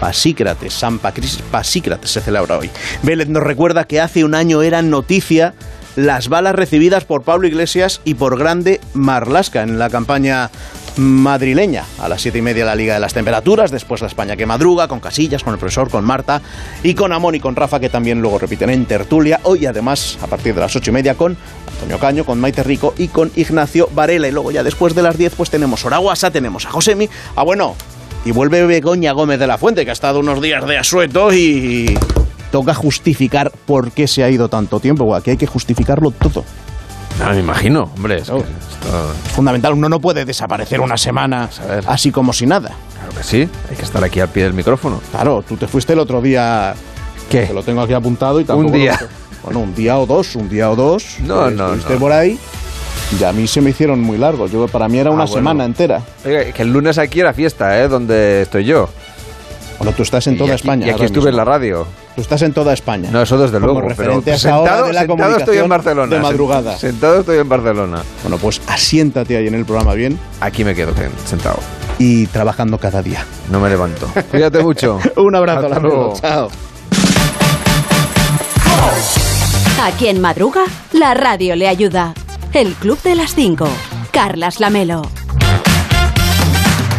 Pasícrates, 0.00 0.72
San 0.72 0.98
Pasícrates 0.98 2.10
se 2.10 2.20
celebra 2.20 2.58
hoy. 2.58 2.70
Vélez 3.02 3.28
nos 3.28 3.42
recuerda 3.42 3.84
que 3.84 4.00
hace 4.00 4.24
un 4.24 4.34
año 4.34 4.62
eran 4.62 4.90
noticia 4.90 5.54
las 5.96 6.28
balas 6.28 6.54
recibidas 6.54 7.04
por 7.04 7.22
Pablo 7.22 7.48
Iglesias 7.48 8.00
y 8.04 8.14
por 8.14 8.38
Grande 8.38 8.80
Marlasca 8.94 9.62
en 9.62 9.78
la 9.80 9.90
campaña 9.90 10.50
madrileña. 10.96 11.84
A 11.98 12.08
las 12.08 12.22
siete 12.22 12.38
y 12.38 12.42
media 12.42 12.64
la 12.64 12.74
Liga 12.74 12.94
de 12.94 13.00
las 13.00 13.14
Temperaturas, 13.14 13.70
después 13.70 14.00
la 14.00 14.06
España 14.06 14.36
que 14.36 14.46
madruga, 14.46 14.86
con 14.86 15.00
Casillas, 15.00 15.42
con 15.42 15.54
el 15.54 15.58
profesor, 15.58 15.90
con 15.90 16.04
Marta 16.04 16.40
y 16.82 16.94
con 16.94 17.12
Amón 17.12 17.34
y 17.34 17.40
con 17.40 17.56
Rafa, 17.56 17.80
que 17.80 17.88
también 17.88 18.20
luego 18.20 18.38
repiten 18.38 18.70
en 18.70 18.86
tertulia. 18.86 19.40
Hoy 19.42 19.66
además, 19.66 20.18
a 20.22 20.26
partir 20.26 20.54
de 20.54 20.60
las 20.60 20.74
ocho 20.76 20.90
y 20.90 20.94
media, 20.94 21.14
con 21.14 21.36
Antonio 21.72 21.98
Caño, 21.98 22.24
con 22.24 22.40
Maite 22.40 22.62
Rico 22.62 22.94
y 22.96 23.08
con 23.08 23.30
Ignacio 23.34 23.88
Varela. 23.92 24.28
Y 24.28 24.32
luego 24.32 24.50
ya 24.50 24.62
después 24.62 24.94
de 24.94 25.02
las 25.02 25.16
diez, 25.18 25.34
pues 25.34 25.50
tenemos 25.50 25.84
Oraguasa, 25.84 26.30
tenemos 26.30 26.66
a 26.66 26.70
Josemi. 26.70 27.08
Ah, 27.36 27.42
bueno, 27.42 27.74
y 28.24 28.30
vuelve 28.32 28.66
Begoña 28.66 29.12
Gómez 29.12 29.38
de 29.38 29.46
la 29.46 29.58
Fuente, 29.58 29.84
que 29.84 29.90
ha 29.90 29.92
estado 29.94 30.20
unos 30.20 30.40
días 30.42 30.66
de 30.66 30.78
asueto 30.78 31.32
y 31.32 31.98
toca 32.50 32.74
justificar 32.74 33.50
por 33.66 33.90
qué 33.92 34.06
se 34.06 34.22
ha 34.24 34.30
ido 34.30 34.48
tanto 34.48 34.80
tiempo. 34.80 35.14
Aquí 35.14 35.30
hay 35.30 35.36
que 35.36 35.46
justificarlo 35.46 36.10
todo. 36.10 36.44
No, 37.18 37.30
me 37.30 37.40
imagino, 37.40 37.90
hombre. 37.96 38.18
Es 38.18 38.30
que 38.30 38.36
esto- 38.38 39.12
Fundamental, 39.34 39.72
uno 39.72 39.88
no 39.88 40.00
puede 40.00 40.24
desaparecer 40.24 40.80
una 40.80 40.96
semana 40.96 41.48
así 41.86 42.10
como 42.12 42.32
si 42.32 42.46
nada. 42.46 42.70
Claro 42.94 43.12
que 43.16 43.22
sí, 43.24 43.48
hay 43.70 43.76
que 43.76 43.82
estar 43.82 44.02
aquí 44.04 44.20
al 44.20 44.28
pie 44.28 44.44
del 44.44 44.54
micrófono. 44.54 45.00
Claro, 45.10 45.42
tú 45.46 45.56
te 45.56 45.66
fuiste 45.66 45.94
el 45.94 45.98
otro 45.98 46.20
día. 46.22 46.74
¿Qué? 47.28 47.42
Te 47.46 47.52
lo 47.54 47.62
tengo 47.62 47.80
aquí 47.82 47.92
apuntado 47.92 48.40
y 48.40 48.44
tampoco. 48.44 48.68
Un 48.68 48.72
día. 48.80 48.98
lo- 49.00 49.08
Bueno, 49.44 49.60
un 49.60 49.74
día 49.74 49.96
o 49.98 50.04
dos, 50.06 50.34
un 50.36 50.48
día 50.48 50.70
o 50.70 50.76
dos. 50.76 51.16
No, 51.20 51.48
eh, 51.48 51.52
no, 51.54 51.66
Estuviste 51.66 51.94
no. 51.94 51.98
por 52.00 52.12
ahí. 52.12 52.38
Y 53.18 53.24
a 53.24 53.32
mí 53.32 53.46
se 53.46 53.60
me 53.60 53.70
hicieron 53.70 54.00
muy 54.00 54.18
largos. 54.18 54.50
Yo, 54.52 54.66
para 54.68 54.88
mí 54.88 54.98
era 54.98 55.10
Ah, 55.10 55.12
una 55.14 55.24
bueno. 55.24 55.36
semana 55.36 55.64
entera. 55.64 56.02
Que 56.22 56.52
el 56.58 56.72
lunes 56.72 56.98
aquí 56.98 57.20
era 57.20 57.32
fiesta, 57.32 57.80
¿eh? 57.80 57.88
Donde 57.88 58.42
estoy 58.42 58.64
yo. 58.64 58.88
Bueno, 59.78 59.92
tú 59.92 60.02
estás 60.02 60.26
en 60.26 60.34
Y 60.34 60.38
toda 60.38 60.50
aquí- 60.50 60.56
España. 60.60 60.86
Y 60.88 60.90
aquí 60.90 61.04
estuve 61.04 61.26
mismo. 61.26 61.30
en 61.30 61.36
la 61.36 61.44
radio. 61.44 61.86
Tú 62.16 62.20
estás 62.22 62.42
en 62.42 62.52
toda 62.52 62.72
España. 62.72 63.10
No, 63.12 63.22
eso 63.22 63.38
desde 63.38 63.60
Como 63.60 63.74
luego. 63.74 63.88
referente 63.88 64.22
pero 64.24 64.32
a 64.32 64.36
esa 64.36 64.58
hora 64.58 64.70
sentado, 64.72 64.86
de 64.88 64.92
la 64.92 65.00
sentado 65.00 65.36
estoy 65.38 65.58
en 65.58 65.68
Barcelona. 65.68 66.16
de 66.16 66.20
madrugada. 66.22 66.74
Sent- 66.74 66.78
Sentado 66.78 67.20
estoy 67.20 67.38
en 67.38 67.48
Barcelona. 67.48 68.02
Bueno, 68.22 68.38
pues 68.38 68.60
asiéntate 68.66 69.36
ahí 69.36 69.46
en 69.46 69.54
el 69.54 69.64
programa 69.64 69.94
bien 69.94 70.18
Aquí 70.40 70.64
me 70.64 70.74
quedo 70.74 70.92
sentado. 71.24 71.60
y 71.98 72.26
trabajando 72.26 72.76
cada 72.78 73.02
día. 73.02 73.24
No 73.52 73.60
me 73.60 73.68
levanto. 73.70 74.08
Cuídate 74.32 74.62
mucho. 74.62 74.98
Un 75.16 75.34
abrazo, 75.36 75.66
Hasta 75.66 75.78
luego. 75.80 76.14
Chao. 76.20 76.48
A 79.80 79.90
quien 79.92 80.20
madruga, 80.20 80.62
la 80.92 81.14
radio 81.14 81.54
le 81.54 81.68
ayuda. 81.68 82.14
El 82.58 82.74
Club 82.74 83.00
de 83.02 83.14
las 83.14 83.36
5. 83.36 83.68
Carlas 84.10 84.58
Lamelo. 84.58 85.02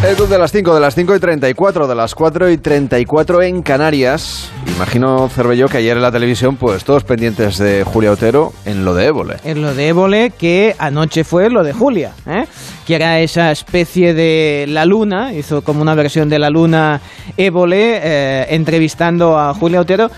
El 0.02 0.16
club 0.16 0.30
de 0.30 0.38
las 0.38 0.52
5, 0.52 0.74
de 0.74 0.80
las 0.80 0.94
5 0.94 1.14
y 1.14 1.20
34, 1.20 1.86
de 1.86 1.94
las 1.94 2.14
4 2.14 2.50
y 2.50 2.56
34 2.56 3.42
en 3.42 3.60
Canarias. 3.60 4.50
Imagino, 4.74 5.28
Cervelló, 5.28 5.68
que 5.68 5.76
ayer 5.76 5.98
en 5.98 6.02
la 6.02 6.10
televisión, 6.10 6.56
pues 6.56 6.84
todos 6.84 7.04
pendientes 7.04 7.58
de 7.58 7.84
Julia 7.84 8.12
Otero 8.12 8.54
en 8.64 8.86
lo 8.86 8.94
de 8.94 9.04
Évole. 9.04 9.36
Es 9.44 9.58
lo 9.58 9.74
de 9.74 9.88
Évole 9.88 10.30
que 10.30 10.74
anoche 10.78 11.24
fue 11.24 11.50
lo 11.50 11.62
de 11.62 11.74
Julia. 11.74 12.12
¿eh? 12.26 12.46
que 12.90 12.96
era 12.96 13.20
esa 13.20 13.52
especie 13.52 14.14
de 14.14 14.64
la 14.66 14.84
luna, 14.84 15.32
hizo 15.32 15.62
como 15.62 15.80
una 15.80 15.94
versión 15.94 16.28
de 16.28 16.40
la 16.40 16.50
luna 16.50 17.00
Évole, 17.36 18.00
eh, 18.02 18.46
entrevistando 18.50 19.38
a 19.38 19.54
Julia 19.54 19.80
Otero, 19.80 20.10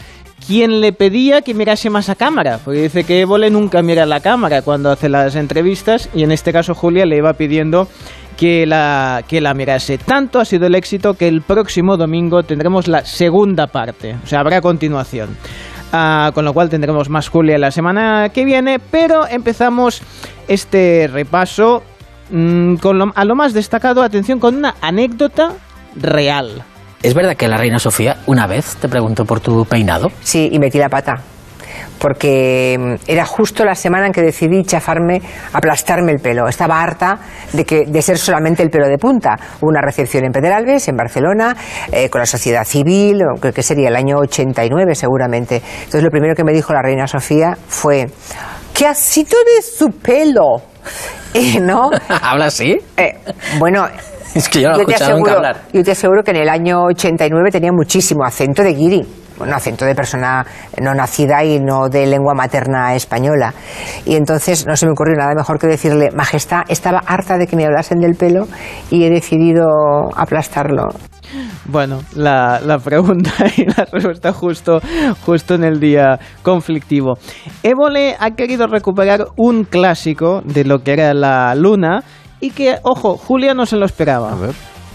quien 0.47 0.81
le 0.81 0.93
pedía 0.93 1.43
que 1.43 1.55
mirase 1.55 1.89
más 1.91 2.09
a 2.09 2.15
cámara, 2.15 2.59
porque 2.65 2.83
dice 2.83 3.05
que 3.05 3.21
Évole 3.21 3.51
nunca 3.51 3.83
mira 3.83 4.07
la 4.07 4.21
cámara 4.21 4.63
cuando 4.63 4.91
hace 4.91 5.09
las 5.09 5.37
entrevistas, 5.37 6.09
y 6.15 6.23
en 6.25 6.33
este 6.33 6.53
caso 6.53 6.75
Julia 6.75 7.07
le 7.07 7.17
iba 7.19 7.33
pidiendo 7.35 7.89
que 8.37 8.67
la, 8.67 9.23
que 9.29 9.41
la 9.41 9.55
mirase. 9.55 9.99
Tanto 9.99 10.41
ha 10.41 10.45
sido 10.45 10.67
el 10.67 10.75
éxito 10.75 11.15
que 11.15 11.29
el 11.29 11.43
próximo 11.43 11.97
domingo 11.97 12.43
tendremos 12.43 12.89
la 12.89 13.05
segunda 13.05 13.67
parte, 13.69 14.17
o 14.25 14.27
sea, 14.27 14.41
habrá 14.41 14.61
continuación. 14.61 15.37
Ah, 15.93 16.31
con 16.35 16.45
lo 16.47 16.55
cual 16.55 16.71
tendremos 16.71 17.11
más 17.11 17.29
Julia 17.29 17.59
la 17.59 17.71
semana 17.71 18.31
que 18.31 18.45
viene, 18.47 18.79
pero 18.79 19.27
empezamos 19.29 20.01
este 20.49 21.07
repaso 21.13 21.83
mm, 22.31 22.77
con 22.77 22.99
lo- 22.99 23.13
a 23.15 23.25
lo 23.27 23.35
más 23.35 23.53
destacado, 23.53 24.03
atención, 24.03 24.41
con 24.41 24.57
una 24.57 24.75
anécdota 24.81 25.53
real. 25.95 26.65
¿Es 27.03 27.15
verdad 27.15 27.37
que 27.37 27.49
la 27.49 27.57
reina 27.57 27.81
Sofía 27.81 28.19
una 28.27 28.47
vez 28.47 28.77
te 28.77 28.89
preguntó 28.89 29.25
por 29.25 29.41
tu 29.41 29.65
peinado? 29.65 30.09
Sí, 30.21 30.49
y 30.53 30.59
metí 30.61 30.79
la 30.79 30.89
pata. 30.89 31.15
Porque 31.99 32.77
mm, 32.79 33.11
era 33.11 33.25
justo 33.25 33.65
la 33.65 33.75
semana 33.75 34.07
en 34.07 34.13
que 34.13 34.23
decidí 34.23 34.63
chafarme, 34.63 35.21
aplastarme 35.53 36.13
el 36.13 36.21
pelo. 36.21 36.47
Estaba 36.47 36.81
harta 36.81 37.19
de, 37.53 37.65
que, 37.65 37.87
de 37.87 38.03
ser 38.03 38.19
solamente 38.19 38.63
el 38.63 38.71
pelo 38.71 38.87
de 38.87 38.99
punta. 38.99 39.37
Hubo 39.61 39.69
una 39.69 39.81
recepción 39.81 40.25
en 40.25 40.31
Pedralbes, 40.31 40.87
en 40.87 40.97
Barcelona, 40.97 41.57
eh, 41.91 42.09
con 42.09 42.21
la 42.21 42.27
sociedad 42.27 42.65
civil, 42.65 43.21
creo 43.41 43.53
que 43.53 43.65
sería 43.65 43.89
el 43.89 43.97
año 43.97 44.19
89 44.19 44.95
seguramente. 44.95 45.57
Entonces 45.57 46.05
lo 46.05 46.11
primero 46.11 46.37
que 46.37 46.45
me 46.45 46.53
dijo 46.53 46.73
la 46.73 46.83
reina 46.83 47.09
Sofía 47.09 47.57
fue, 47.67 48.07
¿qué 48.75 48.87
ha 48.87 48.95
sido 48.95 49.39
de 49.57 49.63
su 49.63 49.89
pelo? 49.91 50.72
Eh, 51.35 51.59
¿No? 51.61 51.91
¿Habla 52.23 52.47
así? 52.47 52.79
Eh, 52.97 53.19
bueno, 53.59 53.87
Es 54.35 54.49
que 54.49 54.61
yo 54.63 54.69
no 54.71 54.77
lo 54.77 54.83
he 54.83 54.87
te 54.87 54.93
nunca 54.93 55.05
aseguro, 55.05 55.37
hablar. 55.37 55.57
yo 55.73 55.83
te 55.83 55.91
aseguro 55.93 56.23
que 56.23 56.31
en 56.31 56.37
el 56.39 56.49
año 56.49 56.85
89 56.85 57.51
tenía 57.51 57.73
muchísimo 57.73 58.25
acento 58.25 58.63
de 58.63 58.73
guiri. 58.75 59.03
Bueno, 59.39 59.57
acento 59.57 59.85
de 59.85 59.95
persona 59.95 60.45
no 60.81 60.95
nacida 60.95 61.43
y 61.43 61.59
no 61.59 61.89
de 61.89 62.07
lengua 62.07 62.35
materna 62.35 62.95
española. 62.95 63.53
Y 64.05 64.15
entonces 64.15 64.67
no 64.67 64.77
se 64.77 64.87
me 64.87 64.93
ocurrió 64.93 65.17
nada 65.17 65.35
mejor 65.35 65.59
que 65.59 65.67
decirle, 65.67 66.11
Majestad, 66.15 66.63
estaba 66.69 66.99
harta 67.07 67.39
de 67.39 67.47
que 67.47 67.57
me 67.57 67.65
hablasen 67.65 67.99
del 67.99 68.15
pelo 68.15 68.47
y 68.91 69.05
he 69.05 69.11
decidido 69.11 69.67
aplastarlo. 70.15 70.89
Bueno, 71.65 72.01
la, 72.15 72.61
la 72.61 72.79
pregunta 72.79 73.33
y 73.57 73.65
la 73.65 73.87
respuesta 73.91 74.33
justo, 74.33 74.81
justo 75.25 75.55
en 75.55 75.65
el 75.65 75.81
día 75.81 76.19
conflictivo. 76.43 77.19
Évole 77.63 78.17
ha 78.19 78.31
querido 78.33 78.67
recuperar 78.67 79.27
un 79.37 79.65
clásico 79.65 80.43
de 80.45 80.65
lo 80.65 80.81
que 80.81 80.93
era 80.93 81.15
la 81.15 81.55
luna 81.55 82.03
y 82.41 82.51
que, 82.51 82.79
ojo, 82.83 83.17
Julia 83.17 83.55
no 83.55 83.67
se 83.67 83.77
lo 83.77 83.87
esperaba. 83.87 84.37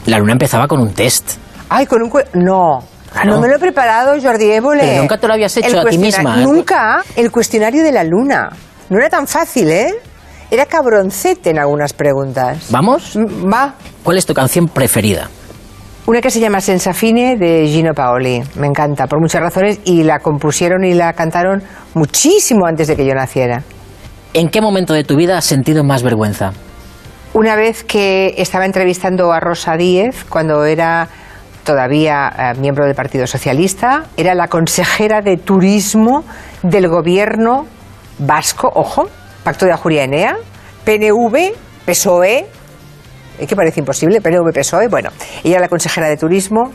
La 0.05 0.19
luna 0.19 0.33
empezaba 0.33 0.67
con 0.67 0.81
un 0.81 0.93
test. 0.93 1.37
Ay, 1.69 1.85
con 1.85 2.01
un... 2.01 2.11
No. 2.33 2.79
Claro. 3.11 3.35
No 3.35 3.41
me 3.41 3.47
lo 3.47 3.55
he 3.55 3.59
preparado, 3.59 4.21
Jordi 4.21 4.51
Évole. 4.51 4.81
Pero 4.81 5.01
nunca 5.01 5.17
te 5.17 5.27
lo 5.27 5.33
habías 5.33 5.55
hecho 5.55 5.67
El 5.67 5.79
a 5.79 5.85
ti 5.85 5.97
misma, 5.97 6.41
¿eh? 6.41 6.43
Nunca. 6.43 7.03
El 7.15 7.31
cuestionario 7.31 7.83
de 7.83 7.91
la 7.93 8.03
luna. 8.03 8.49
No 8.89 8.97
era 8.97 9.09
tan 9.09 9.27
fácil, 9.27 9.69
¿eh? 9.69 9.95
Era 10.51 10.65
cabroncete 10.65 11.49
en 11.49 11.59
algunas 11.59 11.93
preguntas. 11.93 12.67
¿Vamos? 12.69 13.15
Mm, 13.15 13.51
Va. 13.51 13.75
¿Cuál 14.03 14.17
es 14.17 14.25
tu 14.25 14.33
canción 14.33 14.67
preferida? 14.67 15.29
Una 16.07 16.21
que 16.21 16.31
se 16.31 16.39
llama 16.39 16.61
Senza 16.61 16.93
Fine 16.93 17.35
de 17.35 17.67
Gino 17.67 17.93
Paoli. 17.93 18.41
Me 18.55 18.67
encanta, 18.67 19.07
por 19.07 19.19
muchas 19.19 19.41
razones, 19.41 19.81
y 19.83 20.03
la 20.03 20.19
compusieron 20.19 20.85
y 20.85 20.93
la 20.93 21.11
cantaron 21.11 21.61
muchísimo 21.95 22.65
antes 22.65 22.87
de 22.87 22.95
que 22.95 23.05
yo 23.05 23.13
naciera. 23.13 23.61
¿En 24.33 24.47
qué 24.47 24.61
momento 24.61 24.93
de 24.93 25.03
tu 25.03 25.17
vida 25.17 25.37
has 25.37 25.43
sentido 25.43 25.83
más 25.83 26.03
vergüenza? 26.03 26.53
Una 27.33 27.57
vez 27.57 27.83
que 27.83 28.35
estaba 28.37 28.65
entrevistando 28.65 29.33
a 29.33 29.41
Rosa 29.41 29.75
Díez, 29.75 30.23
cuando 30.29 30.63
era 30.63 31.09
todavía 31.65 32.31
eh, 32.39 32.57
miembro 32.57 32.85
del 32.85 32.95
Partido 32.95 33.27
Socialista, 33.27 34.05
era 34.15 34.33
la 34.33 34.47
consejera 34.47 35.19
de 35.19 35.35
turismo 35.35 36.23
del 36.63 36.87
gobierno 36.87 37.65
vasco, 38.17 38.71
ojo, 38.73 39.09
Pacto 39.43 39.65
de 39.65 39.73
Ajuria 39.73 40.05
Enea, 40.05 40.37
PNV, 40.85 41.51
PSOE, 41.85 42.37
¿eh, 42.37 42.47
que 43.45 43.55
parece 43.55 43.79
imposible, 43.79 44.21
PNV, 44.21 44.51
PSOE, 44.53 44.85
E, 44.85 44.87
bueno, 44.87 45.09
ella 45.43 45.55
era 45.55 45.61
la 45.61 45.69
consejera 45.69 46.07
de 46.07 46.17
turismo, 46.17 46.71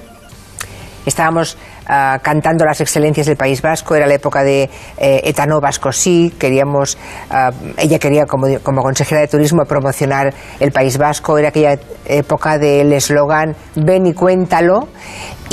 Estábamos 1.05 1.57
ah, 1.89 2.19
cantando 2.23 2.65
las 2.65 2.81
excelencias 2.81 3.27
del 3.27 3.37
País 3.37 3.63
Vasco, 3.63 3.95
era 3.95 4.07
la 4.07 4.15
época 4.15 4.43
de 4.43 4.65
eh, 4.99 5.21
Etano 5.25 5.61
Vasco 5.61 5.93
sí, 5.93 6.33
queríamos, 6.39 6.99
ah, 7.31 7.51
ella 7.77 7.99
quería 7.99 8.27
como, 8.27 8.47
como 8.63 8.83
consejera 8.83 9.21
de 9.21 9.29
turismo 9.29 9.65
promocionar 9.65 10.33
el 10.61 10.73
País 10.73 10.99
Vasco, 10.99 11.39
era 11.39 11.49
aquella 11.49 11.79
época 12.05 12.59
del 12.59 12.93
eslogan 12.93 13.55
ven 13.77 14.07
y 14.07 14.15
cuéntalo 14.15 14.89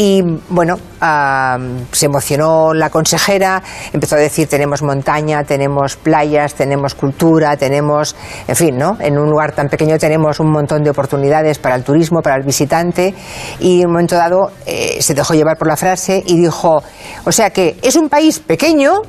y 0.02 0.24
bueno, 0.50 0.78
ah, 1.02 1.58
se 1.92 2.06
emocionó 2.06 2.74
la 2.74 2.90
consejera, 2.90 3.62
empezó 3.92 4.16
a 4.16 4.20
decir 4.20 4.48
tenemos 4.48 4.82
montaña, 4.82 5.44
tenemos 5.44 5.98
playas, 5.98 6.54
tenemos 6.54 6.96
cultura, 6.96 7.58
tenemos, 7.58 8.16
en 8.48 8.56
fin, 8.56 8.78
¿no? 8.78 8.96
En 9.02 9.18
un 9.18 9.30
lugar 9.30 9.52
tan 9.52 9.68
pequeño 9.68 9.98
tenemos 9.98 10.40
un 10.40 10.52
montón 10.52 10.84
de 10.84 10.92
oportunidades 10.92 11.60
para 11.60 11.76
el 11.76 11.84
turismo, 11.84 12.22
para 12.22 12.38
el 12.38 12.44
visitante. 12.44 13.14
Y 13.60 13.82
en 13.82 13.88
un 13.88 13.92
momento 13.92 14.16
dado 14.16 14.52
eh, 14.66 15.02
se 15.02 15.14
dejó 15.14 15.34
llevar 15.34 15.58
por 15.58 15.68
la 15.68 15.76
frase 15.76 16.19
y 16.26 16.38
dijo, 16.38 16.82
o 17.26 17.32
sea 17.32 17.50
que 17.50 17.78
es 17.82 17.96
un 17.96 18.10
país 18.10 18.40
pequeño 18.40 19.02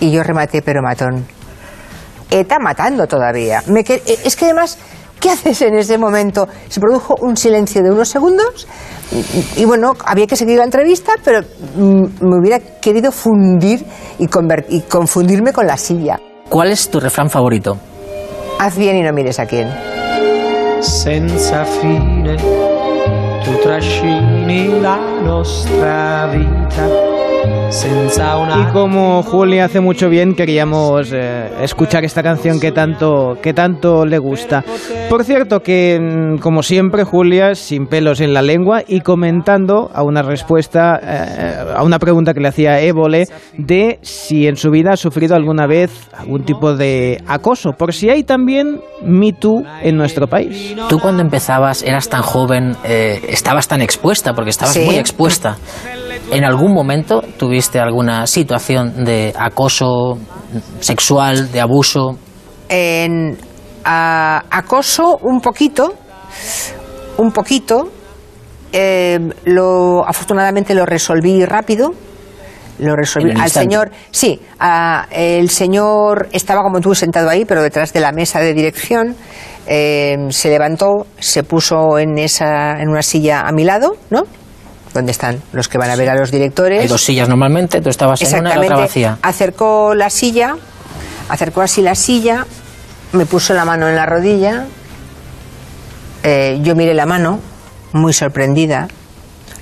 y 0.00 0.10
yo 0.10 0.22
rematé 0.22 0.62
pero 0.62 0.82
matón. 0.82 1.26
Está 2.30 2.58
matando 2.58 3.06
todavía. 3.06 3.62
Me 3.66 3.80
eh, 3.80 4.02
es 4.24 4.36
que 4.36 4.46
además, 4.46 4.78
¿qué 5.20 5.30
haces 5.30 5.60
en 5.62 5.74
ese 5.74 5.98
momento? 5.98 6.48
Se 6.68 6.80
produjo 6.80 7.14
un 7.20 7.36
silencio 7.36 7.82
de 7.82 7.90
unos 7.90 8.08
segundos 8.08 8.66
y, 9.12 9.62
y 9.62 9.64
bueno, 9.66 9.94
había 10.06 10.26
que 10.26 10.36
seguir 10.36 10.58
la 10.58 10.64
entrevista, 10.64 11.12
pero 11.22 11.40
mm, 11.42 12.04
me 12.20 12.38
hubiera 12.40 12.58
querido 12.58 13.12
fundir 13.12 13.84
y 14.18 14.80
confundirme 14.80 15.52
con 15.52 15.66
la 15.66 15.76
silla. 15.76 16.18
¿Cuál 16.48 16.72
es 16.72 16.88
tu 16.88 17.00
refrán 17.00 17.28
favorito? 17.28 17.76
Haz 18.58 18.76
bien 18.76 18.96
y 18.96 19.02
no 19.02 19.12
mires 19.12 19.38
a 19.38 19.46
quién. 19.46 19.68
senza 20.82 21.64
fine 21.64 22.36
tu 23.42 23.58
trascini 23.58 24.80
la 24.80 24.98
nostra 25.22 26.26
vita 26.26 27.21
Y 28.60 28.72
como 28.72 29.22
Julia 29.22 29.64
hace 29.64 29.80
mucho 29.80 30.08
bien, 30.08 30.34
queríamos 30.34 31.10
eh, 31.12 31.48
escuchar 31.62 32.04
esta 32.04 32.22
canción 32.22 32.60
que 32.60 32.70
tanto, 32.70 33.38
que 33.42 33.54
tanto 33.54 34.04
le 34.04 34.18
gusta. 34.18 34.62
Por 35.08 35.24
cierto, 35.24 35.60
que 35.60 35.98
mm, 36.00 36.38
como 36.38 36.62
siempre, 36.62 37.04
Julia, 37.04 37.54
sin 37.54 37.86
pelos 37.86 38.20
en 38.20 38.34
la 38.34 38.42
lengua 38.42 38.82
y 38.86 39.00
comentando 39.00 39.90
a 39.94 40.02
una 40.02 40.22
respuesta, 40.22 41.00
eh, 41.02 41.64
a 41.74 41.82
una 41.82 41.98
pregunta 41.98 42.34
que 42.34 42.40
le 42.40 42.48
hacía 42.48 42.80
Évole 42.80 43.26
de 43.56 43.98
si 44.02 44.46
en 44.46 44.56
su 44.56 44.70
vida 44.70 44.92
ha 44.92 44.96
sufrido 44.96 45.34
alguna 45.34 45.66
vez 45.66 45.90
algún 46.16 46.44
tipo 46.44 46.74
de 46.76 47.22
acoso, 47.26 47.72
por 47.72 47.92
si 47.94 48.10
hay 48.10 48.22
también 48.22 48.80
Me 49.02 49.32
Too 49.32 49.64
en 49.82 49.96
nuestro 49.96 50.26
país. 50.28 50.76
Tú 50.88 50.98
cuando 50.98 51.22
empezabas 51.22 51.82
eras 51.82 52.08
tan 52.08 52.22
joven, 52.22 52.76
eh, 52.84 53.20
estabas 53.28 53.66
tan 53.66 53.80
expuesta, 53.80 54.34
porque 54.34 54.50
estabas 54.50 54.74
Sí. 54.74 54.84
muy 54.84 54.96
expuesta. 54.96 55.56
¿En 56.30 56.44
algún 56.44 56.72
momento 56.72 57.22
tuviste 57.36 57.78
alguna 57.78 58.26
situación 58.26 59.04
de 59.04 59.32
acoso 59.36 60.18
sexual, 60.80 61.50
de 61.52 61.60
abuso? 61.60 62.16
En 62.68 63.36
acoso 63.84 65.18
un 65.22 65.40
poquito, 65.40 65.94
un 67.18 67.32
poquito. 67.32 67.90
eh, 68.72 69.18
lo, 69.44 70.06
afortunadamente 70.08 70.74
lo 70.74 70.86
resolví 70.86 71.44
rápido. 71.44 71.90
Lo 72.78 72.96
resolví. 72.96 73.30
Al 73.30 73.36
instante. 73.36 73.50
señor, 73.50 73.90
sí, 74.10 74.40
ah, 74.58 75.06
el 75.10 75.50
señor 75.50 76.28
estaba 76.32 76.62
como 76.62 76.80
tú 76.80 76.94
sentado 76.94 77.28
ahí, 77.28 77.44
pero 77.44 77.62
detrás 77.62 77.92
de 77.92 78.00
la 78.00 78.12
mesa 78.12 78.40
de 78.40 78.54
dirección. 78.54 79.14
eh, 79.66 80.16
se 80.30 80.48
levantó, 80.48 81.06
se 81.18 81.42
puso 81.44 81.98
en 81.98 82.18
esa, 82.18 82.80
en 82.80 82.88
una 82.88 83.02
silla 83.02 83.42
a 83.42 83.52
mi 83.52 83.64
lado, 83.64 83.92
¿no? 84.10 84.22
Donde 84.94 85.12
están 85.12 85.42
los 85.52 85.68
que 85.68 85.78
van 85.78 85.90
a 85.90 85.96
ver 85.96 86.10
a 86.10 86.14
los 86.14 86.30
directores. 86.30 86.82
Hay 86.82 86.88
dos 86.88 87.02
sillas 87.02 87.28
normalmente, 87.28 87.80
tú 87.80 87.88
estabas 87.88 88.20
en 88.22 88.40
una 88.40 88.50
y 88.50 88.58
la 88.58 88.60
otra 88.60 88.76
vacía. 88.76 89.18
Acercó 89.22 89.94
la 89.94 90.10
silla, 90.10 90.56
acercó 91.28 91.62
así 91.62 91.80
la 91.80 91.94
silla, 91.94 92.46
me 93.12 93.24
puso 93.24 93.54
la 93.54 93.64
mano 93.64 93.88
en 93.88 93.96
la 93.96 94.04
rodilla. 94.04 94.66
eh, 96.22 96.60
yo 96.62 96.74
miré 96.76 96.94
la 96.94 97.06
mano, 97.06 97.40
muy 97.92 98.12
sorprendida. 98.12 98.88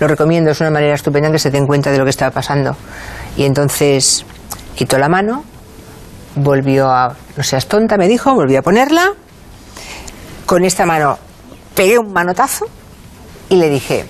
Lo 0.00 0.08
recomiendo, 0.08 0.50
es 0.50 0.60
una 0.60 0.70
manera 0.70 0.94
estupenda 0.94 1.28
en 1.28 1.32
que 1.32 1.38
se 1.38 1.50
den 1.50 1.66
cuenta 1.66 1.90
de 1.90 1.98
lo 1.98 2.04
que 2.04 2.10
estaba 2.10 2.30
pasando. 2.32 2.76
Y 3.36 3.44
entonces 3.44 4.24
quitó 4.74 4.98
la 4.98 5.08
mano, 5.08 5.44
volvió 6.36 6.90
a. 6.90 7.14
No 7.36 7.42
seas 7.42 7.66
tonta, 7.66 7.96
me 7.96 8.08
dijo, 8.08 8.34
volvió 8.34 8.58
a 8.58 8.62
ponerla. 8.62 9.12
Con 10.46 10.64
esta 10.64 10.86
mano 10.86 11.18
pegué 11.74 11.98
un 11.98 12.12
manotazo 12.12 12.66
y 13.48 13.56
le 13.56 13.68
dije: 13.68 14.06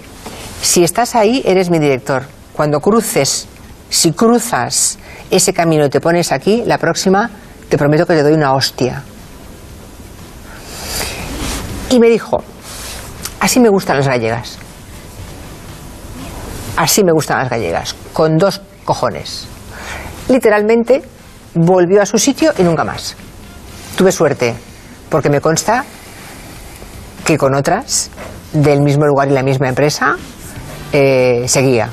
Si 0.62 0.84
estás 0.84 1.14
ahí, 1.14 1.42
eres 1.44 1.70
mi 1.70 1.78
director. 1.78 2.24
Cuando 2.52 2.80
cruces, 2.80 3.46
si 3.88 4.12
cruzas 4.12 4.98
ese 5.30 5.52
camino 5.54 5.86
y 5.86 5.88
te 5.88 6.00
pones 6.00 6.32
aquí, 6.32 6.62
la 6.66 6.78
próxima 6.78 7.30
te 7.68 7.78
prometo 7.78 8.06
que 8.06 8.14
te 8.14 8.22
doy 8.22 8.34
una 8.34 8.52
hostia. 8.52 9.02
Y 11.88 11.98
me 11.98 12.08
dijo, 12.08 12.42
así 13.40 13.58
me 13.58 13.68
gustan 13.68 13.96
las 13.96 14.06
gallegas. 14.06 14.58
Así 16.76 17.04
me 17.04 17.12
gustan 17.12 17.38
las 17.38 17.50
gallegas, 17.50 17.94
con 18.12 18.36
dos 18.36 18.60
cojones. 18.84 19.46
Literalmente 20.28 21.02
volvió 21.54 22.02
a 22.02 22.06
su 22.06 22.18
sitio 22.18 22.52
y 22.58 22.62
nunca 22.62 22.84
más. 22.84 23.16
Tuve 23.96 24.12
suerte, 24.12 24.54
porque 25.08 25.30
me 25.30 25.40
consta 25.40 25.84
que 27.24 27.36
con 27.36 27.54
otras 27.54 28.10
del 28.52 28.82
mismo 28.82 29.06
lugar 29.06 29.28
y 29.28 29.32
la 29.32 29.42
misma 29.42 29.68
empresa 29.68 30.16
eh, 30.92 31.44
seguía. 31.46 31.88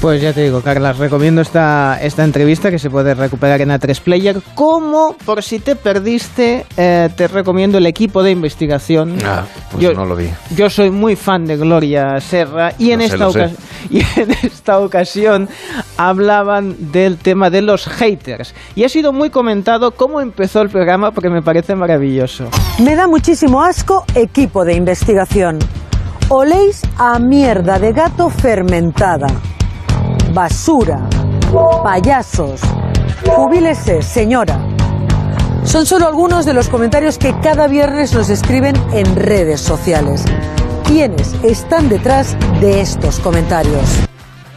Pues 0.00 0.20
ya 0.20 0.32
te 0.32 0.42
digo, 0.42 0.62
Carlas, 0.62 0.98
recomiendo 0.98 1.42
esta, 1.42 1.96
esta 2.02 2.24
entrevista 2.24 2.72
que 2.72 2.80
se 2.80 2.90
puede 2.90 3.14
recuperar 3.14 3.60
en 3.60 3.68
A3 3.68 4.00
Player. 4.00 4.42
Como, 4.56 5.14
por 5.24 5.44
si 5.44 5.60
te 5.60 5.76
perdiste, 5.76 6.66
eh, 6.76 7.08
te 7.16 7.28
recomiendo 7.28 7.78
el 7.78 7.86
equipo 7.86 8.24
de 8.24 8.32
investigación. 8.32 9.16
Ah, 9.24 9.44
pues 9.70 9.80
Yo- 9.84 9.94
no 9.94 10.04
lo 10.04 10.16
vi. 10.16 10.28
Yo 10.56 10.68
soy 10.70 10.90
muy 10.90 11.14
fan 11.14 11.44
de 11.46 11.56
Gloria 11.56 12.20
Serra 12.20 12.72
y 12.80 12.90
en, 12.90 12.98
sé, 12.98 13.06
esta, 13.06 13.28
ocas- 13.28 13.52
y 13.90 13.98
en 14.16 14.32
esta 14.42 14.80
ocasión 14.80 15.48
hablaban 15.96 16.90
del 16.90 17.16
tema 17.16 17.48
de 17.48 17.62
los 17.62 17.86
haters. 17.86 18.56
Y 18.74 18.82
ha 18.82 18.88
sido 18.88 19.12
muy 19.12 19.30
comentado 19.30 19.92
cómo 19.92 20.20
empezó 20.20 20.62
el 20.62 20.68
programa 20.68 21.12
porque 21.12 21.30
me 21.30 21.42
parece 21.42 21.76
maravilloso. 21.76 22.48
Me 22.80 22.96
da 22.96 23.06
muchísimo 23.06 23.62
asco 23.62 24.04
equipo 24.16 24.64
de 24.64 24.74
investigación. 24.74 25.60
Oléis 26.34 26.80
a 26.96 27.18
mierda 27.18 27.78
de 27.78 27.92
gato 27.92 28.30
fermentada. 28.30 29.26
Basura. 30.32 31.06
Payasos. 31.84 32.62
Jubílese, 33.26 34.00
señora. 34.00 34.58
Son 35.64 35.84
solo 35.84 36.06
algunos 36.06 36.46
de 36.46 36.54
los 36.54 36.70
comentarios 36.70 37.18
que 37.18 37.38
cada 37.40 37.66
viernes 37.66 38.14
nos 38.14 38.30
escriben 38.30 38.74
en 38.94 39.14
redes 39.14 39.60
sociales. 39.60 40.24
¿Quiénes 40.86 41.34
están 41.42 41.90
detrás 41.90 42.34
de 42.62 42.80
estos 42.80 43.20
comentarios? 43.20 44.08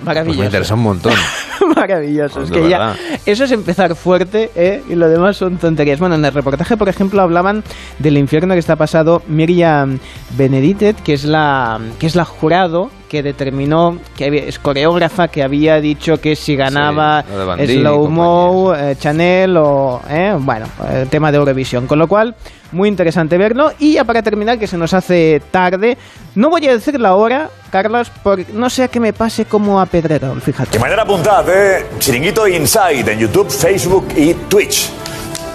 Pues 0.05 0.15
me 0.15 0.21
Maravilloso. 0.21 0.43
interesa 0.45 0.73
un 0.75 0.81
montón. 0.81 1.13
Maravilloso. 1.75 2.41
Es 2.43 2.51
que 2.51 2.69
ya, 2.69 2.95
eso 3.25 3.43
es 3.43 3.51
empezar 3.51 3.95
fuerte 3.95 4.51
¿eh? 4.55 4.83
y 4.87 4.95
lo 4.95 5.09
demás 5.09 5.37
son 5.37 5.57
tonterías. 5.57 5.99
Bueno, 5.99 6.15
en 6.15 6.23
el 6.25 6.33
reportaje, 6.33 6.77
por 6.77 6.89
ejemplo, 6.89 7.21
hablaban 7.21 7.63
del 7.99 8.17
infierno 8.17 8.53
que 8.53 8.59
está 8.59 8.75
pasado 8.75 9.21
Miriam 9.27 9.99
Beneditet, 10.37 11.01
que 11.01 11.13
es 11.13 11.25
la, 11.25 11.79
que 11.99 12.07
es 12.07 12.15
la 12.15 12.25
jurado 12.25 12.89
que 13.09 13.21
determinó, 13.23 13.97
que 14.17 14.25
había- 14.25 14.43
es 14.45 14.59
coreógrafa, 14.59 15.27
que 15.27 15.43
había 15.43 15.79
dicho 15.79 16.19
que 16.19 16.35
si 16.35 16.55
ganaba 16.55 17.23
Bandini 17.45 17.73
y 17.73 17.77
Slow 17.79 18.09
Mo, 18.09 18.73
eh, 18.75 18.95
Chanel 18.99 19.55
o, 19.57 20.01
eh, 20.09 20.35
bueno, 20.39 20.65
el 20.91 21.07
tema 21.07 21.31
de 21.31 21.37
Eurovisión. 21.37 21.87
Con 21.87 21.99
lo 21.99 22.07
cual, 22.07 22.35
muy 22.75 22.89
interesante 22.89 23.37
verlo. 23.37 23.71
Y 23.79 23.93
ya 23.93 24.03
para 24.03 24.21
terminar, 24.21 24.59
que 24.59 24.67
se 24.67 24.77
nos 24.77 24.93
hace 24.93 25.41
tarde, 25.49 25.97
no 26.35 26.49
voy 26.49 26.67
a 26.67 26.73
decir 26.73 26.99
la 26.99 27.15
hora, 27.15 27.49
Carlos, 27.71 28.11
porque 28.21 28.45
no 28.53 28.69
sea 28.69 28.87
que 28.89 28.99
me 28.99 29.13
pase 29.13 29.45
como 29.45 29.79
a 29.81 29.85
Pedrerol, 29.85 30.41
fíjate. 30.41 30.71
De 30.71 30.79
manera 30.79 31.03
apuntada, 31.03 31.51
¿eh? 31.53 31.85
Chiringuito 31.97 32.47
Inside 32.47 33.13
en 33.13 33.19
YouTube, 33.19 33.49
Facebook 33.49 34.07
y 34.15 34.33
Twitch. 34.33 34.89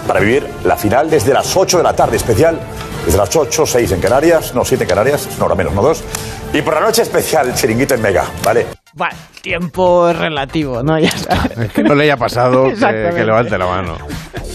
Para 0.07 0.19
vivir 0.19 0.45
la 0.65 0.75
final 0.75 1.09
desde 1.09 1.31
las 1.31 1.55
8 1.55 1.77
de 1.77 1.83
la 1.83 1.93
tarde, 1.93 2.17
especial 2.17 2.59
desde 3.05 3.17
las 3.17 3.35
8, 3.35 3.65
6 3.65 3.91
en 3.91 4.01
Canarias, 4.01 4.53
no 4.53 4.65
7 4.65 4.83
en 4.83 4.89
Canarias, 4.89 5.29
una 5.37 5.45
hora 5.45 5.55
menos, 5.55 5.73
no 5.73 5.81
dos. 5.81 6.03
Y 6.53 6.61
por 6.61 6.73
la 6.73 6.81
noche 6.81 7.03
especial, 7.03 7.53
Chiringuito 7.53 7.93
en 7.93 8.01
Mega, 8.01 8.25
¿vale? 8.43 8.67
Bueno, 8.93 9.15
tiempo 9.41 10.11
relativo, 10.11 10.83
¿no? 10.83 10.99
Ya 10.99 11.11
sabes. 11.11 11.57
Es 11.57 11.71
que 11.71 11.83
no 11.83 11.95
le 11.95 12.03
haya 12.03 12.17
pasado 12.17 12.65
que, 12.69 13.11
que 13.15 13.23
levante 13.23 13.57
la 13.57 13.65
mano. 13.65 13.97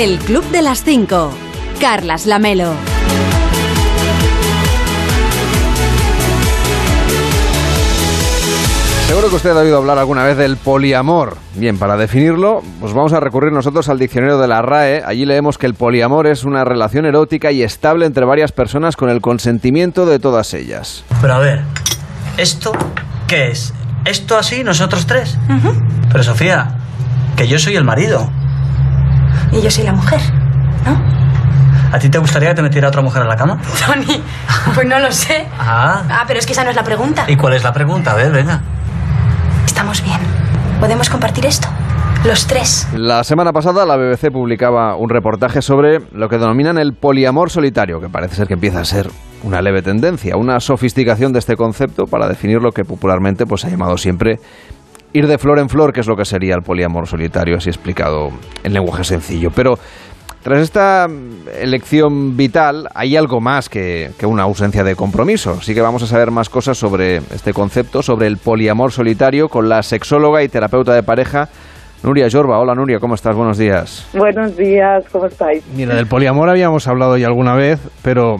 El 0.00 0.18
Club 0.18 0.42
de 0.50 0.62
las 0.62 0.82
5. 0.82 1.30
Carlas 1.78 2.24
Lamelo. 2.24 2.72
Seguro 9.08 9.28
que 9.28 9.34
usted 9.34 9.50
ha 9.50 9.60
oído 9.60 9.76
hablar 9.76 9.98
alguna 9.98 10.24
vez 10.24 10.38
del 10.38 10.56
poliamor. 10.56 11.36
Bien, 11.54 11.76
para 11.76 11.98
definirlo, 11.98 12.62
pues 12.80 12.94
vamos 12.94 13.12
a 13.12 13.20
recurrir 13.20 13.52
nosotros 13.52 13.90
al 13.90 13.98
diccionario 13.98 14.38
de 14.38 14.48
la 14.48 14.62
RAE. 14.62 15.02
Allí 15.04 15.26
leemos 15.26 15.58
que 15.58 15.66
el 15.66 15.74
poliamor 15.74 16.26
es 16.26 16.44
una 16.44 16.64
relación 16.64 17.04
erótica 17.04 17.52
y 17.52 17.62
estable 17.62 18.06
entre 18.06 18.24
varias 18.24 18.52
personas 18.52 18.96
con 18.96 19.10
el 19.10 19.20
consentimiento 19.20 20.06
de 20.06 20.18
todas 20.18 20.54
ellas. 20.54 21.04
Pero 21.20 21.34
a 21.34 21.38
ver, 21.40 21.60
¿esto 22.38 22.72
qué 23.26 23.48
es? 23.48 23.74
¿Esto 24.06 24.38
así, 24.38 24.64
nosotros 24.64 25.06
tres? 25.06 25.36
Pero 26.10 26.24
Sofía, 26.24 26.78
que 27.36 27.46
yo 27.46 27.58
soy 27.58 27.76
el 27.76 27.84
marido. 27.84 28.39
Y 29.52 29.60
yo 29.62 29.70
soy 29.70 29.84
la 29.84 29.92
mujer. 29.92 30.20
¿A 31.92 31.98
ti 31.98 32.08
te 32.08 32.18
gustaría 32.18 32.50
que 32.50 32.54
te 32.54 32.62
metiera 32.62 32.86
otra 32.88 33.02
mujer 33.02 33.22
en 33.22 33.28
la 33.28 33.36
cama? 33.36 33.58
Tony, 33.86 34.22
pues 34.74 34.86
no 34.86 34.98
lo 35.00 35.10
sé. 35.10 35.46
Ah, 35.58 36.04
Ah, 36.08 36.24
pero 36.26 36.38
es 36.38 36.46
que 36.46 36.52
esa 36.52 36.62
no 36.62 36.70
es 36.70 36.76
la 36.76 36.84
pregunta. 36.84 37.24
¿y 37.28 37.36
cuál 37.36 37.54
es 37.54 37.64
la 37.64 37.72
pregunta? 37.72 38.12
A 38.12 38.14
ver, 38.14 38.30
venga. 38.30 38.60
Estamos 39.66 40.02
bien. 40.04 40.20
¿Podemos 40.78 41.10
compartir 41.10 41.46
esto? 41.46 41.66
Los 42.24 42.46
tres. 42.46 42.86
La 42.94 43.24
semana 43.24 43.52
pasada 43.52 43.84
la 43.86 43.96
BBC 43.96 44.30
publicaba 44.30 44.94
un 44.94 45.08
reportaje 45.08 45.62
sobre 45.62 46.00
lo 46.12 46.28
que 46.28 46.38
denominan 46.38 46.78
el 46.78 46.92
poliamor 46.94 47.50
solitario, 47.50 48.00
que 48.00 48.08
parece 48.08 48.36
ser 48.36 48.46
que 48.46 48.54
empieza 48.54 48.80
a 48.80 48.84
ser 48.84 49.10
una 49.42 49.60
leve 49.62 49.82
tendencia, 49.82 50.36
una 50.36 50.60
sofisticación 50.60 51.32
de 51.32 51.38
este 51.40 51.56
concepto 51.56 52.06
para 52.06 52.28
definir 52.28 52.60
lo 52.62 52.72
que 52.72 52.84
popularmente 52.84 53.46
pues, 53.46 53.62
se 53.62 53.66
ha 53.66 53.70
llamado 53.70 53.96
siempre 53.96 54.38
ir 55.12 55.26
de 55.26 55.38
flor 55.38 55.58
en 55.58 55.68
flor, 55.68 55.92
que 55.92 56.00
es 56.00 56.06
lo 56.06 56.16
que 56.16 56.24
sería 56.24 56.54
el 56.54 56.62
poliamor 56.62 57.06
solitario, 57.06 57.56
así 57.56 57.68
explicado 57.68 58.30
en 58.62 58.72
lenguaje 58.72 59.04
sencillo. 59.04 59.50
Pero 59.54 59.74
tras 60.42 60.60
esta 60.60 61.06
mm, 61.08 61.48
elección 61.60 62.36
vital 62.36 62.88
hay 62.94 63.16
algo 63.16 63.40
más 63.40 63.68
que, 63.68 64.10
que 64.18 64.26
una 64.26 64.44
ausencia 64.44 64.84
de 64.84 64.94
compromiso. 64.94 65.56
Así 65.60 65.74
que 65.74 65.80
vamos 65.80 66.02
a 66.02 66.06
saber 66.06 66.30
más 66.30 66.48
cosas 66.48 66.78
sobre 66.78 67.16
este 67.16 67.52
concepto, 67.52 68.02
sobre 68.02 68.26
el 68.26 68.38
poliamor 68.38 68.92
solitario, 68.92 69.48
con 69.48 69.68
la 69.68 69.82
sexóloga 69.82 70.42
y 70.42 70.48
terapeuta 70.48 70.94
de 70.94 71.02
pareja 71.02 71.48
Nuria 72.02 72.28
Yorba. 72.28 72.58
Hola 72.58 72.74
Nuria, 72.74 72.98
¿cómo 72.98 73.14
estás? 73.14 73.36
Buenos 73.36 73.58
días. 73.58 74.08
Buenos 74.14 74.56
días, 74.56 75.04
¿cómo 75.12 75.26
estáis? 75.26 75.62
Mira, 75.76 75.94
del 75.94 76.06
poliamor 76.06 76.48
habíamos 76.48 76.88
hablado 76.88 77.18
ya 77.18 77.26
alguna 77.26 77.54
vez, 77.54 77.78
pero 78.02 78.36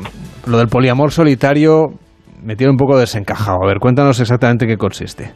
lo 0.46 0.58
del 0.58 0.68
poliamor 0.68 1.12
solitario 1.12 1.88
me 2.42 2.56
tiene 2.56 2.70
un 2.70 2.78
poco 2.78 2.98
desencajado. 2.98 3.58
A 3.62 3.66
ver, 3.66 3.78
cuéntanos 3.78 4.18
exactamente 4.20 4.66
qué 4.66 4.78
consiste. 4.78 5.32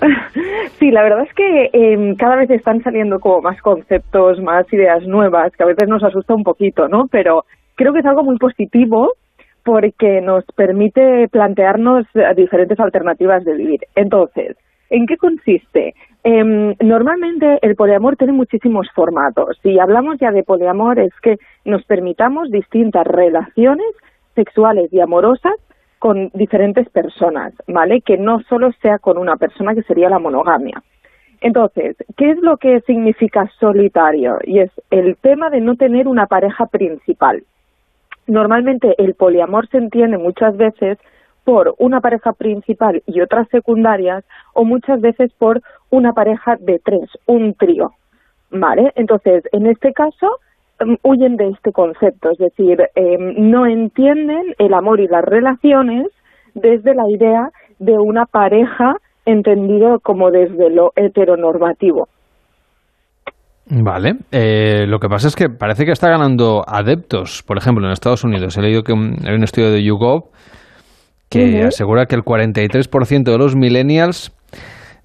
Sí, 0.78 0.90
la 0.90 1.02
verdad 1.02 1.22
es 1.22 1.32
que 1.32 1.70
eh, 1.72 2.14
cada 2.18 2.36
vez 2.36 2.50
están 2.50 2.82
saliendo 2.82 3.18
como 3.18 3.40
más 3.40 3.60
conceptos, 3.62 4.40
más 4.40 4.70
ideas 4.72 5.06
nuevas, 5.06 5.52
que 5.56 5.62
a 5.62 5.66
veces 5.66 5.88
nos 5.88 6.04
asusta 6.04 6.34
un 6.34 6.44
poquito, 6.44 6.86
¿no? 6.86 7.06
Pero 7.10 7.44
creo 7.76 7.94
que 7.94 8.00
es 8.00 8.06
algo 8.06 8.24
muy 8.24 8.36
positivo 8.36 9.12
porque 9.64 10.20
nos 10.20 10.44
permite 10.54 11.28
plantearnos 11.28 12.04
eh, 12.14 12.22
diferentes 12.36 12.78
alternativas 12.78 13.42
de 13.44 13.54
vivir. 13.54 13.80
Entonces, 13.94 14.56
¿en 14.90 15.06
qué 15.06 15.16
consiste? 15.16 15.94
Em, 16.22 16.74
normalmente 16.80 17.58
el 17.62 17.74
poliamor 17.74 18.16
tiene 18.16 18.34
muchísimos 18.34 18.86
formatos. 18.94 19.58
Si 19.62 19.78
hablamos 19.78 20.18
ya 20.20 20.30
de 20.30 20.42
poliamor 20.42 20.98
es 20.98 21.12
que 21.22 21.36
nos 21.64 21.84
permitamos 21.84 22.50
distintas 22.50 23.06
relaciones 23.06 23.86
sexuales 24.34 24.92
y 24.92 25.00
amorosas 25.00 25.54
con 25.98 26.30
diferentes 26.34 26.88
personas, 26.90 27.52
¿vale? 27.66 28.00
Que 28.00 28.18
no 28.18 28.40
solo 28.48 28.70
sea 28.82 28.98
con 28.98 29.18
una 29.18 29.36
persona 29.36 29.74
que 29.74 29.82
sería 29.82 30.08
la 30.08 30.18
monogamia. 30.18 30.82
Entonces, 31.40 31.96
¿qué 32.16 32.30
es 32.30 32.38
lo 32.38 32.56
que 32.56 32.80
significa 32.82 33.50
solitario? 33.58 34.38
Y 34.44 34.60
es 34.60 34.70
el 34.90 35.16
tema 35.16 35.50
de 35.50 35.60
no 35.60 35.76
tener 35.76 36.08
una 36.08 36.26
pareja 36.26 36.66
principal. 36.66 37.44
Normalmente 38.26 38.94
el 38.98 39.14
poliamor 39.14 39.68
se 39.68 39.78
entiende 39.78 40.18
muchas 40.18 40.56
veces 40.56 40.98
por 41.44 41.74
una 41.78 42.00
pareja 42.00 42.32
principal 42.32 43.02
y 43.06 43.20
otras 43.20 43.48
secundarias 43.50 44.24
o 44.52 44.64
muchas 44.64 45.00
veces 45.00 45.32
por 45.38 45.62
una 45.90 46.12
pareja 46.12 46.56
de 46.56 46.80
tres, 46.80 47.08
un 47.26 47.54
trío, 47.54 47.92
¿vale? 48.50 48.92
Entonces, 48.96 49.44
en 49.52 49.66
este 49.66 49.92
caso, 49.92 50.40
huyen 51.02 51.36
de 51.36 51.48
este 51.50 51.72
concepto, 51.72 52.30
es 52.30 52.38
decir, 52.38 52.78
em, 52.94 53.50
no 53.50 53.66
entienden 53.66 54.54
el 54.58 54.74
amor 54.74 55.00
y 55.00 55.08
las 55.08 55.24
relaciones 55.24 56.06
desde 56.54 56.94
la 56.94 57.04
idea 57.08 57.50
de 57.78 57.92
una 57.98 58.26
pareja 58.26 58.96
entendido 59.24 59.98
como 60.00 60.30
desde 60.30 60.70
lo 60.70 60.92
heteronormativo. 60.96 62.08
Vale. 63.68 64.14
Eh, 64.30 64.84
lo 64.86 65.00
que 65.00 65.08
pasa 65.08 65.26
es 65.26 65.34
que 65.34 65.48
parece 65.48 65.84
que 65.84 65.90
está 65.90 66.08
ganando 66.08 66.62
adeptos. 66.66 67.42
Por 67.42 67.58
ejemplo, 67.58 67.84
en 67.84 67.92
Estados 67.92 68.22
Unidos 68.22 68.56
he 68.56 68.62
leído 68.62 68.82
que 68.84 68.92
un- 68.92 69.16
hay 69.26 69.34
un 69.34 69.42
estudio 69.42 69.72
de 69.72 69.82
YouGov 69.82 70.26
que 71.28 71.64
asegura 71.64 72.06
que 72.06 72.14
el 72.14 72.22
43% 72.22 73.32
de 73.32 73.38
los 73.38 73.56
millennials 73.56 74.32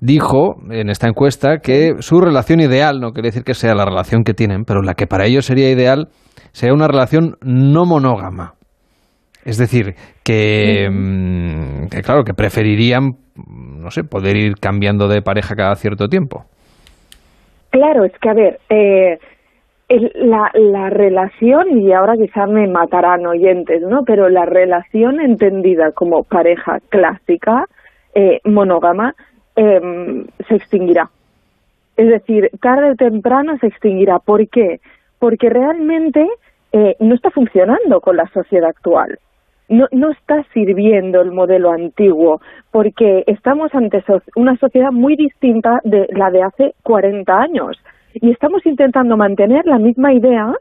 dijo 0.01 0.55
en 0.69 0.89
esta 0.89 1.07
encuesta 1.07 1.59
que 1.59 1.93
su 1.99 2.19
relación 2.19 2.59
ideal, 2.59 2.99
no 2.99 3.11
quiere 3.11 3.27
decir 3.27 3.43
que 3.43 3.53
sea 3.53 3.75
la 3.75 3.85
relación 3.85 4.23
que 4.23 4.33
tienen, 4.33 4.63
pero 4.65 4.81
la 4.81 4.95
que 4.95 5.07
para 5.07 5.25
ellos 5.25 5.45
sería 5.45 5.69
ideal, 5.71 6.07
sería 6.51 6.73
una 6.73 6.87
relación 6.87 7.35
no 7.43 7.85
monógama. 7.85 8.53
Es 9.45 9.57
decir, 9.57 9.93
que, 10.23 10.87
mm, 10.91 11.87
que 11.89 12.01
claro, 12.01 12.23
que 12.23 12.33
preferirían, 12.33 13.11
no 13.79 13.89
sé, 13.91 14.03
poder 14.03 14.35
ir 14.37 14.55
cambiando 14.59 15.07
de 15.07 15.21
pareja 15.21 15.55
cada 15.55 15.75
cierto 15.75 16.07
tiempo. 16.07 16.45
Claro, 17.71 18.03
es 18.03 18.11
que 18.21 18.29
a 18.29 18.33
ver, 18.33 18.59
eh, 18.69 19.17
el- 19.87 20.11
la, 20.15 20.51
la 20.53 20.89
relación, 20.89 21.79
y 21.79 21.93
ahora 21.93 22.13
quizás 22.15 22.49
me 22.49 22.67
matarán 22.67 23.25
oyentes, 23.25 23.81
¿no? 23.81 24.01
Pero 24.05 24.29
la 24.29 24.45
relación 24.45 25.21
entendida 25.21 25.91
como 25.93 26.23
pareja 26.23 26.77
clásica, 26.89 27.65
eh, 28.13 28.39
monógama, 28.45 29.13
em, 29.55 30.25
se 30.47 30.55
extinguirá. 30.55 31.09
Es 31.97 32.07
decir, 32.07 32.49
tarde 32.61 32.91
o 32.91 32.95
temprano 32.95 33.57
se 33.59 33.67
extinguirá. 33.67 34.19
¿Por 34.19 34.47
qué? 34.47 34.79
Porque 35.19 35.49
realmente 35.49 36.27
eh, 36.71 36.95
no 36.99 37.15
está 37.15 37.29
funcionando 37.31 37.99
con 38.01 38.15
la 38.17 38.27
sociedad 38.27 38.69
actual. 38.69 39.19
No, 39.69 39.87
no 39.91 40.11
está 40.11 40.43
sirviendo 40.53 41.21
el 41.21 41.31
modelo 41.31 41.71
antiguo, 41.71 42.41
porque 42.71 43.23
estamos 43.27 43.73
ante 43.73 44.01
so- 44.01 44.21
una 44.35 44.57
sociedad 44.57 44.91
muy 44.91 45.15
distinta 45.15 45.79
de 45.83 46.07
la 46.11 46.29
de 46.29 46.43
hace 46.43 46.73
40 46.83 47.39
años. 47.39 47.77
Y 48.13 48.31
estamos 48.31 48.65
intentando 48.65 49.15
mantener 49.15 49.65
la 49.65 49.79
misma 49.79 50.13
idea 50.13 50.53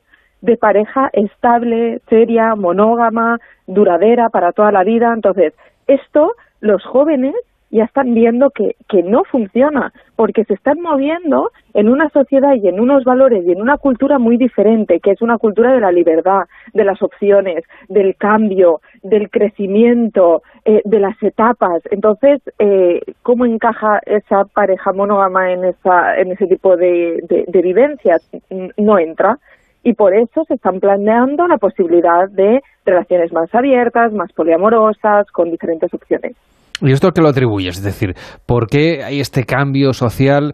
de 0.43 0.57
pareja 0.57 1.11
estable, 1.13 2.01
seria, 2.09 2.55
monógama, 2.55 3.39
duradera 3.67 4.29
para 4.31 4.53
toda 4.53 4.71
la 4.73 4.85
vida. 4.85 5.13
Entonces, 5.13 5.55
esto 5.87 6.33
los 6.61 6.85
jóvenes 6.85 7.35
ya 7.71 7.85
están 7.85 8.15
viendo 8.15 8.51
que, 8.51 8.75
no 9.05 9.25
funciona, 9.25 9.93
porque 10.17 10.45
se 10.45 10.55
están 10.55 10.81
moviendo 10.81 11.51
en 11.75 11.89
una 11.89 12.09
sociedad 12.11 12.55
y 12.55 12.69
en 12.69 12.81
unos 12.81 13.05
valores 13.05 13.45
y 13.47 13.53
en 13.53 13.63
una 13.63 13.79
cultura 13.79 14.19
muy 14.19 14.37
diferente, 14.37 15.01
que 15.01 15.13
es 15.13 15.23
una 15.23 15.39
cultura 15.39 15.73
de 15.73 15.81
la 15.81 15.91
libertad, 15.93 16.43
de 16.75 16.85
las 16.85 17.01
opciones, 17.03 17.65
del 17.89 18.17
cambio, 18.17 18.81
del 19.03 19.31
crecimiento, 19.31 20.43
eh, 20.65 20.83
de 20.85 21.01
las 21.01 21.21
etapas. 21.23 21.83
Entonces, 21.91 22.43
eh, 22.59 23.01
¿cómo 23.23 23.47
encaja 23.47 24.01
esa 24.05 24.45
pareja 24.45 24.93
monógama 24.93 25.53
en, 25.53 25.65
esa, 25.65 26.17
ese 26.17 26.47
tipo 26.47 26.77
de, 26.77 27.23
vivencias? 27.49 28.29
No 28.77 28.99
entra. 28.99 29.39
Y 29.83 29.95
por 29.95 30.15
eso 30.15 30.45
se 30.45 30.55
están 30.55 30.79
planteando 30.79 31.47
la 31.47 31.57
posibilidad 31.57 32.29
de 32.29 32.63
relaciones 32.85 33.33
más 33.33 33.55
abiertas, 33.55 34.13
más 34.13 34.31
poliamorosas, 34.33 35.31
con 35.31 35.51
diferentes 35.51 35.93
opciones. 35.95 36.37
¿Y 36.81 36.93
esto 36.93 37.09
a 37.09 37.13
qué 37.13 37.21
lo 37.21 37.29
atribuyes? 37.29 37.79
Es 37.79 37.85
decir, 37.85 38.15
¿por 38.47 38.67
qué 38.67 39.03
hay 39.05 39.21
este 39.21 39.45
cambio 39.45 39.93
social 39.93 40.53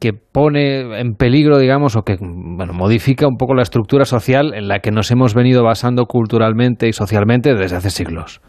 que 0.00 0.12
pone 0.12 1.00
en 1.00 1.14
peligro, 1.14 1.58
digamos, 1.58 1.96
o 1.96 2.02
que 2.02 2.16
bueno, 2.20 2.72
modifica 2.74 3.26
un 3.26 3.36
poco 3.36 3.54
la 3.54 3.62
estructura 3.62 4.04
social 4.04 4.52
en 4.54 4.68
la 4.68 4.80
que 4.80 4.90
nos 4.90 5.10
hemos 5.10 5.34
venido 5.34 5.64
basando 5.64 6.04
culturalmente 6.06 6.88
y 6.88 6.92
socialmente 6.92 7.54
desde 7.54 7.76
hace 7.76 7.90
siglos? 7.90 8.42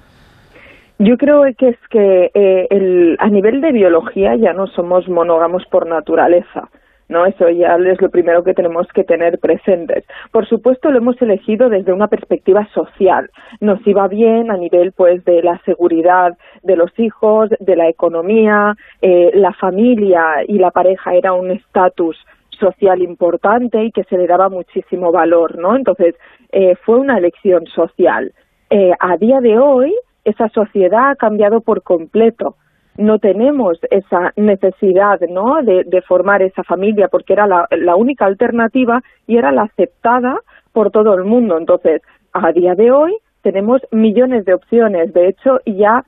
Yo 0.97 1.18
creo 1.18 1.41
que 1.57 1.70
es 1.70 1.78
que 1.89 2.32
eh, 2.34 2.68
el, 2.70 3.18
a 3.20 3.28
nivel 3.28 3.61
de 3.61 3.72
biología 3.72 4.36
ya 4.36 4.53
no 4.53 4.68
somos 4.68 5.07
monógamos 5.09 5.63
por 5.70 5.88
naturaleza. 5.88 6.70
¿No? 7.10 7.26
Eso 7.26 7.49
ya 7.49 7.76
es 7.76 8.01
lo 8.01 8.10
primero 8.10 8.43
que 8.43 8.53
tenemos 8.53 8.88
que 8.88 9.03
tener 9.03 9.39
presentes. 9.39 10.06
Por 10.32 10.47
supuesto, 10.47 10.91
lo 10.91 10.97
hemos 10.97 11.22
elegido 11.22 11.70
desde 11.70 11.93
una 11.93 12.08
perspectiva 12.08 12.68
social. 12.74 13.30
Nos 13.60 13.86
iba 13.86 14.08
bien 14.08 14.51
a 14.51 14.58
nivel, 14.58 14.91
pues, 14.91 15.24
de 15.26 15.43
la 15.43 15.60
seguridad 15.66 16.38
de 16.64 16.76
los 16.76 16.97
hijos, 16.99 17.49
de 17.60 17.76
la 17.76 17.88
economía, 17.89 18.76
eh, 19.01 19.32
la 19.34 19.53
familia 19.53 20.43
y 20.47 20.58
la 20.58 20.72
pareja 20.72 21.14
era 21.14 21.34
un 21.34 21.51
estatus 21.51 22.18
social 22.60 23.01
importante 23.01 23.84
y 23.84 23.91
que 23.91 24.03
se 24.06 24.18
le 24.18 24.28
daba 24.28 24.49
muchísimo 24.49 25.12
valor, 25.12 25.58
¿no? 25.58 25.76
Entonces, 25.76 26.16
eh, 26.51 26.76
fue 26.84 26.97
una 26.97 27.18
elección 27.18 27.66
social. 27.68 28.32
Eh, 28.70 28.91
a 28.99 29.18
día 29.18 29.41
de 29.41 29.58
hoy, 29.58 29.93
esa 30.24 30.49
sociedad 30.49 31.12
ha 31.12 31.16
cambiado 31.16 31.62
por 31.62 31.84
completo 31.84 32.56
no 32.98 33.20
tenemos 33.20 33.78
esa 33.91 34.32
necesidad 34.36 35.20
¿no? 35.30 35.62
de, 35.62 36.02
formar 36.02 36.41
esa 36.41 36.64
familia 36.64 37.08
porque 37.08 37.34
era 37.34 37.48
la, 37.48 37.68
la, 37.72 37.96
única 37.96 38.26
alternativa 38.26 39.02
y 39.28 39.38
era 39.38 39.52
la 39.52 39.64
aceptada 39.64 40.39
por 40.72 40.91
todo 40.91 41.14
el 41.14 41.26
mundo. 41.26 41.58
Entonces, 41.58 42.02
a 42.32 42.52
día 42.52 42.76
de 42.76 42.91
hoy 42.91 43.18
tenemos 43.41 43.82
millones 43.91 44.46
de 44.46 44.54
opciones. 44.54 45.14
De 45.14 45.28
hecho, 45.28 45.60
ya 45.66 46.04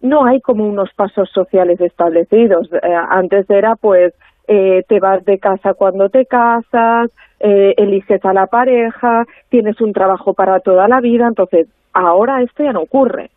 no 0.00 0.24
hay 0.24 0.40
como 0.40 0.66
unos 0.66 0.90
pasos 0.94 1.28
sociales 1.30 1.80
establecidos. 1.80 2.70
Eh, 2.72 2.78
antes 3.10 3.48
era 3.50 3.74
pues 3.76 4.14
eh, 4.46 4.84
te 4.88 5.00
vas 5.00 5.24
de 5.24 5.38
casa 5.38 5.74
cuando 5.74 6.08
te 6.08 6.24
casas, 6.24 7.10
eh, 7.40 7.74
eliges 7.76 8.24
a 8.24 8.32
la 8.32 8.46
pareja, 8.46 9.26
tienes 9.50 9.80
un 9.80 9.92
trabajo 9.92 10.34
para 10.34 10.60
toda 10.60 10.88
la 10.88 11.00
vida. 11.00 11.26
Entonces, 11.26 11.68
ahora 11.92 12.42
esto 12.42 12.62
ya 12.62 12.72
no 12.72 12.82
ocurre. 12.82 13.30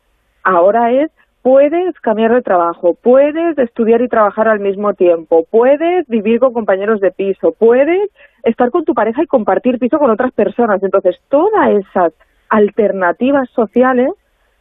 Ahora 0.43 0.91
es 0.91 1.11
puedes 1.41 1.99
cambiar 2.01 2.33
de 2.33 2.41
trabajo, 2.41 2.93
puedes 3.01 3.57
estudiar 3.57 4.01
y 4.01 4.07
trabajar 4.07 4.47
al 4.47 4.59
mismo 4.59 4.93
tiempo, 4.93 5.43
puedes 5.49 6.07
vivir 6.07 6.39
con 6.39 6.53
compañeros 6.53 6.99
de 6.99 7.11
piso, 7.11 7.53
puedes 7.57 8.09
estar 8.43 8.69
con 8.69 8.83
tu 8.83 8.93
pareja 8.93 9.23
y 9.23 9.27
compartir 9.27 9.79
piso 9.79 9.97
con 9.97 10.11
otras 10.11 10.31
personas. 10.33 10.81
Entonces, 10.83 11.17
todas 11.29 11.69
esas 11.71 12.13
alternativas 12.49 13.49
sociales, 13.55 14.09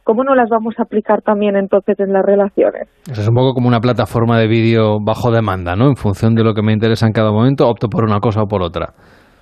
¿cómo 0.03 0.23
no 0.23 0.33
las 0.33 0.49
vamos 0.49 0.75
a 0.79 0.83
aplicar 0.83 1.21
también 1.21 1.55
entonces 1.55 1.99
en 1.99 2.13
las 2.13 2.25
relaciones? 2.25 2.87
Eso 3.09 3.21
es 3.21 3.29
un 3.29 3.35
poco 3.35 3.53
como 3.53 3.67
una 3.67 3.79
plataforma 3.79 4.39
de 4.39 4.47
vídeo 4.47 4.99
bajo 4.99 5.31
demanda, 5.31 5.75
¿no? 5.75 5.87
En 5.87 5.95
función 5.95 6.33
de 6.33 6.43
lo 6.43 6.53
que 6.53 6.63
me 6.63 6.73
interesa 6.73 7.05
en 7.05 7.13
cada 7.13 7.31
momento, 7.31 7.67
opto 7.67 7.87
por 7.89 8.03
una 8.03 8.19
cosa 8.19 8.41
o 8.43 8.47
por 8.47 8.63
otra. 8.63 8.93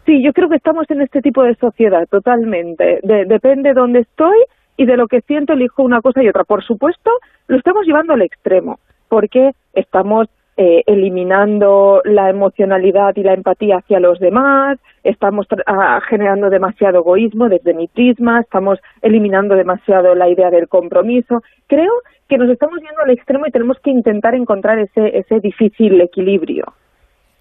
Sí, 0.06 0.24
yo 0.24 0.34
creo 0.34 0.50
que 0.50 0.56
estamos 0.56 0.86
en 0.90 1.02
este 1.02 1.22
tipo 1.22 1.44
de 1.44 1.56
sociedad 1.56 2.06
totalmente. 2.10 3.00
De, 3.04 3.26
depende 3.26 3.70
de 3.70 3.76
dónde 3.76 4.00
estoy 4.00 4.38
y 4.80 4.86
de 4.86 4.96
lo 4.96 5.08
que 5.08 5.20
siento 5.22 5.52
elijo 5.52 5.84
una 5.84 6.02
cosa 6.02 6.24
y 6.24 6.30
otra. 6.30 6.46
Por 6.46 6.64
supuesto, 6.64 7.12
lo 7.48 7.58
estamos 7.58 7.86
llevando 7.86 8.14
al 8.14 8.22
extremo, 8.22 8.80
porque 9.10 9.52
estamos 9.74 10.30
eh, 10.56 10.84
eliminando 10.88 12.02
la 12.06 12.30
emocionalidad 12.30 13.14
y 13.18 13.24
la 13.24 13.34
empatía 13.34 13.80
hacia 13.80 14.00
los 14.00 14.20
demás, 14.20 14.80
estamos 15.04 15.48
uh, 15.52 16.00
generando 16.08 16.50
demasiado 16.50 17.00
egoísmo 17.00 17.50
desde 17.50 17.74
mi 17.74 17.88
prisma, 17.88 18.40
estamos 18.40 18.80
eliminando 19.02 19.56
demasiado 19.56 20.16
la 20.16 20.30
idea 20.30 20.50
del 20.50 20.70
compromiso. 20.70 21.44
Creo 21.68 21.92
que 22.30 22.38
nos 22.38 22.50
estamos 22.50 22.80
yendo 22.80 23.02
al 23.04 23.10
extremo 23.10 23.48
y 23.48 23.52
tenemos 23.52 23.80
que 23.84 23.92
intentar 23.92 24.34
encontrar 24.34 24.80
ese, 24.80 25.18
ese 25.18 25.42
difícil 25.42 26.00
equilibrio. 26.00 26.64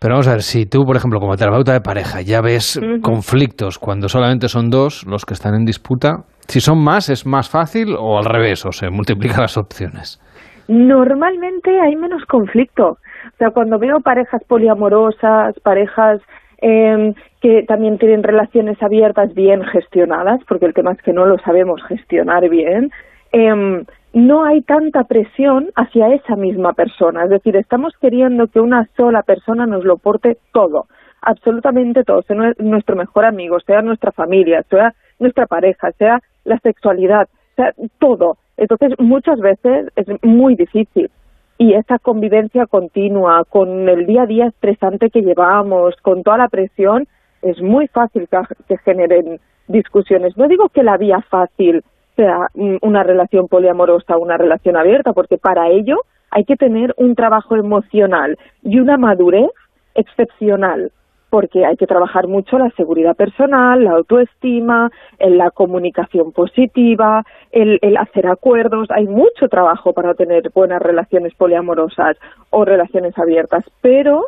Pero 0.01 0.15
vamos 0.15 0.27
a 0.27 0.33
ver, 0.33 0.43
si 0.43 0.67
tú, 0.67 0.85
por 0.85 0.97
ejemplo, 0.97 1.21
como 1.21 1.37
terapeuta 1.37 1.73
de 1.73 1.81
pareja, 1.81 2.21
ya 2.21 2.41
ves 2.41 2.77
uh 2.77 2.81
-huh. 2.81 3.01
conflictos 3.01 3.79
cuando 3.79 4.09
solamente 4.09 4.49
son 4.49 4.71
dos 4.71 5.07
los 5.07 5.25
que 5.25 5.35
están 5.35 5.55
en 5.55 5.65
disputa, 5.65 6.25
si 6.49 6.61
son 6.61 6.83
más, 6.83 7.09
¿es 7.11 7.27
más 7.27 7.49
fácil 7.49 7.95
o 7.99 8.19
al 8.19 8.25
revés? 8.25 8.65
O 8.67 8.73
se 8.73 8.91
multiplican 8.91 9.43
las 9.43 9.57
opciones. 9.57 10.21
Normalmente 10.67 11.81
hay 11.81 11.97
menos 11.97 12.25
conflicto. 12.27 12.99
O 13.35 13.37
sea, 13.39 13.51
cuando 13.51 13.79
veo 13.79 14.01
parejas 14.01 14.43
poliamorosas, 14.47 15.59
parejas 15.61 16.21
eh, 16.61 17.15
que 17.41 17.63
también 17.69 17.99
tienen 17.99 18.23
relaciones 18.23 18.83
abiertas 18.83 19.33
bien 19.35 19.63
gestionadas, 19.65 20.41
porque 20.49 20.67
el 20.67 20.75
tema 20.75 20.93
es 20.93 21.03
que 21.03 21.13
no 21.13 21.27
lo 21.27 21.39
sabemos 21.39 21.83
gestionar 21.85 22.49
bien, 22.49 22.91
eh, 23.33 23.85
no 24.13 24.45
hay 24.45 24.63
tanta 24.63 25.05
presión 25.05 25.71
hacia 25.77 26.09
esa 26.15 26.35
misma 26.37 26.73
persona. 26.73 27.25
Es 27.25 27.31
decir, 27.31 27.57
estamos 27.57 27.93
queriendo 28.01 28.47
que 28.49 28.61
una 28.61 28.89
sola 28.97 29.23
persona 29.23 29.67
nos 29.67 29.85
lo 29.85 29.99
porte 29.99 30.39
todo, 30.53 30.87
absolutamente 31.23 32.05
todo, 32.05 32.23
sea 32.23 32.37
nuestro 32.59 32.97
mejor 32.97 33.25
amigo, 33.25 33.61
sea 33.61 33.83
nuestra 33.83 34.13
familia, 34.13 34.63
sea 34.71 34.95
nuestra 35.19 35.47
pareja, 35.47 35.93
sea 35.93 36.21
la 36.49 36.59
sexualidad, 36.59 37.29
sea 37.57 37.73
todo. 37.99 38.37
Entonces, 38.57 38.93
muchas 38.99 39.39
veces 39.39 39.87
es 39.97 40.07
muy 40.23 40.57
difícil. 40.57 41.11
Y 41.59 41.75
esa 41.75 41.99
convivencia 41.99 42.67
continua, 42.67 43.45
con 43.49 43.89
el 43.89 44.07
día 44.07 44.23
a 44.23 44.27
día 44.27 44.47
estresante 44.47 45.11
que 45.11 45.23
llevamos, 45.23 45.95
con 46.03 46.23
toda 46.23 46.39
la 46.39 46.49
presión, 46.49 47.07
es 47.43 47.61
muy 47.61 47.89
fácil 47.89 48.29
que, 48.69 48.79
generen 48.79 49.41
discusiones. 49.67 50.37
No 50.37 50.49
digo 50.49 50.69
que 50.69 50.83
la 50.83 50.97
vía 50.97 51.21
fácil 51.29 51.83
sea 52.17 52.49
una 52.81 53.03
relación 53.03 53.49
poliamorosa, 53.49 54.17
una 54.17 54.37
relación 54.37 54.77
abierta, 54.77 55.13
porque 55.13 55.39
para 55.39 55.69
ello 55.69 55.99
hay 56.31 56.45
que 56.45 56.57
tener 56.57 56.95
un 56.97 57.15
trabajo 57.15 57.57
emocional 57.57 58.37
y 58.63 58.81
una 58.81 58.97
madurez 58.97 59.51
excepcional, 59.95 60.93
porque 61.31 61.67
hay 61.67 61.77
que 61.77 61.87
trabajar 61.87 62.27
mucho 62.27 62.59
la 62.59 62.71
seguridad 62.71 63.15
personal, 63.15 63.85
la 63.85 63.93
autoestima, 63.93 64.91
en 65.19 65.39
la 65.39 65.51
comunicación 65.51 66.33
positiva, 66.33 67.23
el, 67.53 67.79
el 67.83 67.97
hacer 67.97 68.27
acuerdos. 68.27 68.89
Hay 68.91 69.07
mucho 69.07 69.49
trabajo 69.51 69.93
para 69.93 70.15
tener 70.15 70.51
buenas 70.55 70.81
relaciones 70.81 71.35
poliamorosas 71.35 72.17
o 72.51 72.65
relaciones 72.65 73.17
abiertas, 73.19 73.65
pero 73.81 74.25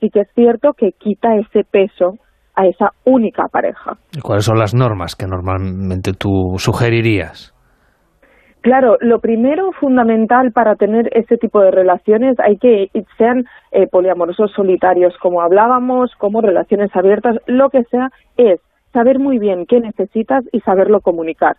sí 0.00 0.10
que 0.10 0.20
es 0.20 0.28
cierto 0.34 0.72
que 0.72 0.92
quita 0.92 1.36
ese 1.36 1.64
peso 1.64 2.18
a 2.54 2.66
esa 2.66 2.90
única 3.04 3.48
pareja. 3.50 3.96
¿Y 4.12 4.20
cuáles 4.20 4.44
son 4.44 4.58
las 4.58 4.74
normas 4.74 5.16
que 5.16 5.26
normalmente 5.26 6.12
tú 6.12 6.54
sugerirías? 6.58 7.53
Claro, 8.64 8.96
lo 9.02 9.18
primero 9.18 9.72
fundamental 9.72 10.50
para 10.50 10.74
tener 10.74 11.10
ese 11.14 11.36
tipo 11.36 11.60
de 11.60 11.70
relaciones 11.70 12.40
hay 12.40 12.56
que 12.56 12.88
sean 13.18 13.44
eh, 13.72 13.86
poliamorosos 13.86 14.52
solitarios, 14.52 15.14
como 15.18 15.42
hablábamos, 15.42 16.14
como 16.16 16.40
relaciones 16.40 16.88
abiertas, 16.96 17.36
lo 17.44 17.68
que 17.68 17.84
sea, 17.84 18.10
es 18.38 18.60
saber 18.94 19.18
muy 19.18 19.38
bien 19.38 19.66
qué 19.66 19.80
necesitas 19.80 20.46
y 20.50 20.60
saberlo 20.60 21.02
comunicar. 21.02 21.58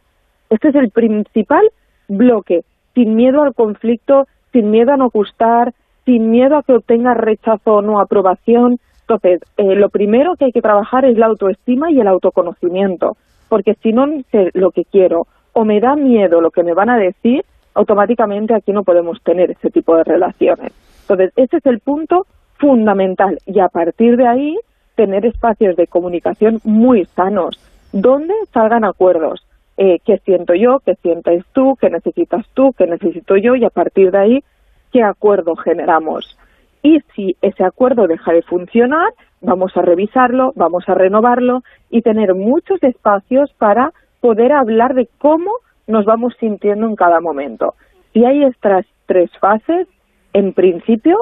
Este 0.49 0.69
es 0.69 0.75
el 0.75 0.89
principal 0.89 1.69
bloque, 2.07 2.63
sin 2.95 3.13
miedo 3.13 3.43
al 3.43 3.53
conflicto, 3.53 4.25
sin 4.51 4.71
miedo 4.71 4.91
a 4.91 4.97
no 4.97 5.11
gustar, 5.11 5.75
sin 6.05 6.31
miedo 6.31 6.57
a 6.57 6.63
que 6.63 6.73
obtengas 6.73 7.17
rechazo 7.17 7.75
o 7.75 7.81
no 7.83 7.99
aprobación, 7.99 8.79
Entonces, 9.01 9.41
eh, 9.57 9.75
lo 9.75 9.89
primero 9.89 10.35
que 10.35 10.45
hay 10.45 10.51
que 10.51 10.63
trabajar 10.63 11.05
es 11.05 11.19
la 11.19 11.27
autoestima 11.27 11.91
y 11.91 11.99
el 11.99 12.07
autoconocimiento, 12.07 13.15
porque 13.47 13.75
si 13.83 13.93
no 13.93 14.07
sé 14.31 14.49
lo 14.55 14.71
que 14.71 14.85
quiero 14.85 15.27
o 15.57 15.63
me 15.63 15.79
da 15.79 15.95
miedo 15.95 16.41
lo 16.41 16.51
que 16.51 16.63
me 16.63 16.73
van 16.73 16.89
a 16.89 16.97
decir, 16.97 17.45
automáticamente 17.73 18.53
aquí 18.53 18.73
no 18.73 18.83
podemos 18.83 19.21
tener 19.23 19.51
ese 19.51 19.71
tipo 19.71 19.95
de 19.95 20.03
relaciones. 20.03 20.73
Entonces, 21.03 21.31
ese 21.37 21.57
es 21.57 21.65
el 21.65 21.79
punto 21.79 22.27
fundamental 22.57 23.39
y 23.45 23.59
a 23.59 23.69
partir 23.69 24.17
de 24.17 24.27
ahí 24.27 24.59
tener 24.95 25.25
espacios 25.25 25.77
de 25.77 25.87
comunicación 25.87 26.59
muy 26.65 27.05
sanos, 27.15 27.57
donde 27.93 28.33
salgan 28.53 28.83
acuerdos. 28.83 29.47
Eh, 29.77 29.99
¿Qué 30.05 30.17
siento 30.25 30.55
yo? 30.55 30.81
¿Qué 30.85 30.95
sientes 30.95 31.45
tú? 31.53 31.77
¿Qué 31.79 31.89
necesitas 31.89 32.45
tú? 32.53 32.73
¿Qué 32.77 32.85
necesito 32.85 33.37
yo? 33.37 33.55
Y 33.55 33.63
a 33.63 33.69
partir 33.69 34.11
de 34.11 34.17
ahí, 34.17 34.43
¿qué 34.91 35.03
acuerdo 35.03 35.55
generamos? 35.55 36.37
Y 36.83 36.99
si 37.15 37.37
ese 37.41 37.63
acuerdo 37.63 38.07
deja 38.07 38.33
de 38.33 38.41
funcionar, 38.41 39.07
vamos 39.39 39.71
a 39.77 39.81
revisarlo, 39.81 40.51
vamos 40.57 40.83
a 40.89 40.95
renovarlo 40.95 41.63
y 41.89 42.01
tener 42.01 42.35
muchos 42.35 42.83
espacios 42.83 43.53
para 43.57 43.93
poder 44.25 44.53
hablar 44.53 44.95
de 44.95 45.07
cómo 45.19 45.51
nos 45.85 46.03
vamos 46.03 46.33
sintiendo 46.39 46.87
en 46.87 46.95
cada 46.95 47.19
momento. 47.19 47.75
Si 48.11 48.25
hay 48.25 48.43
estas 48.43 48.83
tres 49.05 49.29
fases, 49.39 49.87
en 50.33 50.51
principio, 50.53 51.15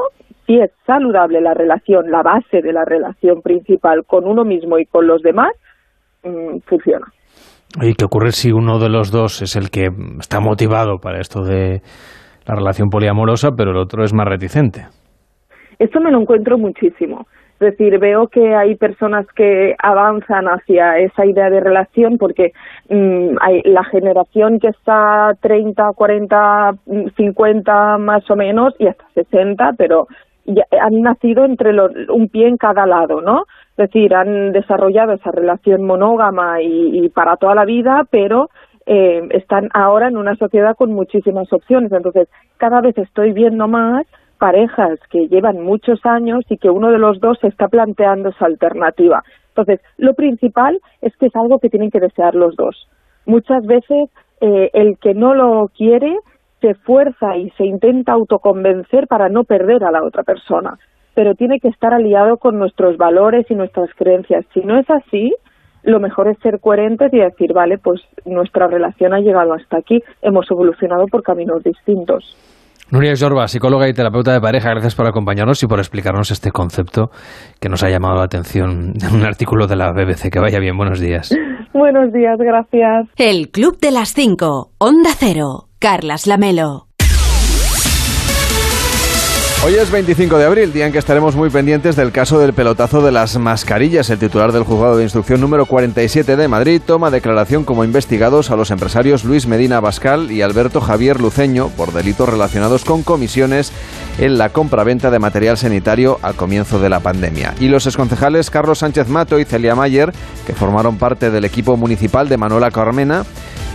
si 0.47 0.57
es 0.57 0.71
saludable 0.87 1.41
la 1.41 1.53
relación, 1.53 2.09
la 2.09 2.23
base 2.23 2.61
de 2.61 2.71
la 2.71 2.85
relación 2.85 3.41
principal 3.41 4.05
con 4.07 4.25
uno 4.25 4.45
mismo 4.45 4.79
y 4.79 4.85
con 4.85 5.05
los 5.05 5.21
demás, 5.21 5.51
mm, 6.23 6.59
funciona. 6.65 7.07
¿Y 7.81 7.93
qué 7.95 8.05
ocurre 8.05 8.31
si 8.31 8.53
uno 8.53 8.79
de 8.79 8.87
los 8.87 9.11
dos 9.11 9.41
es 9.41 9.57
el 9.57 9.69
que 9.69 9.89
está 10.21 10.39
motivado 10.39 10.99
para 10.99 11.19
esto 11.19 11.43
de 11.43 11.81
la 12.47 12.55
relación 12.55 12.87
poliamorosa, 12.87 13.49
pero 13.57 13.71
el 13.71 13.77
otro 13.79 14.05
es 14.05 14.13
más 14.13 14.29
reticente? 14.29 14.85
Esto 15.77 15.99
me 15.99 16.09
lo 16.09 16.21
encuentro 16.21 16.57
muchísimo. 16.57 17.27
Decir, 17.63 17.97
veo 17.99 18.27
que 18.27 18.55
hay 18.55 18.75
personas 18.75 19.25
que 19.35 19.75
avanzan 19.81 20.45
hacia 20.45 20.99
esa 20.99 21.25
idea 21.25 21.49
de 21.49 21.59
relación 21.59 22.17
porque 22.17 22.51
mm, 22.89 23.37
hay 23.41 23.61
la 23.63 23.83
generación 23.85 24.59
que 24.59 24.67
está 24.67 25.35
30, 25.41 25.93
40, 25.95 26.75
50 27.15 27.97
más 27.97 28.29
o 28.29 28.35
menos 28.35 28.73
y 28.79 28.87
hasta 28.87 29.05
60, 29.13 29.73
pero 29.77 30.07
ya 30.45 30.63
han 30.81 31.01
nacido 31.01 31.45
entre 31.45 31.73
los, 31.73 31.91
un 32.09 32.27
pie 32.27 32.47
en 32.47 32.57
cada 32.57 32.85
lado, 32.85 33.21
¿no? 33.21 33.43
Es 33.71 33.89
decir, 33.89 34.13
han 34.13 34.51
desarrollado 34.51 35.13
esa 35.13 35.31
relación 35.31 35.83
monógama 35.83 36.61
y, 36.61 37.05
y 37.05 37.09
para 37.09 37.37
toda 37.37 37.55
la 37.55 37.65
vida, 37.65 38.03
pero 38.09 38.49
eh, 38.85 39.21
están 39.31 39.69
ahora 39.73 40.09
en 40.09 40.17
una 40.17 40.35
sociedad 40.35 40.75
con 40.75 40.91
muchísimas 40.91 41.51
opciones. 41.53 41.91
Entonces, 41.91 42.27
cada 42.57 42.81
vez 42.81 42.97
estoy 42.97 43.31
viendo 43.31 43.67
más 43.67 44.05
parejas 44.37 44.99
que 45.09 45.27
llevan 45.27 45.61
muchos 45.61 46.05
años 46.05 46.43
y 46.49 46.57
que 46.57 46.69
uno 46.69 46.91
de 46.91 46.99
los 46.99 47.19
dos 47.19 47.37
se 47.39 47.47
está 47.47 47.67
planteando 47.67 48.29
esa 48.29 48.45
alternativa. 48.45 49.23
Entonces, 49.49 49.79
lo 49.97 50.13
principal 50.13 50.79
es 51.01 51.15
que 51.17 51.27
es 51.27 51.35
algo 51.35 51.59
que 51.59 51.69
tienen 51.69 51.91
que 51.91 51.99
desear 51.99 52.35
los 52.35 52.55
dos. 52.55 52.87
Muchas 53.25 53.65
veces 53.65 54.09
eh, 54.41 54.69
el 54.73 54.97
que 54.97 55.13
no 55.13 55.33
lo 55.33 55.69
quiere 55.75 56.17
se 56.59 56.73
fuerza 56.75 57.37
y 57.37 57.49
se 57.51 57.65
intenta 57.65 58.13
autoconvencer 58.13 59.07
para 59.07 59.29
no 59.29 59.43
perder 59.43 59.83
a 59.83 59.91
la 59.91 60.03
otra 60.03 60.23
persona, 60.23 60.77
pero 61.13 61.35
tiene 61.35 61.59
que 61.59 61.67
estar 61.67 61.93
aliado 61.93 62.37
con 62.37 62.57
nuestros 62.57 62.97
valores 62.97 63.45
y 63.49 63.55
nuestras 63.55 63.89
creencias. 63.95 64.45
Si 64.53 64.61
no 64.61 64.79
es 64.79 64.89
así, 64.89 65.33
lo 65.83 65.99
mejor 65.99 66.29
es 66.29 66.37
ser 66.39 66.59
coherentes 66.59 67.13
y 67.13 67.19
decir, 67.19 67.53
vale, 67.53 67.77
pues 67.77 68.01
nuestra 68.25 68.67
relación 68.67 69.13
ha 69.13 69.19
llegado 69.19 69.53
hasta 69.53 69.77
aquí, 69.77 70.01
hemos 70.21 70.49
evolucionado 70.49 71.05
por 71.07 71.21
caminos 71.21 71.63
distintos. 71.63 72.37
Nuria 72.93 73.15
Jorba, 73.19 73.47
psicóloga 73.47 73.89
y 73.89 73.93
terapeuta 73.93 74.33
de 74.33 74.39
pareja, 74.39 74.69
gracias 74.69 74.93
por 74.93 75.07
acompañarnos 75.07 75.63
y 75.63 75.65
por 75.65 75.79
explicarnos 75.79 76.29
este 76.29 76.51
concepto 76.51 77.09
que 77.59 77.67
nos 77.67 77.81
ha 77.81 77.89
llamado 77.89 78.17
la 78.17 78.25
atención 78.25 78.93
en 79.01 79.15
un 79.15 79.25
artículo 79.25 79.65
de 79.65 79.75
la 79.75 79.91
BBC. 79.91 80.29
Que 80.31 80.39
vaya 80.39 80.59
bien, 80.59 80.77
buenos 80.77 80.99
días. 80.99 81.35
Buenos 81.73 82.13
días, 82.13 82.37
gracias. 82.37 83.07
El 83.15 83.49
Club 83.49 83.79
de 83.79 83.89
las 83.89 84.13
Cinco, 84.13 84.73
Onda 84.77 85.09
Cero, 85.17 85.69
Carlas 85.79 86.27
Lamelo. 86.27 86.85
Hoy 89.65 89.75
es 89.75 89.91
25 89.91 90.37
de 90.37 90.43
abril, 90.43 90.73
día 90.73 90.87
en 90.87 90.91
que 90.91 90.97
estaremos 90.97 91.37
muy 91.37 91.49
pendientes 91.49 91.95
del 91.95 92.11
caso 92.11 92.37
del 92.37 92.51
pelotazo 92.51 93.01
de 93.01 93.13
las 93.13 93.37
mascarillas. 93.37 94.09
El 94.09 94.19
titular 94.19 94.51
del 94.51 94.63
juzgado 94.63 94.97
de 94.97 95.03
instrucción 95.03 95.39
número 95.39 95.65
47 95.65 96.35
de 96.35 96.47
Madrid 96.49 96.81
toma 96.85 97.09
declaración 97.09 97.63
como 97.63 97.85
investigados 97.85 98.51
a 98.51 98.57
los 98.57 98.71
empresarios 98.71 99.23
Luis 99.23 99.47
Medina 99.47 99.79
Bascal 99.79 100.31
y 100.31 100.41
Alberto 100.41 100.81
Javier 100.81 101.21
Luceño 101.21 101.69
por 101.69 101.93
delitos 101.93 102.27
relacionados 102.27 102.83
con 102.83 103.03
comisiones 103.03 103.71
en 104.17 104.37
la 104.37 104.49
compraventa 104.49 105.09
de 105.11 105.19
material 105.19 105.57
sanitario 105.57 106.19
al 106.23 106.35
comienzo 106.35 106.79
de 106.79 106.89
la 106.89 106.99
pandemia. 106.99 107.55
Y 107.61 107.69
los 107.69 107.85
exconcejales 107.85 108.49
Carlos 108.49 108.79
Sánchez 108.79 109.07
Mato 109.07 109.39
y 109.39 109.45
Celia 109.45 109.75
Mayer, 109.75 110.11
que 110.45 110.53
formaron 110.55 110.97
parte 110.97 111.31
del 111.31 111.45
equipo 111.45 111.77
municipal 111.77 112.27
de 112.27 112.35
Manuela 112.35 112.69
Carmena, 112.69 113.23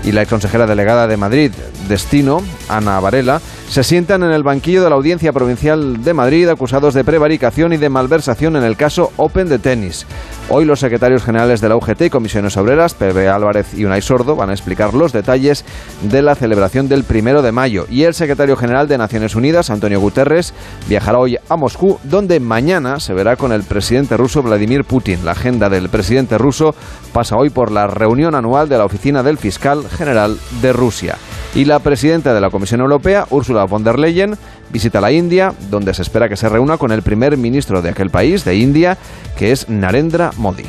y 0.04 0.12
la 0.12 0.22
exconsejera 0.22 0.66
delegada 0.66 1.06
de 1.06 1.16
Madrid, 1.16 1.50
Destino, 1.88 2.42
Ana 2.68 3.00
Varela, 3.00 3.40
se 3.68 3.84
sientan 3.84 4.22
en 4.22 4.30
el 4.30 4.42
banquillo 4.42 4.82
de 4.82 4.88
la 4.88 4.96
Audiencia 4.96 5.32
Provincial 5.32 6.02
de 6.02 6.14
Madrid 6.14 6.48
acusados 6.48 6.94
de 6.94 7.04
prevaricación 7.04 7.74
y 7.74 7.76
de 7.76 7.90
malversación 7.90 8.56
en 8.56 8.64
el 8.64 8.76
caso 8.76 9.12
Open 9.16 9.48
de 9.48 9.58
tenis. 9.58 10.06
Hoy 10.48 10.64
los 10.64 10.80
secretarios 10.80 11.22
generales 11.22 11.60
de 11.60 11.68
la 11.68 11.76
UGT 11.76 12.02
y 12.02 12.10
Comisiones 12.10 12.56
Obreras, 12.56 12.94
Pepe 12.94 13.28
Álvarez 13.28 13.74
y 13.74 13.84
Unai 13.84 14.00
Sordo, 14.00 14.36
van 14.36 14.48
a 14.48 14.54
explicar 14.54 14.94
los 14.94 15.12
detalles 15.12 15.66
de 16.02 16.22
la 16.22 16.34
celebración 16.34 16.88
del 16.88 17.04
primero 17.04 17.42
de 17.42 17.52
mayo. 17.52 17.86
Y 17.90 18.04
el 18.04 18.14
secretario 18.14 18.56
general 18.56 18.88
de 18.88 18.96
Naciones 18.96 19.34
Unidas, 19.34 19.68
Antonio 19.68 20.00
Guterres, 20.00 20.54
viajará 20.88 21.18
hoy 21.18 21.36
a 21.48 21.56
Moscú, 21.56 21.98
donde 22.04 22.40
mañana 22.40 23.00
se 23.00 23.12
verá 23.12 23.36
con 23.36 23.52
el 23.52 23.64
presidente 23.64 24.16
ruso 24.16 24.42
Vladimir 24.42 24.84
Putin. 24.84 25.26
La 25.26 25.32
agenda 25.32 25.68
del 25.68 25.90
presidente 25.90 26.38
ruso 26.38 26.74
pasa 27.12 27.36
hoy 27.36 27.50
por 27.50 27.70
la 27.70 27.86
reunión 27.86 28.34
anual 28.34 28.70
de 28.70 28.78
la 28.78 28.86
Oficina 28.86 29.22
del 29.22 29.36
Fiscal 29.36 29.86
General 29.90 30.38
de 30.62 30.72
Rusia. 30.72 31.18
Y 31.54 31.64
la 31.64 31.78
presidenta 31.78 32.34
de 32.34 32.40
la 32.40 32.50
Comisión 32.50 32.80
Europea, 32.80 33.26
Ursula 33.30 33.64
von 33.64 33.82
der 33.82 33.98
Leyen, 33.98 34.36
visita 34.70 35.00
la 35.00 35.10
India, 35.10 35.54
donde 35.70 35.94
se 35.94 36.02
espera 36.02 36.28
que 36.28 36.36
se 36.36 36.48
reúna 36.48 36.78
con 36.78 36.92
el 36.92 37.02
primer 37.02 37.36
ministro 37.36 37.82
de 37.82 37.90
aquel 37.90 38.10
país, 38.10 38.44
de 38.44 38.56
India, 38.56 38.98
que 39.36 39.52
es 39.52 39.68
Narendra 39.68 40.30
Modi. 40.36 40.64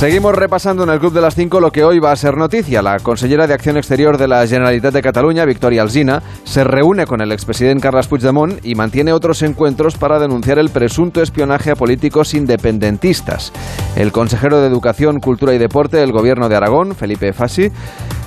Seguimos 0.00 0.34
repasando 0.34 0.84
en 0.84 0.88
el 0.88 0.98
Club 0.98 1.12
de 1.12 1.20
las 1.20 1.34
5 1.34 1.60
lo 1.60 1.72
que 1.72 1.84
hoy 1.84 1.98
va 1.98 2.10
a 2.10 2.16
ser 2.16 2.34
noticia. 2.34 2.80
La 2.80 3.00
consellera 3.00 3.46
de 3.46 3.52
Acción 3.52 3.76
Exterior 3.76 4.16
de 4.16 4.28
la 4.28 4.46
Generalitat 4.46 4.94
de 4.94 5.02
Cataluña, 5.02 5.44
Victoria 5.44 5.82
Alsina, 5.82 6.22
se 6.44 6.64
reúne 6.64 7.04
con 7.04 7.20
el 7.20 7.32
expresidente 7.32 7.82
Carles 7.82 8.06
Puigdemont 8.06 8.64
y 8.64 8.74
mantiene 8.74 9.12
otros 9.12 9.42
encuentros 9.42 9.98
para 9.98 10.18
denunciar 10.18 10.58
el 10.58 10.70
presunto 10.70 11.20
espionaje 11.20 11.72
a 11.72 11.76
políticos 11.76 12.32
independentistas. 12.32 13.52
El 13.94 14.10
consejero 14.10 14.62
de 14.62 14.68
Educación, 14.68 15.20
Cultura 15.20 15.52
y 15.52 15.58
Deporte 15.58 15.98
del 15.98 16.12
Gobierno 16.12 16.48
de 16.48 16.56
Aragón, 16.56 16.94
Felipe 16.94 17.34
Fassi, 17.34 17.70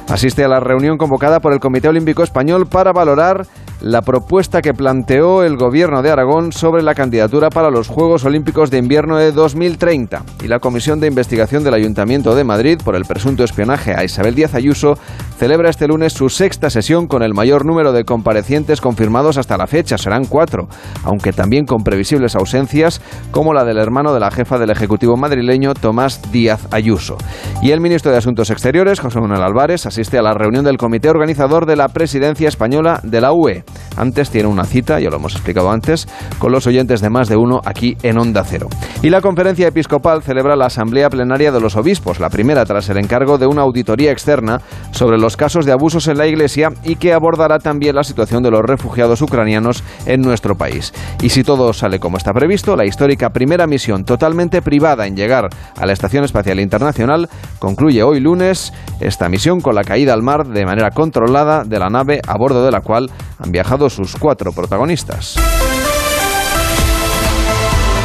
asiste 0.09 0.43
a 0.43 0.49
la 0.49 0.59
reunión 0.59 0.99
convocada 0.99 1.39
por 1.39 1.53
el 1.53 1.59
Comité 1.59 1.87
Olímpico 1.87 2.21
Español 2.21 2.67
para 2.67 2.91
valorar 2.91 3.47
la 3.81 4.01
propuesta 4.01 4.61
que 4.61 4.73
planteó 4.73 5.43
el 5.43 5.57
Gobierno 5.57 6.01
de 6.01 6.11
Aragón 6.11 6.51
sobre 6.51 6.83
la 6.83 6.95
candidatura 6.95 7.49
para 7.49 7.69
los 7.69 7.87
Juegos 7.87 8.25
Olímpicos 8.25 8.71
de 8.71 8.77
Invierno 8.77 9.17
de 9.17 9.31
2030 9.31 10.23
y 10.43 10.47
la 10.47 10.59
Comisión 10.59 10.99
de 10.99 11.07
Investigación 11.07 11.63
del 11.63 11.73
Ayuntamiento 11.73 12.35
de 12.35 12.43
Madrid 12.43 12.79
por 12.83 12.95
el 12.95 13.05
presunto 13.05 13.43
espionaje 13.43 13.93
a 13.95 14.03
Isabel 14.03 14.35
Díaz 14.35 14.55
Ayuso 14.55 14.95
celebra 15.37 15.69
este 15.69 15.87
lunes 15.87 16.13
su 16.13 16.29
sexta 16.29 16.69
sesión 16.69 17.07
con 17.07 17.23
el 17.23 17.33
mayor 17.33 17.65
número 17.65 17.91
de 17.91 18.05
comparecientes 18.05 18.79
confirmados 18.79 19.37
hasta 19.37 19.57
la 19.57 19.67
fecha, 19.67 19.97
serán 19.97 20.25
cuatro, 20.25 20.67
aunque 21.03 21.33
también 21.33 21.65
con 21.65 21.83
previsibles 21.83 22.35
ausencias 22.35 23.01
como 23.31 23.53
la 23.53 23.65
del 23.65 23.77
hermano 23.77 24.13
de 24.13 24.19
la 24.19 24.31
jefa 24.31 24.57
del 24.57 24.69
Ejecutivo 24.69 25.17
madrileño, 25.17 25.73
Tomás 25.73 26.31
Díaz 26.31 26.67
Ayuso. 26.71 27.17
Y 27.61 27.71
el 27.71 27.81
ministro 27.81 28.11
de 28.11 28.17
Asuntos 28.17 28.49
Exteriores, 28.49 28.99
José 28.99 29.19
Manuel 29.19 29.43
Álvarez, 29.43 29.85
asiste 29.85 30.17
a 30.17 30.21
la 30.21 30.33
reunión 30.33 30.63
del 30.63 30.77
comité 30.77 31.09
organizador 31.09 31.65
de 31.65 31.75
la 31.75 31.89
presidencia 31.89 32.47
española 32.47 32.99
de 33.03 33.21
la 33.21 33.33
UE. 33.33 33.62
Antes 33.95 34.29
tiene 34.29 34.47
una 34.47 34.65
cita, 34.65 34.99
ya 34.99 35.09
lo 35.09 35.17
hemos 35.17 35.33
explicado 35.33 35.71
antes, 35.71 36.07
con 36.39 36.51
los 36.51 36.65
oyentes 36.67 37.01
de 37.01 37.09
más 37.09 37.29
de 37.29 37.35
uno 37.35 37.61
aquí 37.65 37.97
en 38.03 38.17
Onda 38.17 38.43
Cero. 38.43 38.67
Y 39.01 39.09
la 39.09 39.21
conferencia 39.21 39.67
episcopal 39.67 40.23
celebra 40.23 40.55
la 40.55 40.65
Asamblea 40.65 41.09
Plenaria 41.09 41.51
de 41.51 41.59
los 41.59 41.75
Obispos, 41.75 42.19
la 42.19 42.29
primera 42.29 42.65
tras 42.65 42.89
el 42.89 42.97
encargo 42.97 43.37
de 43.37 43.47
una 43.47 43.61
auditoría 43.61 44.11
externa 44.11 44.61
sobre 44.91 45.17
los 45.17 45.37
casos 45.37 45.65
de 45.65 45.71
abusos 45.71 46.07
en 46.07 46.17
la 46.17 46.27
Iglesia 46.27 46.69
y 46.83 46.95
que 46.95 47.13
abordará 47.13 47.59
también 47.59 47.95
la 47.95 48.03
situación 48.03 48.43
de 48.43 48.51
los 48.51 48.61
refugiados 48.61 49.21
ucranianos 49.21 49.83
en 50.05 50.21
nuestro 50.21 50.55
país. 50.55 50.93
Y 51.21 51.29
si 51.29 51.43
todo 51.43 51.73
sale 51.73 51.99
como 51.99 52.17
está 52.17 52.33
previsto, 52.33 52.75
la 52.75 52.85
histórica 52.85 53.29
primera 53.29 53.67
misión 53.67 54.05
totalmente 54.05 54.61
privada 54.61 55.07
en 55.07 55.15
llegar 55.15 55.49
a 55.77 55.85
la 55.85 55.93
Estación 55.93 56.23
Espacial 56.23 56.59
Internacional 56.59 57.29
concluye 57.59 58.03
hoy 58.03 58.19
lunes 58.19 58.73
esta 58.99 59.29
misión 59.29 59.61
con 59.61 59.75
la 59.75 59.83
caída 59.83 60.13
al 60.13 60.23
mar 60.23 60.47
de 60.47 60.65
manera 60.65 60.91
controlada 60.91 61.63
de 61.63 61.79
la 61.79 61.89
nave 61.89 62.21
a 62.27 62.37
bordo 62.37 62.65
de 62.65 62.71
la 62.71 62.81
cual 62.81 63.09
han 63.39 63.51
viajado 63.53 63.87
sus 63.87 64.15
cuatro 64.15 64.51
protagonistas. 64.51 65.35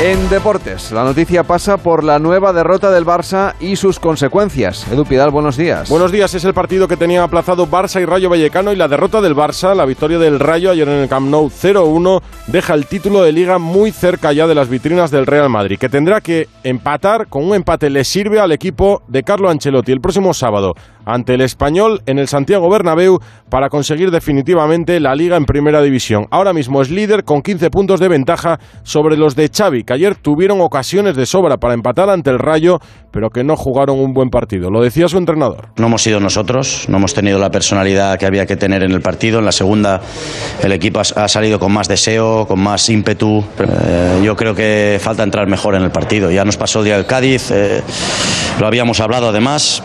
En 0.01 0.29
deportes, 0.29 0.93
la 0.93 1.03
noticia 1.03 1.43
pasa 1.43 1.77
por 1.77 2.05
la 2.05 2.21
nueva 2.21 2.53
derrota 2.53 2.93
del 2.93 3.05
Barça 3.05 3.55
y 3.59 3.75
sus 3.75 3.99
consecuencias. 3.99 4.87
Edu 4.93 5.05
Pidal, 5.05 5.33
buenos 5.33 5.57
días. 5.57 5.89
Buenos 5.89 6.13
días, 6.13 6.33
es 6.35 6.45
el 6.45 6.55
partido 6.55 6.87
que 6.87 6.97
tenían 6.97 7.25
aplazado 7.25 7.67
Barça 7.67 8.01
y 8.01 8.05
Rayo 8.05 8.31
Vallecano 8.31 8.73
y 8.73 8.77
la 8.77 8.87
derrota 8.87 9.21
del 9.21 9.35
Barça, 9.35 9.75
la 9.75 9.87
victoria 9.87 10.21
del 10.21 10.39
Rayo 10.39 10.71
ayer 10.71 10.89
en 10.89 11.01
el 11.01 11.09
Camp 11.09 11.29
Nou 11.29 11.51
0-1, 11.51 12.23
deja 12.47 12.75
el 12.75 12.87
título 12.87 13.25
de 13.25 13.33
liga 13.33 13.59
muy 13.59 13.91
cerca 13.91 14.33
ya 14.33 14.47
de 14.47 14.55
las 14.55 14.69
vitrinas 14.69 15.11
del 15.11 15.27
Real 15.27 15.49
Madrid, 15.49 15.81
que 15.81 15.89
tendrá 15.89 16.21
que 16.21 16.47
empatar, 16.63 17.27
con 17.27 17.45
un 17.45 17.57
empate 17.57 17.91
le 17.91 18.05
sirve 18.05 18.39
al 18.39 18.53
equipo 18.53 19.03
de 19.09 19.25
Carlo 19.25 19.51
Ancelotti 19.51 19.91
el 19.91 20.01
próximo 20.01 20.33
sábado 20.33 20.75
ante 21.09 21.35
el 21.35 21.41
Español 21.41 22.03
en 22.07 22.19
el 22.19 22.29
Santiago 22.29 22.69
Bernabéu 22.69 23.19
para 23.51 23.69
conseguir 23.69 24.11
definitivamente 24.11 25.01
la 25.01 25.15
liga 25.15 25.37
en 25.37 25.45
primera 25.45 25.83
división. 25.83 26.27
Ahora 26.31 26.53
mismo 26.53 26.83
es 26.83 26.91
líder 26.91 27.25
con 27.25 27.43
15 27.43 27.71
puntos 27.71 28.01
de 28.01 28.09
ventaja 28.09 28.59
sobre 28.83 29.17
los 29.17 29.37
de 29.37 29.49
Xavi, 29.49 29.85
que 29.85 29.93
ayer 29.93 30.17
tuvieron 30.17 30.61
ocasiones 30.61 31.17
de 31.17 31.27
sobra 31.27 31.57
para 31.57 31.75
empatar 31.75 32.11
ante 32.11 32.31
el 32.31 32.39
Rayo, 32.39 32.79
pero 33.11 33.31
que 33.31 33.45
no 33.45 33.57
jugaron 33.57 33.99
un 33.99 34.13
buen 34.13 34.29
partido. 34.31 34.71
Lo 34.71 34.83
decía 34.83 35.09
su 35.09 35.19
entrenador. 35.19 35.69
No 35.77 35.87
hemos 35.87 36.03
sido 36.03 36.21
nosotros, 36.21 36.87
no 36.89 36.99
hemos 36.99 37.15
tenido 37.15 37.39
la 37.39 37.51
personalidad 37.51 38.19
que 38.19 38.27
había 38.27 38.47
que 38.47 38.57
tener 38.57 38.83
en 38.83 38.93
el 38.93 39.01
partido. 39.01 39.39
En 39.39 39.45
la 39.45 39.53
segunda 39.53 40.01
el 40.63 40.73
equipo 40.73 41.01
ha 41.01 41.29
salido 41.29 41.59
con 41.59 41.73
más 41.73 41.89
deseo, 41.89 42.47
con 42.47 42.61
más 42.61 42.89
ímpetu. 42.89 43.45
Eh, 43.59 44.21
yo 44.25 44.37
creo 44.37 44.55
que 44.55 44.99
falta 45.01 45.23
entrar 45.23 45.49
mejor 45.49 45.75
en 45.75 45.83
el 45.83 45.91
partido. 45.91 46.31
Ya 46.31 46.45
nos 46.45 46.57
pasó 46.57 46.81
el 46.81 46.87
día 46.87 46.97
del 46.97 47.07
Cádiz, 47.07 47.51
eh, 47.51 47.83
lo 48.61 48.67
habíamos 48.67 49.01
hablado 49.01 49.29
además. 49.29 49.83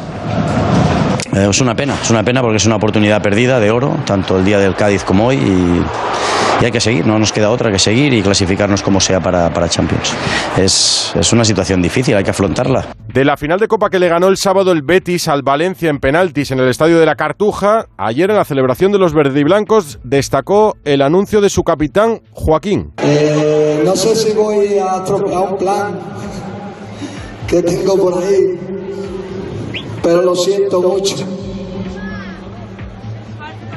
Eh, 1.36 1.48
es 1.50 1.62
una 1.62 1.76
pena, 1.76 1.96
es 2.02 2.10
una 2.10 2.24
pena 2.24 2.42
porque 2.42 2.58
es 2.58 2.66
una 2.66 2.76
oportunidad 2.76 3.22
perdida 3.22 3.60
de 3.60 3.72
oro, 3.72 3.98
tanto 4.06 4.38
el 4.38 4.46
día 4.46 4.60
del 4.60 4.76
Cádiz 4.76 5.04
como 5.04 5.28
hoy, 5.28 5.38
y, 5.38 6.62
y 6.62 6.66
hay 6.66 6.72
que 6.72 6.80
seguir, 6.80 7.06
no 7.08 7.18
nos 7.18 7.32
queda 7.32 7.50
otra 7.50 7.72
que 7.72 7.80
seguir 7.80 8.14
y 8.14 8.22
clasificarnos 8.22 8.82
como 8.84 9.00
sea 9.00 9.20
para, 9.20 9.52
para 9.52 9.68
Champions. 9.68 10.14
Es, 10.58 11.12
es 11.16 11.34
una 11.34 11.44
situación 11.44 11.82
difícil, 11.82 12.16
hay 12.16 12.24
que 12.24 12.32
afrontarla. 12.32 12.86
De 13.14 13.26
la 13.26 13.38
final 13.38 13.60
de 13.60 13.68
Copa 13.68 13.90
que 13.90 14.00
le 14.00 14.08
ganó 14.08 14.28
el 14.28 14.38
sábado 14.38 14.72
el 14.72 14.82
Betis 14.82 15.28
al 15.28 15.42
Valencia 15.44 15.90
en 15.90 16.00
penaltis 16.00 16.52
en 16.52 16.60
el 16.60 16.70
estadio 16.70 17.00
de 17.00 17.06
la 17.06 17.16
Cartuja, 17.16 17.88
ayer 17.98 18.30
en 18.30 18.38
la 18.38 18.46
celebración 18.46 18.92
de 18.92 19.00
los 19.00 19.14
verdiblancos 19.14 20.00
destacó 20.04 20.76
el 20.84 21.02
anuncio 21.02 21.42
de 21.42 21.50
su 21.50 21.64
capitán 21.64 22.22
Joaquín. 22.32 22.92
Eh, 23.04 23.82
no 23.86 23.96
sé 23.96 24.16
si 24.16 24.34
voy 24.34 24.78
a 24.78 24.96
atropellar 24.96 25.52
un 25.52 25.58
plan 25.58 26.00
que 27.48 27.62
tengo 27.62 27.96
por 27.98 28.24
ahí, 28.24 28.58
pero 30.04 30.22
lo 30.22 30.36
siento 30.36 30.82
mucho. 30.82 31.16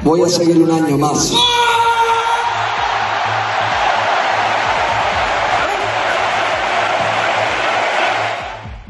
Voy 0.03 0.23
a 0.23 0.29
seguir 0.29 0.59
un 0.59 0.71
año 0.71 0.99
más. 0.99 1.33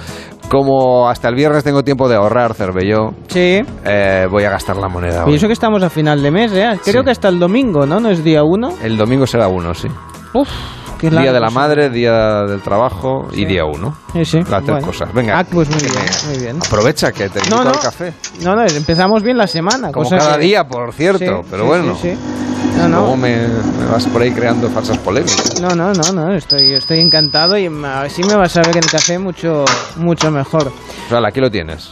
Como 0.50 1.08
hasta 1.10 1.30
el 1.30 1.36
viernes 1.36 1.64
tengo 1.64 1.84
tiempo 1.84 2.08
de 2.10 2.16
ahorrar, 2.16 2.54
Cervelló, 2.54 3.12
Sí. 3.28 3.62
eh, 3.86 4.28
voy 4.30 4.43
a 4.43 4.50
gastar 4.50 4.78
la 4.78 4.88
moneda 4.88 5.26
Y 5.28 5.36
eso 5.36 5.48
que 5.48 5.54
estamos 5.54 5.82
a 5.84 5.89
final 5.89 6.22
de 6.22 6.32
mes, 6.32 6.52
¿eh? 6.54 6.80
Creo 6.84 7.04
que 7.04 7.12
hasta 7.12 7.28
el 7.30 7.39
domingo, 7.39 7.86
¿no? 7.86 8.00
¿No 8.00 8.10
es 8.10 8.24
día 8.24 8.43
uno? 8.43 8.70
El 8.84 8.98
domingo 8.98 9.26
será 9.28 9.48
uno, 9.48 9.74
sí. 9.74 9.88
Uf, 10.34 10.50
qué 11.06 11.12
Día 11.12 11.20
largo 11.22 11.34
de 11.34 11.39
la 11.39 11.49
madre, 11.49 11.89
día 11.89 12.43
del 12.43 12.62
trabajo 12.62 13.28
y 13.34 13.45
día 13.45 13.66
uno. 13.66 13.95
Sí, 14.14 14.26
sí. 14.26 14.38
Las 14.39 14.47
tres 14.64 14.66
Bueno. 14.68 14.88
cosas. 14.88 15.14
Venga. 15.14 15.39
Ah, 15.39 15.43
pues 15.49 15.70
muy 15.70 15.80
bien, 15.82 15.93
muy 16.30 16.38
bien. 16.38 16.58
Aprovecha 16.66 17.12
que 17.12 17.30
te 17.30 17.39
invito 17.39 17.56
No, 17.56 17.64
no. 17.64 17.70
al 17.72 17.80
café. 17.80 18.14
No, 18.41 18.56
no, 18.56 18.64
empezamos 18.66 19.24
bien 19.24 19.38
la 19.38 19.47
semana. 19.47 19.91
Como 19.91 20.10
cada 20.10 20.38
que- 20.38 20.43
día, 20.45 20.68
por 20.68 20.93
cierto. 20.93 21.43
Pero 21.49 21.66
bueno. 21.66 21.95
sí, 22.01 22.12
sí. 22.12 22.18
No, 22.78 22.89
no. 22.89 22.99
Luego 23.01 23.18
me, 23.18 23.38
me 23.47 23.86
vas 23.91 24.06
por 24.08 24.22
ahí 24.22 24.32
creando 24.32 24.70
falsas 24.70 24.97
polémicas. 24.97 25.62
No, 25.62 25.70
no, 25.76 25.93
no, 25.93 26.12
no, 26.12 26.34
estoy, 26.34 26.74
estoy 26.74 26.99
encantado 26.99 27.58
y 27.58 27.68
así 27.86 28.22
me 28.24 28.36
vas 28.36 28.58
a 28.58 28.62
ver 28.64 28.78
el 28.78 28.86
café 28.86 29.18
mucho, 29.18 29.64
mucho 29.95 30.30
mejor. 30.30 30.68
O 30.68 31.10
sea, 31.10 31.26
aquí 31.26 31.39
lo 31.39 31.49
tienes. 31.49 31.91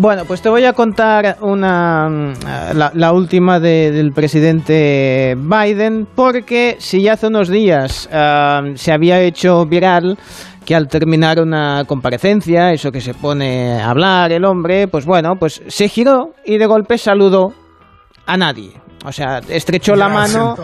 Bueno, 0.00 0.24
pues 0.26 0.40
te 0.40 0.48
voy 0.48 0.64
a 0.64 0.72
contar 0.74 1.38
una 1.40 2.08
mm, 2.08 2.32
la, 2.74 2.92
la 2.94 3.12
última 3.12 3.58
de- 3.58 3.90
del 3.90 4.12
presidente 4.12 5.36
Biden, 5.36 6.06
porque 6.14 6.76
si 6.78 7.02
ya 7.02 7.14
hace 7.14 7.26
unos 7.26 7.48
días 7.48 8.08
ah, 8.12 8.60
se 8.76 8.92
había 8.92 9.20
hecho 9.20 9.66
viral 9.66 10.16
que 10.64 10.76
al 10.76 10.86
terminar 10.86 11.40
una 11.40 11.82
comparecencia, 11.86 12.72
eso 12.72 12.92
que 12.92 13.00
se 13.00 13.14
pone 13.14 13.80
a 13.80 13.90
hablar 13.90 14.30
el 14.30 14.44
hombre, 14.44 14.86
pues 14.86 15.04
bueno, 15.04 15.34
pues 15.36 15.62
se 15.66 15.88
giró 15.88 16.32
y 16.44 16.58
de 16.58 16.66
golpe 16.66 16.96
saludó 16.96 17.52
a 18.26 18.36
nadie. 18.36 18.72
O 19.04 19.10
sea, 19.10 19.40
estrechó 19.48 19.96
la 19.96 20.08
mano 20.08 20.54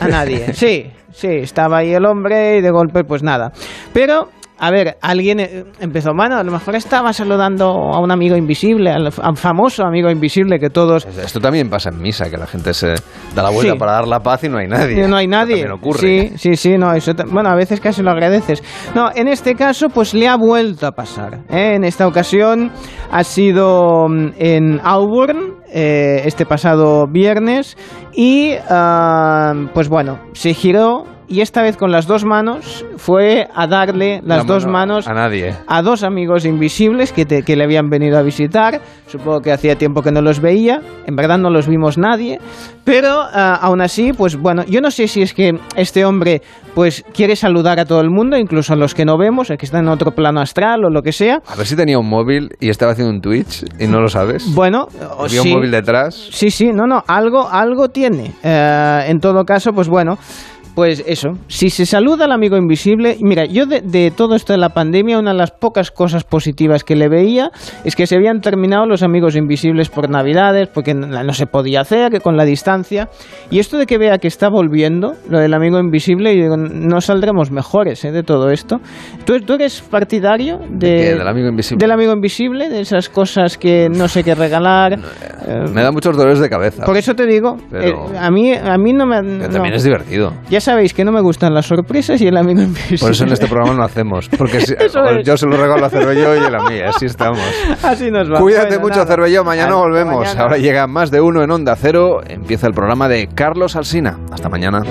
a 0.00 0.08
nadie. 0.08 0.52
Sí, 0.54 0.86
sí, 1.12 1.28
estaba 1.28 1.78
ahí 1.78 1.92
el 1.94 2.04
hombre 2.04 2.58
y 2.58 2.60
de 2.60 2.70
golpe 2.70 3.04
pues 3.04 3.22
nada. 3.22 3.52
Pero, 3.92 4.28
a 4.62 4.70
ver, 4.70 4.98
alguien 5.00 5.40
eh, 5.40 5.64
empezó, 5.80 6.10
bueno, 6.14 6.36
a 6.36 6.42
lo 6.42 6.52
mejor 6.52 6.76
estaba 6.76 7.14
saludando 7.14 7.64
a 7.66 7.98
un 7.98 8.10
amigo 8.10 8.36
invisible, 8.36 8.90
al 8.90 9.10
famoso 9.10 9.84
amigo 9.84 10.10
invisible 10.10 10.58
que 10.58 10.68
todos... 10.68 11.06
Esto 11.06 11.40
también 11.40 11.70
pasa 11.70 11.88
en 11.88 12.00
misa, 12.02 12.28
que 12.28 12.36
la 12.36 12.46
gente 12.46 12.74
se 12.74 12.88
da 13.34 13.42
la 13.42 13.48
vuelta 13.48 13.72
Sí. 13.72 13.78
para 13.78 13.92
dar 13.92 14.06
la 14.06 14.20
paz 14.20 14.44
y 14.44 14.50
no 14.50 14.58
hay 14.58 14.68
nadie. 14.68 15.08
No 15.08 15.16
hay 15.16 15.26
nadie. 15.26 15.66
Ocurre. 15.70 15.98
Sí, 15.98 16.32
sí, 16.36 16.56
sí, 16.56 16.76
no, 16.76 16.92
eso 16.92 17.12
bueno, 17.30 17.48
a 17.48 17.54
veces 17.54 17.80
casi 17.80 18.02
lo 18.02 18.10
agradeces. 18.10 18.62
No, 18.94 19.10
en 19.14 19.28
este 19.28 19.54
caso, 19.54 19.88
pues 19.88 20.12
le 20.12 20.28
ha 20.28 20.36
vuelto 20.36 20.86
a 20.86 20.92
pasar. 20.92 21.40
¿eh? 21.48 21.76
En 21.76 21.84
esta 21.84 22.06
ocasión 22.06 22.70
ha 23.10 23.24
sido 23.24 24.08
mm, 24.08 24.32
en 24.38 24.80
Auburn, 24.84 25.54
eh, 25.72 26.20
este 26.26 26.44
pasado 26.44 27.06
viernes, 27.06 27.78
y 28.12 28.52
ah, 28.68 29.54
pues 29.72 29.88
bueno, 29.88 30.18
se 30.34 30.52
giró 30.52 31.04
y 31.30 31.40
esta 31.40 31.62
vez 31.62 31.76
con 31.78 31.90
las 31.92 32.06
dos 32.06 32.24
manos 32.24 32.84
fue 32.96 33.48
a 33.54 33.66
darle 33.66 34.20
las 34.24 34.38
La 34.38 34.44
dos 34.44 34.64
mano 34.66 34.72
manos 34.94 35.08
A 35.08 35.14
nadie. 35.14 35.54
a 35.66 35.80
dos 35.80 36.02
amigos 36.02 36.44
invisibles 36.44 37.12
que, 37.12 37.24
te- 37.24 37.42
que 37.44 37.56
le 37.56 37.64
habían 37.64 37.88
venido 37.88 38.18
a 38.18 38.22
visitar. 38.22 38.80
Supongo 39.06 39.40
que 39.40 39.52
hacía 39.52 39.76
tiempo 39.76 40.02
que 40.02 40.10
no 40.12 40.20
los 40.20 40.40
veía. 40.40 40.80
En 41.06 41.16
verdad 41.16 41.38
no 41.38 41.48
los 41.50 41.66
vimos 41.68 41.96
nadie. 41.98 42.38
Pero 42.84 43.08
ah, 43.20 43.58
aún 43.62 43.80
así, 43.80 44.12
pues 44.12 44.36
bueno, 44.36 44.64
yo 44.66 44.80
no 44.80 44.90
sé 44.90 45.06
si 45.08 45.22
es 45.22 45.32
que 45.32 45.52
este 45.76 46.04
hombre 46.04 46.42
pues 46.74 47.04
quiere 47.14 47.36
saludar 47.36 47.78
a 47.78 47.84
todo 47.84 48.00
el 48.00 48.10
mundo, 48.10 48.36
incluso 48.36 48.72
a 48.72 48.76
los 48.76 48.94
que 48.94 49.04
no 49.04 49.16
vemos, 49.18 49.50
a 49.50 49.56
que 49.56 49.66
están 49.66 49.84
en 49.84 49.88
otro 49.90 50.12
plano 50.12 50.40
astral 50.40 50.84
o 50.84 50.90
lo 50.90 51.02
que 51.02 51.12
sea. 51.12 51.40
A 51.46 51.54
ver 51.56 51.66
si 51.66 51.76
tenía 51.76 51.98
un 51.98 52.08
móvil 52.08 52.50
y 52.60 52.68
estaba 52.70 52.92
haciendo 52.92 53.12
un 53.12 53.20
Twitch 53.20 53.64
y 53.78 53.86
no 53.86 54.00
lo 54.00 54.08
sabes. 54.08 54.52
Bueno, 54.54 54.88
o 55.16 55.28
sí. 55.28 55.38
un 55.38 55.50
móvil 55.50 55.70
detrás. 55.70 56.14
Sí, 56.32 56.50
sí, 56.50 56.72
no, 56.72 56.86
no, 56.86 57.02
algo, 57.06 57.48
algo 57.48 57.88
tiene. 57.88 58.32
Eh, 58.42 59.04
en 59.08 59.20
todo 59.20 59.44
caso, 59.44 59.72
pues 59.72 59.88
bueno, 59.88 60.16
pues 60.74 61.02
eso. 61.06 61.30
Si 61.48 61.68
se 61.70 61.84
saluda 61.86 62.24
al 62.26 62.32
amigo 62.32 62.56
invisible, 62.56 63.16
mira, 63.20 63.44
yo 63.44 63.66
de, 63.66 63.80
de 63.80 64.10
todo 64.10 64.34
esto 64.34 64.52
de 64.52 64.58
la 64.58 64.70
pandemia, 64.70 65.18
una 65.18 65.32
de 65.32 65.38
las 65.38 65.50
pocas 65.50 65.90
cosas 65.90 66.24
positivas 66.24 66.84
que 66.84 66.96
le 66.96 67.08
veía 67.08 67.50
es 67.84 67.96
que 67.96 68.06
se 68.06 68.16
habían 68.16 68.40
terminado 68.40 68.86
los 68.86 69.02
amigos 69.02 69.36
invisibles 69.36 69.88
por 69.90 70.08
Navidades, 70.08 70.68
porque 70.68 70.94
no, 70.94 71.06
no 71.08 71.32
se 71.32 71.46
podía 71.46 71.80
hacer, 71.80 72.10
que 72.10 72.20
con 72.20 72.36
la 72.36 72.44
distancia. 72.44 73.08
Y 73.50 73.58
esto 73.58 73.78
de 73.78 73.86
que 73.86 73.98
vea 73.98 74.18
que 74.18 74.28
está 74.28 74.48
volviendo, 74.48 75.14
lo 75.28 75.38
del 75.38 75.54
amigo 75.54 75.78
invisible, 75.78 76.36
yo 76.36 76.42
digo, 76.42 76.56
no 76.56 77.00
saldremos 77.00 77.50
mejores 77.50 78.04
eh, 78.04 78.12
de 78.12 78.22
todo 78.22 78.50
esto. 78.50 78.80
¿Tú, 79.24 79.38
tú 79.40 79.54
eres 79.54 79.80
partidario 79.82 80.58
de? 80.70 81.14
¿Del 81.16 81.28
amigo 81.28 81.48
invisible? 81.48 81.82
del 81.82 81.90
amigo 81.92 82.12
invisible, 82.12 82.68
de 82.68 82.80
esas 82.80 83.08
cosas 83.08 83.58
que 83.58 83.88
no 83.90 84.08
sé 84.08 84.22
qué 84.24 84.34
regalar. 84.34 84.94
Eh, 84.94 85.64
Me 85.72 85.82
da 85.82 85.90
muchos 85.92 86.16
dolores 86.16 86.38
de 86.38 86.48
cabeza. 86.48 86.84
por 86.84 86.96
eso 86.96 87.14
te 87.14 87.26
digo, 87.26 87.56
Pero- 87.70 88.12
eh, 88.12 88.18
a 88.18 88.30
mí 88.30 88.52
a 88.54 88.76
mí 88.78 88.92
no 88.92 89.06
me 89.06 89.20
no. 89.22 89.48
también 89.48 89.74
es 89.74 89.84
divertido. 89.84 90.32
Ya 90.48 90.59
sabéis 90.60 90.94
que 90.94 91.04
no 91.04 91.12
me 91.12 91.20
gustan 91.20 91.52
las 91.54 91.66
sorpresas 91.66 92.20
y 92.20 92.26
el 92.26 92.36
amigo 92.36 92.60
invisible. 92.62 92.98
Por 93.00 93.10
eso 93.12 93.24
en 93.24 93.32
este 93.32 93.46
programa 93.46 93.74
no 93.74 93.82
hacemos. 93.84 94.28
Porque 94.36 94.60
si- 94.60 94.74
yo 95.24 95.36
se 95.36 95.46
lo 95.46 95.56
regalo 95.56 95.84
a 95.86 95.90
Cervelló 95.90 96.34
y 96.34 96.38
él 96.38 96.54
a 96.54 96.62
mí. 96.68 96.80
Así 96.80 97.06
estamos. 97.06 97.40
Así 97.82 98.10
nos 98.10 98.30
va. 98.30 98.38
Cuídate 98.40 98.68
Bueno, 98.76 98.82
mucho, 98.82 98.94
nada. 99.00 99.06
Cervelló. 99.06 99.44
Mañana 99.44 99.68
Hasta 99.70 99.80
volvemos. 99.80 100.16
mañana. 100.20 100.42
Ahora 100.42 100.58
llega 100.58 100.86
más 100.86 101.10
de 101.10 101.20
uno 101.20 101.42
en 101.42 101.50
Onda 101.50 101.74
Cero. 101.76 102.20
Empieza 102.26 102.66
el 102.66 102.72
programa 102.74 103.08
de 103.08 103.28
Carlos 103.34 103.76
Alsina. 103.76 104.18
Hasta 104.32 104.48
mañana. 104.48 104.82